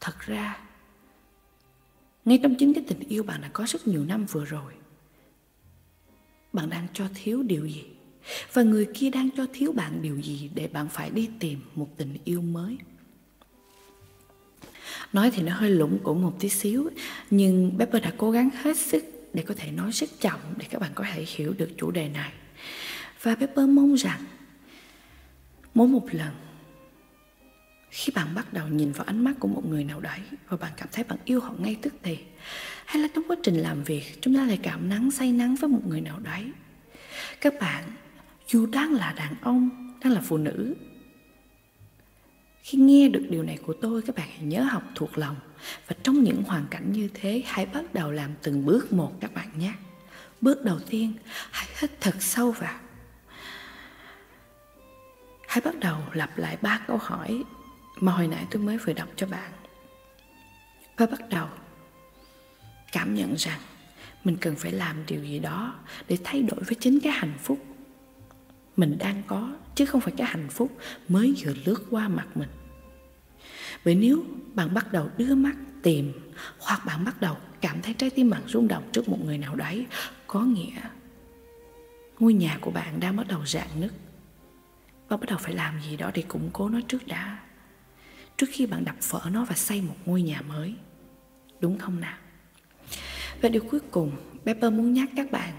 Thật 0.00 0.20
ra 0.20 0.58
ngay 2.24 2.40
trong 2.42 2.54
chính 2.54 2.74
cái 2.74 2.84
tình 2.88 3.00
yêu 3.08 3.22
bạn 3.22 3.40
đã 3.40 3.50
có 3.52 3.64
rất 3.68 3.88
nhiều 3.88 4.04
năm 4.04 4.26
vừa 4.26 4.44
rồi 4.44 4.72
Bạn 6.52 6.70
đang 6.70 6.86
cho 6.92 7.08
thiếu 7.14 7.42
điều 7.42 7.66
gì 7.66 7.84
Và 8.52 8.62
người 8.62 8.88
kia 8.94 9.10
đang 9.10 9.28
cho 9.36 9.46
thiếu 9.52 9.72
bạn 9.72 10.02
điều 10.02 10.20
gì 10.20 10.50
Để 10.54 10.66
bạn 10.66 10.88
phải 10.88 11.10
đi 11.10 11.30
tìm 11.38 11.60
một 11.74 11.88
tình 11.96 12.18
yêu 12.24 12.42
mới 12.42 12.78
Nói 15.12 15.30
thì 15.30 15.42
nó 15.42 15.54
hơi 15.54 15.70
lủng 15.70 15.98
củng 16.02 16.22
một 16.22 16.36
tí 16.40 16.48
xíu, 16.48 16.90
Nhưng 17.30 17.72
Pepper 17.78 18.02
đã 18.02 18.12
cố 18.16 18.30
gắng 18.30 18.50
hết 18.62 18.76
sức 18.76 19.04
Để 19.34 19.42
có 19.42 19.54
thể 19.56 19.70
nói 19.70 19.90
rất 19.92 20.10
chậm 20.20 20.40
Để 20.56 20.66
các 20.70 20.80
bạn 20.80 20.90
có 20.94 21.04
thể 21.14 21.24
hiểu 21.36 21.54
được 21.58 21.70
chủ 21.76 21.90
đề 21.90 22.08
này. 22.08 22.32
Và 23.22 23.34
Pepper 23.34 23.68
mong 23.68 23.94
rằng, 23.94 24.20
Mỗi 25.74 25.88
một 25.88 26.08
lần, 26.12 26.32
khi 27.90 28.12
bạn 28.14 28.34
bắt 28.34 28.52
đầu 28.52 28.68
nhìn 28.68 28.92
vào 28.92 29.04
ánh 29.04 29.24
mắt 29.24 29.32
của 29.38 29.48
một 29.48 29.62
người 29.68 29.84
nào 29.84 30.00
đấy 30.00 30.20
và 30.48 30.56
bạn 30.56 30.72
cảm 30.76 30.88
thấy 30.92 31.04
bạn 31.04 31.18
yêu 31.24 31.40
họ 31.40 31.54
ngay 31.58 31.76
tức 31.82 31.94
thì, 32.02 32.18
hay 32.84 33.02
là 33.02 33.08
trong 33.14 33.24
quá 33.28 33.36
trình 33.42 33.54
làm 33.54 33.84
việc, 33.84 34.02
chúng 34.20 34.36
ta 34.36 34.46
lại 34.46 34.58
cảm 34.62 34.88
nắng, 34.88 35.10
say 35.10 35.32
nắng 35.32 35.54
với 35.54 35.68
một 35.68 35.80
người 35.86 36.00
nào 36.00 36.18
đấy, 36.18 36.44
các 37.40 37.54
bạn 37.60 37.84
dù 38.46 38.66
đang 38.66 38.92
là 38.92 39.12
đàn 39.12 39.34
ông, 39.40 39.92
đang 40.04 40.12
là 40.12 40.20
phụ 40.20 40.36
nữ 40.36 40.74
khi 42.66 42.78
nghe 42.78 43.08
được 43.08 43.26
điều 43.30 43.42
này 43.42 43.58
của 43.66 43.72
tôi, 43.72 44.02
các 44.02 44.16
bạn 44.16 44.28
hãy 44.28 44.42
nhớ 44.42 44.62
học 44.62 44.82
thuộc 44.94 45.18
lòng. 45.18 45.36
Và 45.88 45.96
trong 46.02 46.22
những 46.22 46.42
hoàn 46.42 46.66
cảnh 46.70 46.92
như 46.92 47.08
thế, 47.14 47.42
hãy 47.46 47.66
bắt 47.66 47.94
đầu 47.94 48.10
làm 48.10 48.30
từng 48.42 48.64
bước 48.64 48.92
một 48.92 49.12
các 49.20 49.34
bạn 49.34 49.48
nhé. 49.58 49.72
Bước 50.40 50.64
đầu 50.64 50.78
tiên, 50.78 51.12
hãy 51.50 51.66
hít 51.80 51.90
thật 52.00 52.14
sâu 52.20 52.50
vào. 52.50 52.78
Hãy 55.48 55.60
bắt 55.64 55.74
đầu 55.80 55.98
lặp 56.12 56.38
lại 56.38 56.56
ba 56.62 56.80
câu 56.86 56.96
hỏi 56.96 57.44
mà 58.00 58.12
hồi 58.12 58.28
nãy 58.28 58.46
tôi 58.50 58.62
mới 58.62 58.78
vừa 58.78 58.92
đọc 58.92 59.08
cho 59.16 59.26
bạn. 59.26 59.52
Và 60.96 61.06
bắt 61.06 61.28
đầu 61.28 61.48
cảm 62.92 63.14
nhận 63.14 63.34
rằng 63.34 63.60
mình 64.24 64.36
cần 64.40 64.56
phải 64.56 64.72
làm 64.72 65.06
điều 65.06 65.24
gì 65.24 65.38
đó 65.38 65.74
để 66.08 66.18
thay 66.24 66.42
đổi 66.42 66.60
với 66.60 66.74
chính 66.80 67.00
cái 67.00 67.12
hạnh 67.12 67.34
phúc 67.42 67.75
mình 68.76 68.98
đang 68.98 69.22
có 69.26 69.52
chứ 69.74 69.86
không 69.86 70.00
phải 70.00 70.12
cái 70.16 70.26
hạnh 70.26 70.48
phúc 70.50 70.78
mới 71.08 71.34
vừa 71.38 71.52
lướt 71.64 71.84
qua 71.90 72.08
mặt 72.08 72.26
mình 72.34 72.48
bởi 73.84 73.94
nếu 73.94 74.24
bạn 74.54 74.74
bắt 74.74 74.92
đầu 74.92 75.10
đưa 75.16 75.34
mắt 75.34 75.54
tìm 75.82 76.12
hoặc 76.58 76.86
bạn 76.86 77.04
bắt 77.04 77.20
đầu 77.20 77.36
cảm 77.60 77.82
thấy 77.82 77.94
trái 77.94 78.10
tim 78.10 78.30
bạn 78.30 78.42
rung 78.46 78.68
động 78.68 78.82
trước 78.92 79.08
một 79.08 79.18
người 79.24 79.38
nào 79.38 79.54
đấy 79.54 79.86
có 80.26 80.40
nghĩa 80.40 80.80
ngôi 82.18 82.34
nhà 82.34 82.58
của 82.60 82.70
bạn 82.70 83.00
đang 83.00 83.16
bắt 83.16 83.28
đầu 83.28 83.46
rạn 83.46 83.68
nứt 83.80 83.92
và 85.08 85.16
bắt 85.16 85.28
đầu 85.28 85.38
phải 85.38 85.54
làm 85.54 85.80
gì 85.90 85.96
đó 85.96 86.10
để 86.14 86.22
củng 86.22 86.50
cố 86.52 86.68
nó 86.68 86.80
trước 86.88 87.06
đã 87.06 87.38
trước 88.36 88.46
khi 88.52 88.66
bạn 88.66 88.84
đập 88.84 88.96
vỡ 89.10 89.20
nó 89.32 89.44
và 89.44 89.54
xây 89.54 89.82
một 89.82 89.94
ngôi 90.04 90.22
nhà 90.22 90.42
mới. 90.42 90.74
Đúng 91.60 91.78
không 91.78 92.00
nào? 92.00 92.18
Và 93.42 93.48
điều 93.48 93.62
cuối 93.70 93.80
cùng, 93.90 94.12
Pepper 94.44 94.72
muốn 94.72 94.92
nhắc 94.92 95.08
các 95.16 95.30
bạn, 95.30 95.52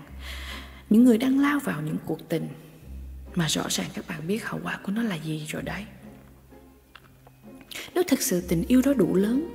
những 0.89 1.03
người 1.03 1.17
đang 1.17 1.39
lao 1.39 1.59
vào 1.59 1.81
những 1.81 1.97
cuộc 2.05 2.29
tình 2.29 2.47
mà 3.37 3.47
rõ 3.47 3.63
ràng 3.69 3.89
các 3.93 4.07
bạn 4.07 4.27
biết 4.27 4.45
hậu 4.45 4.59
quả 4.63 4.79
của 4.83 4.91
nó 4.91 5.03
là 5.03 5.15
gì 5.15 5.45
rồi 5.49 5.61
đấy. 5.61 5.85
Nếu 7.93 8.03
thật 8.07 8.21
sự 8.21 8.41
tình 8.41 8.63
yêu 8.67 8.81
đó 8.85 8.93
đủ 8.93 9.15
lớn, 9.15 9.49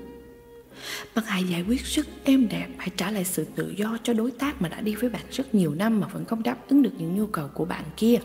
bạn 1.15 1.25
hãy 1.29 1.45
giải 1.45 1.63
quyết 1.69 1.85
rất 1.85 2.07
êm 2.25 2.49
đẹp, 2.49 2.69
hãy 2.79 2.89
trả 2.97 3.11
lại 3.11 3.25
sự 3.25 3.45
tự 3.45 3.75
do 3.77 3.99
cho 4.03 4.13
đối 4.13 4.31
tác 4.31 4.63
mà 4.63 4.69
đã 4.69 4.81
đi 4.81 4.95
với 4.95 5.11
bạn 5.11 5.23
rất 5.31 5.55
nhiều 5.55 5.75
năm 5.75 6.01
mà 6.01 6.07
vẫn 6.07 6.25
không 6.25 6.43
đáp 6.43 6.57
ứng 6.69 6.83
được 6.83 6.93
những 6.99 7.17
nhu 7.17 7.27
cầu 7.27 7.49
của 7.49 7.65
bạn 7.65 7.85
kia. 7.97 8.17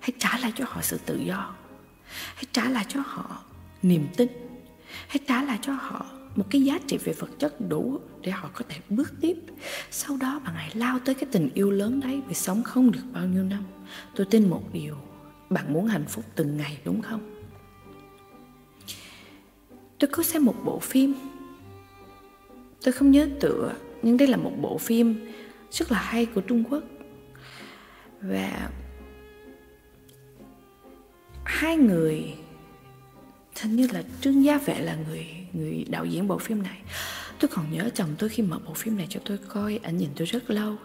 Hãy 0.00 0.10
trả 0.18 0.38
lại 0.38 0.52
cho 0.56 0.64
họ 0.68 0.82
sự 0.82 0.98
tự 1.06 1.20
do. 1.26 1.54
Hãy 2.34 2.44
trả 2.52 2.68
lại 2.68 2.84
cho 2.88 3.00
họ 3.06 3.42
niềm 3.82 4.06
tin 4.16 4.28
hãy 5.08 5.18
trả 5.28 5.42
lại 5.42 5.58
cho 5.62 5.72
họ 5.72 6.06
một 6.38 6.44
cái 6.50 6.62
giá 6.62 6.78
trị 6.86 6.98
về 6.98 7.12
vật 7.12 7.28
chất 7.38 7.54
đủ 7.68 8.00
để 8.22 8.30
họ 8.30 8.50
có 8.54 8.64
thể 8.68 8.76
bước 8.88 9.12
tiếp. 9.20 9.36
Sau 9.90 10.16
đó 10.16 10.40
bạn 10.44 10.54
hãy 10.54 10.70
lao 10.74 10.98
tới 11.04 11.14
cái 11.14 11.28
tình 11.32 11.48
yêu 11.54 11.70
lớn 11.70 12.00
đấy 12.00 12.20
vì 12.28 12.34
sống 12.34 12.62
không 12.62 12.90
được 12.90 13.02
bao 13.12 13.26
nhiêu 13.26 13.44
năm, 13.44 13.64
tôi 14.16 14.26
tin 14.30 14.50
một 14.50 14.62
điều, 14.72 14.96
bạn 15.50 15.72
muốn 15.72 15.86
hạnh 15.86 16.04
phúc 16.08 16.24
từng 16.34 16.56
ngày, 16.56 16.78
đúng 16.84 17.02
không? 17.02 17.34
Tôi 19.98 20.10
có 20.12 20.22
xem 20.22 20.44
một 20.44 20.54
bộ 20.64 20.78
phim. 20.78 21.14
Tôi 22.82 22.92
không 22.92 23.10
nhớ 23.10 23.28
tựa, 23.40 23.74
nhưng 24.02 24.16
đây 24.16 24.28
là 24.28 24.36
một 24.36 24.52
bộ 24.60 24.78
phim 24.78 25.32
rất 25.70 25.92
là 25.92 25.98
hay 25.98 26.26
của 26.26 26.40
trung 26.40 26.64
quốc. 26.70 26.82
Và 28.20 28.70
hai 31.44 31.76
người 31.76 32.34
hình 33.60 33.76
như 33.76 33.88
là 33.92 34.02
trương 34.20 34.44
gia 34.44 34.58
vệ 34.58 34.80
là 34.80 34.96
người 35.08 35.26
người 35.52 35.84
đạo 35.88 36.04
diễn 36.04 36.28
bộ 36.28 36.38
phim 36.38 36.62
này. 36.62 36.78
Tôi 37.40 37.48
còn 37.54 37.72
nhớ 37.72 37.90
chồng 37.94 38.08
tôi 38.18 38.28
khi 38.28 38.42
mở 38.42 38.58
bộ 38.66 38.74
phim 38.74 38.96
này 38.96 39.06
cho 39.10 39.20
tôi 39.24 39.38
coi 39.48 39.80
Anh 39.82 39.96
nhìn 39.96 40.10
tôi 40.16 40.26
rất 40.26 40.50
lâu. 40.50 40.76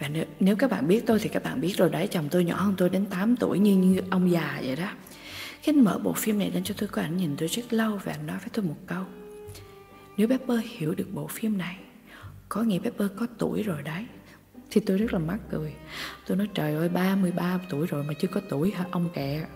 Và 0.00 0.08
nếu, 0.08 0.24
nếu 0.40 0.56
các 0.56 0.70
bạn 0.70 0.88
biết 0.88 1.06
tôi 1.06 1.18
thì 1.18 1.28
các 1.28 1.42
bạn 1.42 1.60
biết 1.60 1.76
rồi 1.76 1.90
đấy 1.90 2.06
Chồng 2.06 2.28
tôi 2.30 2.44
nhỏ 2.44 2.56
hơn 2.56 2.74
tôi 2.76 2.90
đến 2.90 3.06
8 3.06 3.36
tuổi 3.36 3.58
như, 3.58 3.76
như 3.76 4.02
ông 4.10 4.30
già 4.30 4.60
vậy 4.64 4.76
đó. 4.76 4.90
Khi 5.62 5.72
anh 5.72 5.84
mở 5.84 5.98
bộ 5.98 6.12
phim 6.12 6.38
này 6.38 6.50
lên 6.50 6.64
cho 6.64 6.74
tôi 6.78 6.88
coi 6.88 7.04
Anh 7.04 7.16
nhìn 7.16 7.36
tôi 7.36 7.48
rất 7.48 7.72
lâu 7.72 8.00
và 8.04 8.12
anh 8.12 8.26
nói 8.26 8.36
với 8.38 8.48
tôi 8.52 8.64
một 8.64 8.76
câu. 8.86 9.04
Nếu 10.16 10.28
Pepper 10.28 10.58
hiểu 10.64 10.94
được 10.94 11.14
bộ 11.14 11.26
phim 11.26 11.58
này 11.58 11.76
Có 12.48 12.62
nghĩa 12.62 12.78
Pepper 12.78 13.08
có 13.16 13.26
tuổi 13.38 13.62
rồi 13.62 13.82
đấy. 13.82 14.06
Thì 14.70 14.80
tôi 14.80 14.98
rất 14.98 15.12
là 15.12 15.18
mắc 15.18 15.38
cười. 15.50 15.72
Tôi 16.26 16.36
nói 16.36 16.48
trời 16.54 16.74
ơi 16.74 16.88
33 16.88 17.58
tuổi 17.70 17.86
rồi 17.86 18.04
mà 18.04 18.14
chưa 18.20 18.28
có 18.28 18.40
tuổi 18.48 18.70
hả 18.70 18.84
ông 18.90 19.08
kẹ 19.14 19.46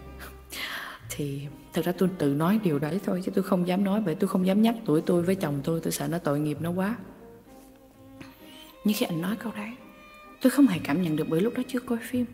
thì 1.17 1.43
thật 1.73 1.85
ra 1.85 1.93
tôi 1.93 2.09
tự 2.19 2.35
nói 2.35 2.61
điều 2.63 2.79
đấy 2.79 3.01
thôi, 3.05 3.23
chứ 3.25 3.33
tôi 3.35 3.45
không 3.45 3.67
dám 3.67 3.85
nói 3.85 4.03
bởi 4.07 4.15
tôi 4.15 4.29
không 4.29 4.47
dám 4.47 4.63
nhắc 4.63 4.75
tuổi 4.85 5.03
tôi 5.07 5.23
với 5.23 5.35
chồng 5.35 5.61
tôi 5.65 5.81
tôi 5.81 5.93
sợ 5.93 6.09
nó 6.09 6.19
tội 6.19 6.41
nghiệp 6.41 6.59
nó 6.61 6.71
quá. 6.71 6.97
Nhưng 8.85 8.97
khi 8.97 9.07
anh 9.07 9.21
nói 9.21 9.37
câu 9.37 9.53
đấy, 9.57 9.71
tôi 10.41 10.51
không 10.51 10.67
hề 10.67 10.79
cảm 10.85 11.03
nhận 11.03 11.17
được 11.17 11.27
bởi 11.29 11.41
lúc 11.41 11.55
đó 11.57 11.63
chưa 11.69 11.81
coi 11.81 11.99
phim. 12.03 12.25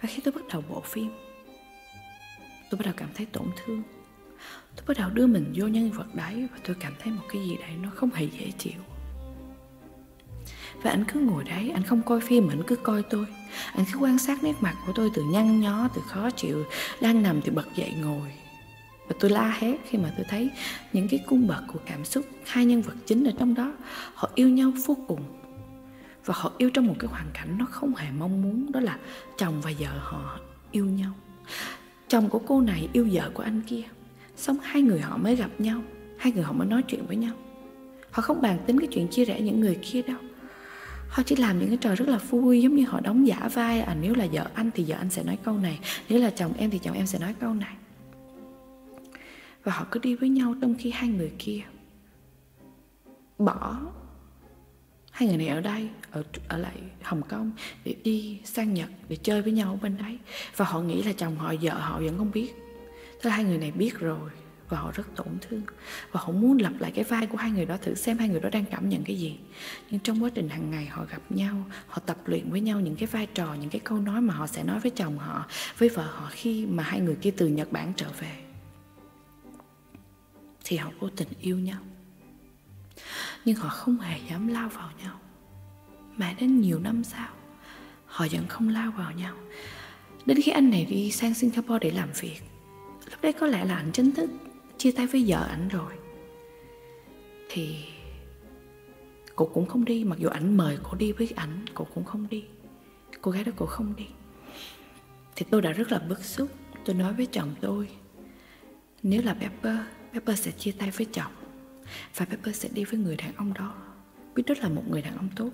Và 0.00 0.08
khi 0.08 0.22
tôi 0.24 0.32
bắt 0.32 0.42
đầu 0.52 0.62
bộ 0.68 0.80
phim, 0.80 1.10
tôi 2.70 2.78
bắt 2.78 2.84
đầu 2.84 2.94
cảm 2.96 3.08
thấy 3.14 3.26
tổn 3.26 3.46
thương. 3.56 3.82
Tôi 4.76 4.84
bắt 4.86 4.96
đầu 4.98 5.10
đưa 5.10 5.26
mình 5.26 5.52
vô 5.54 5.66
nhân 5.66 5.90
vật 5.90 6.14
đấy 6.14 6.48
và 6.52 6.58
tôi 6.66 6.76
cảm 6.80 6.92
thấy 6.98 7.12
một 7.12 7.22
cái 7.32 7.42
gì 7.48 7.56
đấy 7.56 7.70
nó 7.82 7.90
không 7.94 8.10
hề 8.10 8.24
dễ 8.38 8.52
chịu 8.58 8.80
và 10.84 10.90
anh 10.90 11.04
cứ 11.04 11.20
ngồi 11.20 11.44
đấy, 11.44 11.70
anh 11.74 11.82
không 11.82 12.02
coi 12.02 12.20
phim 12.20 12.48
anh 12.48 12.62
cứ 12.66 12.76
coi 12.76 13.02
tôi. 13.02 13.26
Anh 13.74 13.84
cứ 13.92 13.98
quan 13.98 14.18
sát 14.18 14.44
nét 14.44 14.54
mặt 14.60 14.74
của 14.86 14.92
tôi 14.94 15.10
từ 15.14 15.22
nhăn 15.32 15.60
nhó, 15.60 15.88
từ 15.94 16.02
khó 16.08 16.30
chịu, 16.30 16.64
đang 17.00 17.22
nằm 17.22 17.40
thì 17.42 17.50
bật 17.50 17.66
dậy 17.76 17.94
ngồi. 18.02 18.32
Và 19.08 19.14
tôi 19.20 19.30
la 19.30 19.56
hét 19.58 19.76
khi 19.88 19.98
mà 19.98 20.12
tôi 20.16 20.26
thấy 20.28 20.50
những 20.92 21.08
cái 21.08 21.20
cung 21.26 21.46
bậc 21.46 21.64
của 21.72 21.78
cảm 21.86 22.04
xúc 22.04 22.24
hai 22.46 22.64
nhân 22.66 22.82
vật 22.82 22.94
chính 23.06 23.24
ở 23.24 23.32
trong 23.38 23.54
đó, 23.54 23.72
họ 24.14 24.30
yêu 24.34 24.48
nhau 24.48 24.72
vô 24.86 24.96
cùng. 25.08 25.20
Và 26.24 26.34
họ 26.36 26.52
yêu 26.58 26.70
trong 26.70 26.86
một 26.86 26.94
cái 26.98 27.10
hoàn 27.10 27.26
cảnh 27.34 27.58
nó 27.58 27.66
không 27.70 27.94
hề 27.94 28.06
mong 28.18 28.42
muốn, 28.42 28.72
đó 28.72 28.80
là 28.80 28.98
chồng 29.38 29.60
và 29.60 29.72
vợ 29.78 29.98
họ 30.00 30.38
yêu 30.70 30.84
nhau. 30.84 31.12
Chồng 32.08 32.28
của 32.28 32.38
cô 32.38 32.60
này 32.60 32.88
yêu 32.92 33.08
vợ 33.12 33.30
của 33.34 33.42
anh 33.42 33.62
kia. 33.66 33.82
Xong 34.36 34.56
hai 34.62 34.82
người 34.82 35.00
họ 35.00 35.16
mới 35.16 35.36
gặp 35.36 35.50
nhau, 35.58 35.82
hai 36.18 36.32
người 36.32 36.42
họ 36.42 36.52
mới 36.52 36.66
nói 36.66 36.82
chuyện 36.82 37.06
với 37.06 37.16
nhau. 37.16 37.32
Họ 38.10 38.22
không 38.22 38.42
bàn 38.42 38.58
tính 38.66 38.78
cái 38.80 38.88
chuyện 38.92 39.08
chia 39.08 39.24
rẽ 39.24 39.40
những 39.40 39.60
người 39.60 39.78
kia 39.82 40.02
đâu 40.02 40.16
họ 41.14 41.22
chỉ 41.26 41.36
làm 41.36 41.58
những 41.58 41.68
cái 41.68 41.78
trò 41.80 41.94
rất 41.94 42.08
là 42.08 42.18
vui, 42.18 42.62
giống 42.62 42.76
như 42.76 42.84
họ 42.84 43.00
đóng 43.00 43.26
giả 43.26 43.48
vai 43.52 43.80
à 43.80 43.96
nếu 44.00 44.14
là 44.14 44.26
vợ 44.32 44.50
anh 44.54 44.70
thì 44.74 44.84
vợ 44.88 44.96
anh 44.96 45.10
sẽ 45.10 45.22
nói 45.22 45.38
câu 45.44 45.58
này, 45.58 45.78
nếu 46.08 46.18
là 46.18 46.30
chồng 46.30 46.52
em 46.56 46.70
thì 46.70 46.78
chồng 46.78 46.96
em 46.96 47.06
sẽ 47.06 47.18
nói 47.18 47.34
câu 47.40 47.54
này. 47.54 47.74
Và 49.64 49.72
họ 49.72 49.86
cứ 49.90 50.00
đi 50.02 50.14
với 50.14 50.28
nhau 50.28 50.54
trong 50.60 50.74
khi 50.78 50.90
hai 50.90 51.08
người 51.08 51.32
kia 51.38 51.60
bỏ. 53.38 53.80
Hai 55.10 55.28
người 55.28 55.38
này 55.38 55.48
ở 55.48 55.60
đây, 55.60 55.88
ở 56.10 56.22
ở 56.48 56.58
lại 56.58 56.76
Hồng 57.02 57.22
Kông 57.22 57.52
để 57.84 57.94
đi 58.04 58.40
sang 58.44 58.74
Nhật 58.74 58.88
để 59.08 59.16
chơi 59.16 59.42
với 59.42 59.52
nhau 59.52 59.70
ở 59.70 59.76
bên 59.82 59.96
đấy. 59.96 60.18
Và 60.56 60.64
họ 60.64 60.80
nghĩ 60.80 61.02
là 61.02 61.12
chồng 61.12 61.36
họ 61.36 61.54
vợ 61.62 61.74
họ 61.78 62.00
vẫn 62.00 62.18
không 62.18 62.30
biết. 62.30 62.54
Thế 63.22 63.30
là 63.30 63.36
hai 63.36 63.44
người 63.44 63.58
này 63.58 63.70
biết 63.70 63.98
rồi 63.98 64.30
và 64.74 64.80
họ 64.80 64.92
rất 64.94 65.16
tổn 65.16 65.26
thương. 65.40 65.62
Và 66.12 66.20
họ 66.20 66.32
muốn 66.32 66.58
lặp 66.58 66.72
lại 66.80 66.92
cái 66.94 67.04
vai 67.04 67.26
của 67.26 67.36
hai 67.36 67.50
người 67.50 67.66
đó, 67.66 67.76
thử 67.82 67.94
xem 67.94 68.18
hai 68.18 68.28
người 68.28 68.40
đó 68.40 68.48
đang 68.52 68.64
cảm 68.64 68.88
nhận 68.88 69.04
cái 69.04 69.16
gì. 69.16 69.38
Nhưng 69.90 70.00
trong 70.00 70.22
quá 70.22 70.30
trình 70.34 70.48
hàng 70.48 70.70
ngày 70.70 70.86
họ 70.86 71.04
gặp 71.10 71.22
nhau, 71.28 71.64
họ 71.86 71.98
tập 72.06 72.16
luyện 72.26 72.50
với 72.50 72.60
nhau 72.60 72.80
những 72.80 72.96
cái 72.96 73.06
vai 73.06 73.26
trò, 73.26 73.54
những 73.54 73.70
cái 73.70 73.80
câu 73.84 73.98
nói 73.98 74.20
mà 74.20 74.34
họ 74.34 74.46
sẽ 74.46 74.64
nói 74.64 74.80
với 74.80 74.90
chồng 74.90 75.18
họ, 75.18 75.46
với 75.78 75.88
vợ 75.88 76.02
họ 76.02 76.28
khi 76.30 76.66
mà 76.66 76.82
hai 76.82 77.00
người 77.00 77.14
kia 77.14 77.30
từ 77.36 77.48
nhật 77.48 77.72
bản 77.72 77.92
trở 77.96 78.08
về, 78.20 78.36
thì 80.64 80.76
họ 80.76 80.90
vô 80.98 81.08
tình 81.16 81.28
yêu 81.40 81.58
nhau. 81.58 81.80
Nhưng 83.44 83.56
họ 83.56 83.68
không 83.68 83.98
hề 83.98 84.18
dám 84.30 84.48
lao 84.48 84.68
vào 84.68 84.90
nhau. 85.04 85.20
Mãi 86.16 86.34
đến 86.40 86.60
nhiều 86.60 86.78
năm 86.78 87.04
sau, 87.04 87.28
họ 88.06 88.26
vẫn 88.32 88.46
không 88.48 88.68
lao 88.68 88.90
vào 88.90 89.12
nhau. 89.12 89.34
Đến 90.26 90.40
khi 90.42 90.52
anh 90.52 90.70
này 90.70 90.84
đi 90.84 91.10
sang 91.10 91.34
singapore 91.34 91.78
để 91.80 91.90
làm 91.90 92.08
việc, 92.20 92.40
lúc 93.10 93.22
đấy 93.22 93.32
có 93.32 93.46
lẽ 93.46 93.64
là 93.64 93.76
anh 93.76 93.92
chính 93.92 94.12
thức 94.12 94.30
chia 94.78 94.92
tay 94.92 95.06
với 95.06 95.24
vợ 95.26 95.46
ảnh 95.50 95.68
rồi. 95.68 95.92
Thì 97.48 97.76
cô 99.36 99.46
cũng 99.46 99.66
không 99.66 99.84
đi, 99.84 100.04
mặc 100.04 100.18
dù 100.18 100.28
ảnh 100.28 100.56
mời 100.56 100.78
cô 100.82 100.94
đi 100.94 101.12
với 101.12 101.28
ảnh, 101.36 101.64
cô 101.74 101.86
cũng 101.94 102.04
không 102.04 102.26
đi. 102.30 102.44
Cô 103.20 103.30
gái 103.30 103.44
đó 103.44 103.52
cô 103.56 103.66
không 103.66 103.96
đi. 103.96 104.06
Thì 105.36 105.46
tôi 105.50 105.62
đã 105.62 105.72
rất 105.72 105.92
là 105.92 105.98
bức 105.98 106.24
xúc. 106.24 106.48
Tôi 106.84 106.96
nói 106.96 107.14
với 107.14 107.26
chồng 107.26 107.54
tôi, 107.60 107.88
nếu 109.02 109.22
là 109.22 109.34
Pepper 109.34 109.76
Pepper 110.12 110.38
sẽ 110.38 110.50
chia 110.50 110.72
tay 110.72 110.90
với 110.90 111.06
chồng 111.12 111.32
và 112.16 112.26
Pepper 112.26 112.56
sẽ 112.56 112.68
đi 112.72 112.84
với 112.84 113.00
người 113.00 113.16
đàn 113.16 113.36
ông 113.36 113.54
đó. 113.54 113.74
Biết 114.34 114.46
rất 114.46 114.58
là 114.58 114.68
một 114.68 114.82
người 114.90 115.02
đàn 115.02 115.16
ông 115.16 115.28
tốt. 115.36 115.50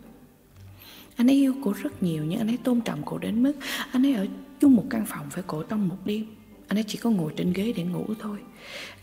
Anh 1.17 1.31
ấy 1.31 1.37
yêu 1.37 1.55
cô 1.65 1.73
rất 1.83 2.03
nhiều 2.03 2.25
nhưng 2.25 2.39
anh 2.39 2.49
ấy 2.49 2.59
tôn 2.65 2.81
trọng 2.81 3.03
cô 3.05 3.19
đến 3.19 3.43
mức 3.43 3.53
anh 3.93 4.07
ấy 4.07 4.15
ở 4.15 4.27
chung 4.61 4.77
một 4.77 4.85
căn 4.91 5.05
phòng 5.07 5.29
với 5.35 5.45
cô 5.47 5.63
trong 5.63 5.89
một 5.89 5.97
đêm 6.05 6.27
anh 6.71 6.79
ấy 6.79 6.85
chỉ 6.87 6.99
có 6.99 7.11
ngồi 7.11 7.33
trên 7.37 7.53
ghế 7.53 7.73
để 7.77 7.83
ngủ 7.83 8.07
thôi. 8.19 8.39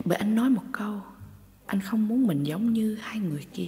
Bởi 0.05 0.17
anh 0.17 0.35
nói 0.35 0.49
một 0.49 0.61
câu, 0.71 1.01
anh 1.65 1.81
không 1.81 2.07
muốn 2.07 2.27
mình 2.27 2.43
giống 2.43 2.73
như 2.73 2.97
hai 3.01 3.19
người 3.19 3.45
kia. 3.53 3.67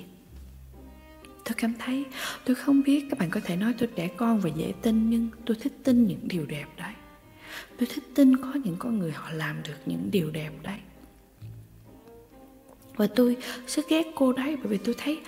Tôi 1.46 1.54
cảm 1.58 1.74
thấy, 1.80 2.06
tôi 2.46 2.56
không 2.56 2.84
biết 2.84 3.06
các 3.10 3.20
bạn 3.20 3.30
có 3.30 3.40
thể 3.44 3.56
nói 3.56 3.74
tôi 3.78 3.90
trẻ 3.96 4.08
con 4.08 4.40
và 4.40 4.50
dễ 4.56 4.74
tin, 4.82 5.10
nhưng 5.10 5.30
tôi 5.46 5.58
thích 5.62 5.74
tin 5.84 6.08
những 6.08 6.20
điều 6.28 6.46
đẹp 6.46 6.66
đấy. 6.78 6.94
Tôi 7.78 7.88
thích 7.94 8.04
tin 8.16 8.38
có 8.38 8.54
những 8.64 8.76
con 8.80 9.00
người 9.00 9.12
họ 9.12 9.32
làm 9.32 9.64
được 9.64 9.78
những 9.86 10.10
điều 10.12 10.32
đẹp 10.32 10.52
đấy. 10.64 10.80
Và 12.96 13.08
tôi 13.08 13.38
rất 13.68 13.90
ghét 13.90 14.08
cô 14.16 14.34
đấy 14.34 14.56
bởi 14.56 14.68
vì 14.68 14.78
tôi 14.78 14.96
thấy 14.98 15.20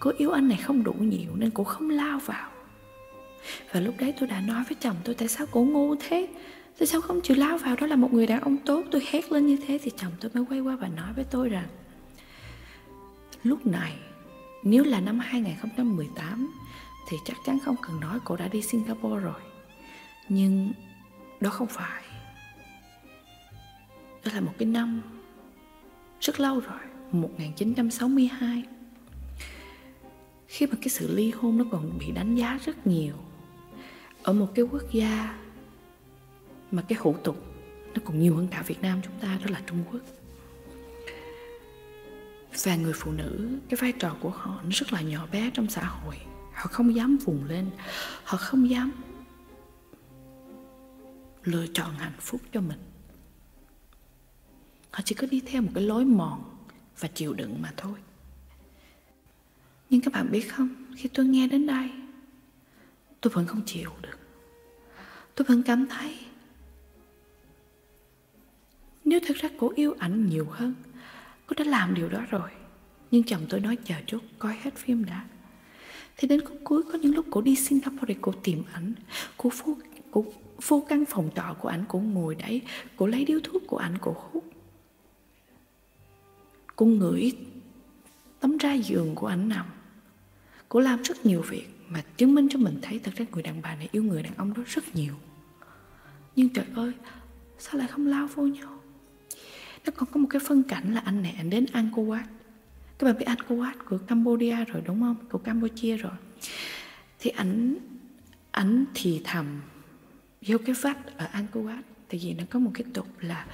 cô 0.00 0.12
yêu 0.18 0.30
anh 0.30 0.48
này 0.48 0.58
không 0.58 0.84
đủ 0.84 0.92
nhiều 0.92 1.30
nên 1.36 1.50
cô 1.50 1.64
không 1.64 1.90
lao 1.90 2.18
vào. 2.18 2.50
Và 3.72 3.80
lúc 3.80 3.94
đấy 3.98 4.14
tôi 4.20 4.28
đã 4.28 4.40
nói 4.40 4.64
với 4.68 4.76
chồng 4.80 4.96
tôi, 5.04 5.14
tại 5.14 5.28
sao 5.28 5.46
cô 5.50 5.64
ngu 5.64 5.94
thế? 5.94 6.28
Tại 6.78 6.86
sao 6.86 7.00
không 7.00 7.20
chịu 7.20 7.36
lao 7.36 7.58
vào? 7.58 7.76
Đó 7.76 7.86
là 7.86 7.96
một 7.96 8.12
người 8.12 8.26
đàn 8.26 8.40
ông 8.40 8.56
tốt. 8.56 8.84
Tôi 8.90 9.02
hét 9.10 9.32
lên 9.32 9.46
như 9.46 9.58
thế 9.66 9.78
thì 9.82 9.90
chồng 9.96 10.12
tôi 10.20 10.30
mới 10.34 10.44
quay 10.48 10.60
qua 10.60 10.76
và 10.76 10.88
nói 10.88 11.12
với 11.16 11.24
tôi 11.30 11.48
rằng, 11.48 11.68
Lúc 13.42 13.66
này, 13.66 13.98
nếu 14.62 14.84
là 14.84 15.00
năm 15.00 15.18
2018 15.18 16.52
Thì 17.08 17.16
chắc 17.24 17.36
chắn 17.46 17.58
không 17.64 17.76
cần 17.82 18.00
nói 18.00 18.18
cô 18.24 18.36
đã 18.36 18.48
đi 18.48 18.62
Singapore 18.62 19.20
rồi. 19.20 19.40
Nhưng 20.28 20.72
đó 21.40 21.50
không 21.50 21.68
phải. 21.68 22.02
Đó 24.24 24.30
là 24.34 24.40
một 24.40 24.52
cái 24.58 24.68
năm 24.68 25.02
Rất 26.20 26.40
lâu 26.40 26.60
rồi 26.60 26.80
1962 27.12 28.62
Khi 30.46 30.66
mà 30.66 30.76
cái 30.82 30.88
sự 30.88 31.14
ly 31.16 31.30
hôn 31.30 31.58
nó 31.58 31.64
còn 31.70 31.98
bị 31.98 32.10
đánh 32.10 32.34
giá 32.34 32.58
rất 32.64 32.86
nhiều 32.86 33.14
Ở 34.22 34.32
một 34.32 34.48
cái 34.54 34.64
quốc 34.64 34.82
gia 34.92 35.34
mà 36.70 36.82
cái 36.88 36.98
hủ 37.00 37.16
tục, 37.24 37.44
nó 37.94 38.00
còn 38.04 38.20
nhiều 38.20 38.36
hơn 38.36 38.48
cả 38.50 38.62
Việt 38.62 38.82
Nam 38.82 39.00
chúng 39.04 39.18
ta, 39.20 39.38
đó 39.44 39.46
là 39.50 39.62
Trung 39.66 39.84
Quốc. 39.90 40.00
Và 42.64 42.76
người 42.76 42.92
phụ 42.96 43.12
nữ, 43.12 43.58
cái 43.68 43.78
vai 43.80 43.92
trò 43.92 44.16
của 44.20 44.30
họ 44.30 44.60
nó 44.64 44.70
rất 44.72 44.92
là 44.92 45.00
nhỏ 45.00 45.26
bé 45.32 45.50
trong 45.54 45.70
xã 45.70 45.84
hội. 45.84 46.16
Họ 46.52 46.66
không 46.70 46.94
dám 46.94 47.16
vùng 47.16 47.44
lên, 47.44 47.70
họ 48.24 48.38
không 48.38 48.70
dám 48.70 48.90
lựa 51.44 51.66
chọn 51.74 51.94
hạnh 51.94 52.16
phúc 52.20 52.40
cho 52.52 52.60
mình. 52.60 52.78
Họ 54.90 55.00
chỉ 55.04 55.14
có 55.14 55.26
đi 55.30 55.42
theo 55.46 55.62
một 55.62 55.70
cái 55.74 55.84
lối 55.84 56.04
mòn 56.04 56.44
và 57.00 57.08
chịu 57.08 57.34
đựng 57.34 57.62
mà 57.62 57.72
thôi. 57.76 57.98
Nhưng 59.90 60.00
các 60.00 60.12
bạn 60.12 60.30
biết 60.30 60.52
không, 60.52 60.68
khi 60.96 61.08
tôi 61.14 61.26
nghe 61.26 61.48
đến 61.48 61.66
đây, 61.66 61.90
tôi 63.20 63.32
vẫn 63.32 63.46
không 63.46 63.62
chịu 63.66 63.90
được. 64.02 64.18
Tôi 65.34 65.46
vẫn 65.48 65.62
cảm 65.62 65.86
thấy 65.86 66.16
nếu 69.08 69.20
thật 69.26 69.36
ra 69.36 69.48
cô 69.58 69.72
yêu 69.76 69.94
ảnh 69.98 70.26
nhiều 70.26 70.46
hơn 70.50 70.74
Cô 71.46 71.54
đã 71.58 71.64
làm 71.64 71.94
điều 71.94 72.08
đó 72.08 72.20
rồi. 72.30 72.50
Nhưng 73.10 73.22
chồng 73.22 73.46
tôi 73.48 73.60
nói 73.60 73.76
chờ 73.84 73.94
chút 74.06 74.22
coi 74.38 74.56
hết 74.62 74.76
phim 74.76 75.04
đã. 75.04 75.24
Thì 76.16 76.28
đến 76.28 76.44
khúc 76.44 76.58
cuối 76.64 76.82
có 76.82 76.98
những 76.98 77.14
lúc 77.14 77.26
cô 77.30 77.40
đi 77.40 77.56
Singapore 77.56 78.06
để 78.06 78.16
cô 78.20 78.32
tìm 78.42 78.62
ảnh. 78.72 78.92
Cô 79.36 79.50
vô, 79.64 79.76
cô 80.10 80.24
vô 80.66 80.84
căn 80.88 81.04
phòng 81.04 81.30
trọ 81.36 81.56
của 81.58 81.68
ảnh 81.68 81.84
Cô 81.88 81.98
ngồi 81.98 82.34
đấy 82.34 82.62
Cô 82.96 83.06
lấy 83.06 83.24
điếu 83.24 83.40
thuốc 83.44 83.62
của 83.66 83.76
ảnh 83.76 83.94
cô 84.00 84.16
hút. 84.16 84.44
Cô 86.76 86.86
ngửi 86.86 87.32
tấm 88.40 88.58
ra 88.58 88.72
giường 88.74 89.14
của 89.14 89.26
ảnh 89.26 89.48
nằm. 89.48 89.66
Cô 90.68 90.80
làm 90.80 91.02
rất 91.02 91.26
nhiều 91.26 91.42
việc 91.42 91.66
Mà 91.88 92.02
chứng 92.16 92.34
minh 92.34 92.48
cho 92.50 92.58
mình 92.58 92.78
thấy 92.82 92.98
Thật 92.98 93.12
ra 93.16 93.24
người 93.32 93.42
đàn 93.42 93.62
bà 93.62 93.74
này 93.74 93.88
yêu 93.92 94.02
người 94.02 94.22
đàn 94.22 94.34
ông 94.34 94.54
đó 94.54 94.62
rất 94.66 94.94
nhiều. 94.94 95.14
Nhưng 96.36 96.48
trời 96.48 96.66
ơi 96.74 96.92
Sao 97.58 97.78
lại 97.78 97.88
không 97.88 98.06
lao 98.06 98.26
vô 98.26 98.42
nhau? 98.42 98.77
Nó 99.88 99.92
còn 99.96 100.08
có 100.12 100.20
một 100.20 100.26
cái 100.30 100.40
phân 100.46 100.62
cảnh 100.62 100.94
là 100.94 101.00
anh 101.04 101.22
này, 101.22 101.34
anh 101.38 101.50
đến 101.50 101.66
Angkor 101.72 102.08
Wat 102.08 102.24
các 102.98 103.06
bạn 103.06 103.18
biết 103.18 103.24
Angkor 103.24 103.58
Wat 103.60 103.74
của 103.88 103.98
Cambodia 103.98 104.64
rồi 104.64 104.82
đúng 104.86 105.00
không? 105.00 105.16
Của 105.30 105.38
Campuchia 105.38 105.96
rồi. 105.96 106.12
Thì 107.18 107.30
ảnh 107.30 107.76
ảnh 108.50 108.84
thì 108.94 109.20
thầm 109.24 109.60
vô 110.46 110.58
cái 110.66 110.74
vách 110.80 111.16
ở 111.16 111.26
Angkor 111.26 111.66
Wat 111.66 111.82
tại 112.08 112.20
vì 112.22 112.34
nó 112.34 112.44
có 112.50 112.58
một 112.58 112.70
cái 112.74 112.84
tục 112.94 113.06
là 113.20 113.46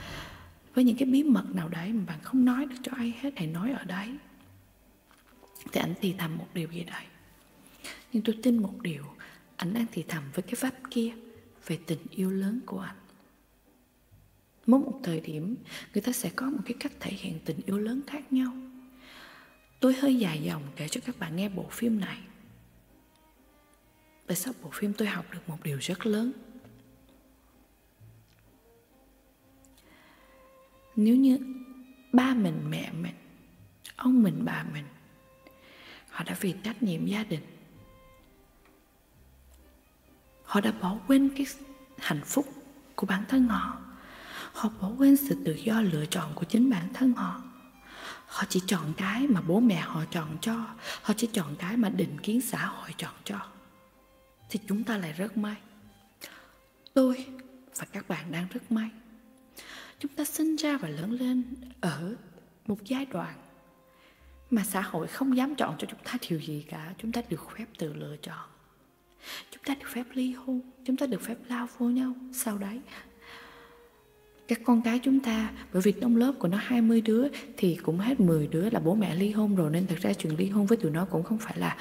với 0.74 0.84
những 0.84 0.96
cái 0.96 1.08
bí 1.08 1.22
mật 1.22 1.54
nào 1.54 1.68
đấy 1.68 1.92
mà 1.92 2.02
bạn 2.06 2.18
không 2.22 2.44
nói 2.44 2.66
được 2.66 2.76
cho 2.82 2.92
ai 2.96 3.14
hết, 3.20 3.30
hãy 3.36 3.46
nói 3.46 3.70
ở 3.70 3.84
đấy. 3.84 4.08
Thì 5.72 5.80
ảnh 5.80 5.94
thì 6.00 6.14
thầm 6.18 6.36
một 6.36 6.46
điều 6.54 6.68
gì 6.68 6.84
đấy. 6.84 7.04
Nhưng 8.12 8.22
tôi 8.22 8.38
tin 8.42 8.62
một 8.62 8.74
điều, 8.82 9.04
ảnh 9.56 9.74
đang 9.74 9.86
thì 9.92 10.04
thầm 10.08 10.22
với 10.34 10.42
cái 10.42 10.54
vách 10.60 10.90
kia 10.90 11.12
về 11.66 11.78
tình 11.86 12.06
yêu 12.10 12.30
lớn 12.30 12.60
của 12.66 12.80
ảnh 12.80 12.96
mỗi 14.66 14.80
một 14.80 15.00
thời 15.02 15.20
điểm, 15.20 15.56
người 15.94 16.02
ta 16.02 16.12
sẽ 16.12 16.30
có 16.36 16.46
một 16.46 16.60
cái 16.64 16.74
cách 16.80 16.92
thể 17.00 17.10
hiện 17.10 17.38
tình 17.44 17.60
yêu 17.66 17.78
lớn 17.78 18.00
khác 18.06 18.32
nhau. 18.32 18.52
Tôi 19.80 19.94
hơi 19.94 20.16
dài 20.16 20.42
dòng 20.42 20.62
kể 20.76 20.88
cho 20.88 21.00
các 21.06 21.18
bạn 21.18 21.36
nghe 21.36 21.48
bộ 21.48 21.66
phim 21.70 22.00
này. 22.00 22.18
Tại 24.26 24.36
sau 24.36 24.54
bộ 24.62 24.70
phim 24.72 24.92
tôi 24.92 25.08
học 25.08 25.26
được 25.32 25.48
một 25.48 25.62
điều 25.62 25.78
rất 25.78 26.06
lớn? 26.06 26.32
Nếu 30.96 31.16
như 31.16 31.38
ba 32.12 32.34
mình 32.34 32.70
mẹ 32.70 32.92
mình, 32.92 33.14
ông 33.96 34.22
mình 34.22 34.42
bà 34.44 34.64
mình, 34.72 34.84
họ 36.08 36.24
đã 36.24 36.36
vì 36.40 36.54
trách 36.62 36.82
nhiệm 36.82 37.06
gia 37.06 37.24
đình, 37.24 37.40
họ 40.42 40.60
đã 40.60 40.72
bỏ 40.72 40.98
quên 41.06 41.30
cái 41.36 41.46
hạnh 41.98 42.20
phúc 42.24 42.46
của 42.94 43.06
bản 43.06 43.24
thân 43.28 43.48
họ 43.48 43.80
họ 44.54 44.70
bỏ 44.80 44.90
quên 44.98 45.16
sự 45.16 45.36
tự 45.44 45.54
do 45.54 45.80
lựa 45.80 46.06
chọn 46.06 46.32
của 46.34 46.44
chính 46.44 46.70
bản 46.70 46.88
thân 46.94 47.12
họ. 47.12 47.42
Họ 48.26 48.44
chỉ 48.48 48.60
chọn 48.66 48.92
cái 48.96 49.26
mà 49.26 49.40
bố 49.40 49.60
mẹ 49.60 49.80
họ 49.80 50.04
chọn 50.10 50.36
cho, 50.40 50.66
họ 51.02 51.14
chỉ 51.16 51.26
chọn 51.32 51.56
cái 51.58 51.76
mà 51.76 51.88
định 51.88 52.20
kiến 52.22 52.40
xã 52.40 52.66
hội 52.66 52.90
chọn 52.96 53.14
cho. 53.24 53.46
Thì 54.48 54.60
chúng 54.68 54.84
ta 54.84 54.96
lại 54.96 55.12
rất 55.12 55.36
may. 55.36 55.56
Tôi 56.94 57.26
và 57.76 57.86
các 57.92 58.08
bạn 58.08 58.32
đang 58.32 58.46
rất 58.52 58.72
may. 58.72 58.90
Chúng 59.98 60.12
ta 60.12 60.24
sinh 60.24 60.56
ra 60.56 60.76
và 60.76 60.88
lớn 60.88 61.12
lên 61.12 61.42
ở 61.80 62.14
một 62.66 62.78
giai 62.84 63.06
đoạn 63.06 63.34
mà 64.50 64.64
xã 64.64 64.80
hội 64.80 65.06
không 65.06 65.36
dám 65.36 65.54
chọn 65.54 65.76
cho 65.78 65.86
chúng 65.90 66.00
ta 66.04 66.12
điều 66.28 66.40
gì 66.40 66.64
cả. 66.68 66.94
Chúng 66.98 67.12
ta 67.12 67.22
được 67.28 67.50
phép 67.56 67.66
tự 67.78 67.94
lựa 67.94 68.16
chọn. 68.22 68.48
Chúng 69.50 69.62
ta 69.64 69.74
được 69.74 69.88
phép 69.88 70.04
ly 70.12 70.32
hôn, 70.32 70.60
chúng 70.84 70.96
ta 70.96 71.06
được 71.06 71.22
phép 71.22 71.36
lao 71.48 71.68
vô 71.78 71.86
nhau. 71.86 72.12
Sau 72.32 72.58
đấy 72.58 72.80
các 74.48 74.60
con 74.64 74.82
cái 74.82 74.98
chúng 74.98 75.20
ta, 75.20 75.50
bởi 75.72 75.82
vì 75.82 75.92
trong 76.00 76.16
lớp 76.16 76.32
của 76.38 76.48
nó 76.48 76.58
20 76.62 77.00
đứa 77.00 77.28
thì 77.56 77.78
cũng 77.82 77.98
hết 77.98 78.20
10 78.20 78.46
đứa 78.46 78.70
là 78.70 78.80
bố 78.80 78.94
mẹ 78.94 79.14
ly 79.14 79.30
hôn 79.30 79.54
rồi, 79.54 79.70
nên 79.70 79.86
thật 79.86 79.98
ra 80.00 80.12
chuyện 80.12 80.36
ly 80.36 80.48
hôn 80.48 80.66
với 80.66 80.78
tụi 80.78 80.90
nó 80.90 81.04
cũng 81.04 81.22
không 81.22 81.38
phải 81.38 81.58
là 81.58 81.76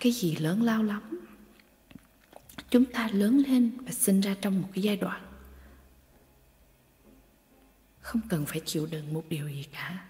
cái 0.00 0.12
gì 0.12 0.36
lớn 0.36 0.62
lao 0.62 0.82
lắm. 0.82 1.02
Chúng 2.70 2.84
ta 2.84 3.08
lớn 3.12 3.42
lên 3.46 3.70
và 3.80 3.92
sinh 3.92 4.20
ra 4.20 4.36
trong 4.40 4.62
một 4.62 4.68
cái 4.74 4.82
giai 4.82 4.96
đoạn 4.96 5.22
không 8.00 8.20
cần 8.28 8.46
phải 8.46 8.60
chịu 8.64 8.86
đựng 8.90 9.14
một 9.14 9.24
điều 9.28 9.48
gì 9.48 9.66
cả. 9.72 10.04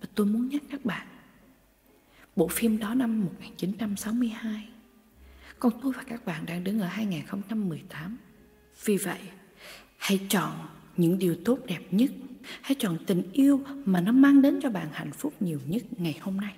Và 0.00 0.08
tôi 0.14 0.26
muốn 0.26 0.48
nhắc 0.48 0.62
các 0.70 0.84
bạn, 0.84 1.06
bộ 2.36 2.48
phim 2.48 2.78
đó 2.78 2.94
năm 2.94 3.20
1962 3.20 4.68
còn 5.58 5.72
tôi 5.82 5.92
và 5.92 6.02
các 6.02 6.24
bạn 6.24 6.46
đang 6.46 6.64
đứng 6.64 6.80
ở 6.80 6.86
2018 6.86 8.18
vì 8.84 8.96
vậy, 8.96 9.20
hãy 9.96 10.20
chọn 10.28 10.52
những 10.96 11.18
điều 11.18 11.36
tốt 11.44 11.58
đẹp 11.66 11.80
nhất. 11.90 12.10
Hãy 12.60 12.74
chọn 12.78 12.98
tình 13.06 13.22
yêu 13.32 13.64
mà 13.84 14.00
nó 14.00 14.12
mang 14.12 14.42
đến 14.42 14.60
cho 14.62 14.70
bạn 14.70 14.88
hạnh 14.92 15.12
phúc 15.12 15.34
nhiều 15.40 15.60
nhất 15.66 15.82
ngày 15.96 16.18
hôm 16.20 16.36
nay. 16.36 16.54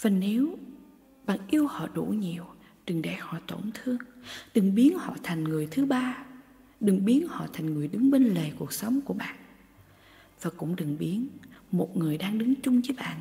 Và 0.00 0.10
nếu 0.10 0.58
bạn 1.26 1.38
yêu 1.50 1.66
họ 1.66 1.88
đủ 1.94 2.04
nhiều, 2.04 2.44
đừng 2.86 3.02
để 3.02 3.14
họ 3.14 3.38
tổn 3.46 3.70
thương. 3.74 3.98
Đừng 4.54 4.74
biến 4.74 4.98
họ 4.98 5.16
thành 5.22 5.44
người 5.44 5.68
thứ 5.70 5.84
ba. 5.84 6.24
Đừng 6.80 7.04
biến 7.04 7.28
họ 7.28 7.46
thành 7.52 7.74
người 7.74 7.88
đứng 7.88 8.10
bên 8.10 8.24
lề 8.24 8.50
cuộc 8.58 8.72
sống 8.72 9.00
của 9.00 9.14
bạn. 9.14 9.36
Và 10.42 10.50
cũng 10.56 10.76
đừng 10.76 10.98
biến 10.98 11.28
một 11.70 11.96
người 11.96 12.18
đang 12.18 12.38
đứng 12.38 12.54
chung 12.62 12.80
với 12.80 12.96
bạn 12.96 13.18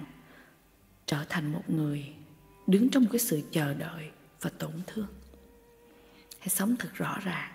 trở 1.05 1.25
thành 1.29 1.51
một 1.51 1.69
người 1.69 2.13
đứng 2.67 2.89
trong 2.89 3.05
cái 3.11 3.19
sự 3.19 3.41
chờ 3.51 3.73
đợi 3.73 4.09
và 4.41 4.49
tổn 4.57 4.71
thương. 4.87 5.07
Hãy 6.39 6.49
sống 6.49 6.75
thật 6.79 6.89
rõ 6.93 7.19
ràng. 7.23 7.51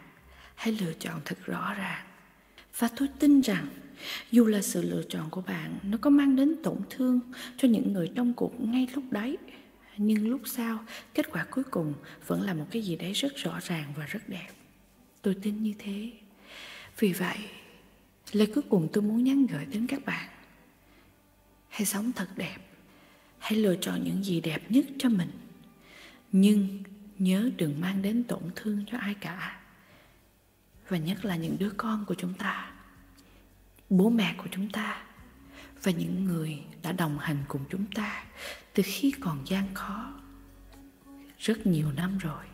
Hãy 0.54 0.76
lựa 0.80 0.92
chọn 0.92 1.20
thật 1.24 1.38
rõ 1.44 1.74
ràng 1.74 2.06
và 2.78 2.88
tôi 2.96 3.08
tin 3.18 3.40
rằng, 3.40 3.66
dù 4.30 4.46
là 4.46 4.62
sự 4.62 4.82
lựa 4.82 5.02
chọn 5.08 5.30
của 5.30 5.40
bạn, 5.40 5.78
nó 5.82 5.98
có 6.00 6.10
mang 6.10 6.36
đến 6.36 6.54
tổn 6.62 6.76
thương 6.90 7.20
cho 7.56 7.68
những 7.68 7.92
người 7.92 8.10
trong 8.14 8.34
cuộc 8.34 8.60
ngay 8.60 8.88
lúc 8.94 9.04
đấy. 9.10 9.38
Nhưng 9.96 10.28
lúc 10.28 10.40
sau, 10.44 10.84
kết 11.14 11.32
quả 11.32 11.46
cuối 11.50 11.64
cùng 11.64 11.94
vẫn 12.26 12.42
là 12.42 12.54
một 12.54 12.66
cái 12.70 12.82
gì 12.82 12.96
đấy 12.96 13.12
rất 13.12 13.36
rõ 13.36 13.58
ràng 13.62 13.92
và 13.96 14.06
rất 14.06 14.28
đẹp. 14.28 14.48
Tôi 15.22 15.36
tin 15.42 15.62
như 15.62 15.74
thế. 15.78 16.10
Vì 16.98 17.12
vậy, 17.12 17.36
lời 18.32 18.48
cuối 18.54 18.64
cùng 18.68 18.88
tôi 18.92 19.02
muốn 19.02 19.24
nhắn 19.24 19.46
gửi 19.46 19.64
đến 19.64 19.86
các 19.86 20.04
bạn. 20.04 20.28
Hãy 21.68 21.86
sống 21.86 22.12
thật 22.12 22.28
đẹp. 22.36 22.56
Hãy 23.38 23.58
lựa 23.58 23.76
chọn 23.80 24.04
những 24.04 24.24
gì 24.24 24.40
đẹp 24.40 24.70
nhất 24.70 24.84
cho 24.98 25.08
mình. 25.08 25.30
Nhưng 26.32 26.82
nhớ 27.18 27.50
đừng 27.56 27.80
mang 27.80 28.02
đến 28.02 28.24
tổn 28.24 28.42
thương 28.56 28.84
cho 28.90 28.98
ai 28.98 29.14
cả 29.14 29.61
và 30.88 30.98
nhất 30.98 31.24
là 31.24 31.36
những 31.36 31.56
đứa 31.58 31.70
con 31.76 32.04
của 32.04 32.14
chúng 32.14 32.34
ta, 32.34 32.72
bố 33.90 34.10
mẹ 34.10 34.34
của 34.38 34.48
chúng 34.50 34.70
ta 34.70 35.02
và 35.82 35.92
những 35.92 36.24
người 36.24 36.62
đã 36.82 36.92
đồng 36.92 37.18
hành 37.18 37.36
cùng 37.48 37.64
chúng 37.70 37.84
ta 37.94 38.24
từ 38.74 38.82
khi 38.86 39.12
còn 39.20 39.48
gian 39.48 39.74
khó 39.74 40.12
rất 41.38 41.66
nhiều 41.66 41.92
năm 41.92 42.18
rồi. 42.18 42.44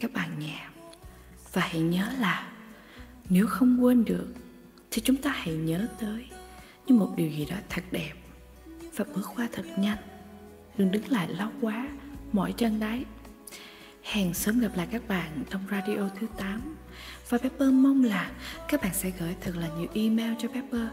Các 0.00 0.12
bạn 0.12 0.38
nhé. 0.38 0.68
Và 1.52 1.62
hãy 1.62 1.80
nhớ 1.80 2.12
là 2.18 2.52
nếu 3.28 3.46
không 3.46 3.84
quên 3.84 4.04
được 4.04 4.34
thì 4.90 5.02
chúng 5.04 5.16
ta 5.16 5.30
hãy 5.30 5.54
nhớ 5.54 5.88
tới 6.00 6.30
như 6.86 6.94
một 6.94 7.12
điều 7.16 7.30
gì 7.30 7.44
đó 7.44 7.56
thật 7.68 7.84
đẹp 7.90 8.14
và 8.96 9.04
bước 9.14 9.30
qua 9.36 9.48
thật 9.52 9.64
nhanh. 9.78 9.98
Đừng 10.76 10.90
đứng 10.90 11.08
lại 11.08 11.28
lâu 11.28 11.50
quá, 11.60 11.88
mỏi 12.32 12.54
chân 12.56 12.80
đấy. 12.80 13.04
Hẹn 14.02 14.34
sớm 14.34 14.60
gặp 14.60 14.70
lại 14.76 14.88
các 14.90 15.08
bạn 15.08 15.44
trong 15.50 15.62
radio 15.70 16.08
thứ 16.20 16.26
8 16.36 16.76
và 17.28 17.38
Pepper 17.38 17.68
mong 17.72 18.04
là 18.04 18.30
các 18.68 18.82
bạn 18.82 18.94
sẽ 18.94 19.10
gửi 19.18 19.34
thật 19.40 19.52
là 19.56 19.68
nhiều 19.78 19.88
email 19.94 20.32
cho 20.38 20.48
Pepper, 20.48 20.88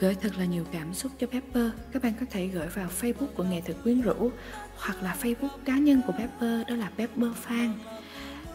Gửi 0.00 0.14
thật 0.14 0.36
là 0.38 0.44
nhiều 0.44 0.64
cảm 0.72 0.94
xúc 0.94 1.12
cho 1.18 1.26
Pepper. 1.26 1.66
Các 1.92 2.02
bạn 2.02 2.12
có 2.20 2.26
thể 2.30 2.46
gửi 2.46 2.66
vào 2.68 2.88
Facebook 3.00 3.26
của 3.26 3.44
Nghệ 3.44 3.60
thuật 3.60 3.76
quyến 3.82 4.00
rũ 4.00 4.30
Hoặc 4.76 5.02
là 5.02 5.16
Facebook 5.22 5.58
cá 5.64 5.78
nhân 5.78 6.02
của 6.06 6.12
Pepper, 6.12 6.68
Đó 6.68 6.74
là 6.76 6.90
Pepper 6.96 7.30
Fan. 7.48 7.72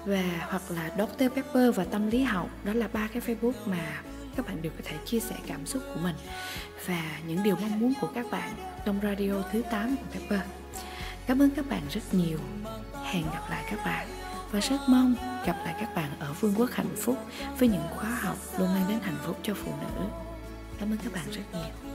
Và 0.06 0.48
hoặc 0.50 0.62
là 0.70 0.92
Dr. 0.98 1.24
Pepper 1.36 1.76
và 1.76 1.84
Tâm 1.84 2.10
lý 2.10 2.24
học 2.24 2.50
Đó 2.64 2.74
là 2.74 2.88
ba 2.94 3.08
cái 3.08 3.22
Facebook 3.22 3.54
mà 3.66 4.02
các 4.36 4.48
bạn 4.48 4.62
đều 4.62 4.72
có 4.78 4.82
thể 4.84 4.98
chia 5.06 5.20
sẻ 5.20 5.36
cảm 5.48 5.66
xúc 5.66 5.84
của 5.94 6.00
mình 6.04 6.16
Và 6.86 7.20
những 7.28 7.44
điều 7.44 7.56
mong 7.56 7.80
muốn 7.80 7.94
của 8.02 8.10
các 8.16 8.26
bạn 8.32 8.54
Trong 8.86 9.00
radio 9.04 9.34
thứ 9.52 9.62
8 9.72 9.96
của 9.96 10.20
Pepper. 10.20 10.48
Cảm 11.28 11.42
ơn 11.42 11.50
các 11.50 11.70
bạn 11.70 11.82
rất 11.90 12.02
nhiều. 12.12 12.40
Hẹn 13.04 13.24
gặp 13.24 13.50
lại 13.50 13.64
các 13.70 13.80
bạn. 13.86 14.08
Và 14.52 14.60
rất 14.60 14.78
mong 14.88 15.35
gặp 15.46 15.56
lại 15.66 15.76
các 15.80 15.96
bạn 15.96 16.10
ở 16.20 16.34
vương 16.34 16.54
quốc 16.58 16.70
hạnh 16.72 16.96
phúc 17.02 17.18
với 17.60 17.70
những 17.70 17.88
khóa 17.96 18.10
học 18.10 18.38
luôn 18.58 18.74
mang 18.74 18.86
đến 18.90 19.00
hạnh 19.02 19.18
phúc 19.26 19.40
cho 19.44 19.54
phụ 19.54 19.72
nữ. 19.82 20.06
Cảm 20.80 20.92
ơn 20.92 20.98
các 21.04 21.14
bạn 21.14 21.26
rất 21.32 21.44
nhiều. 21.54 21.95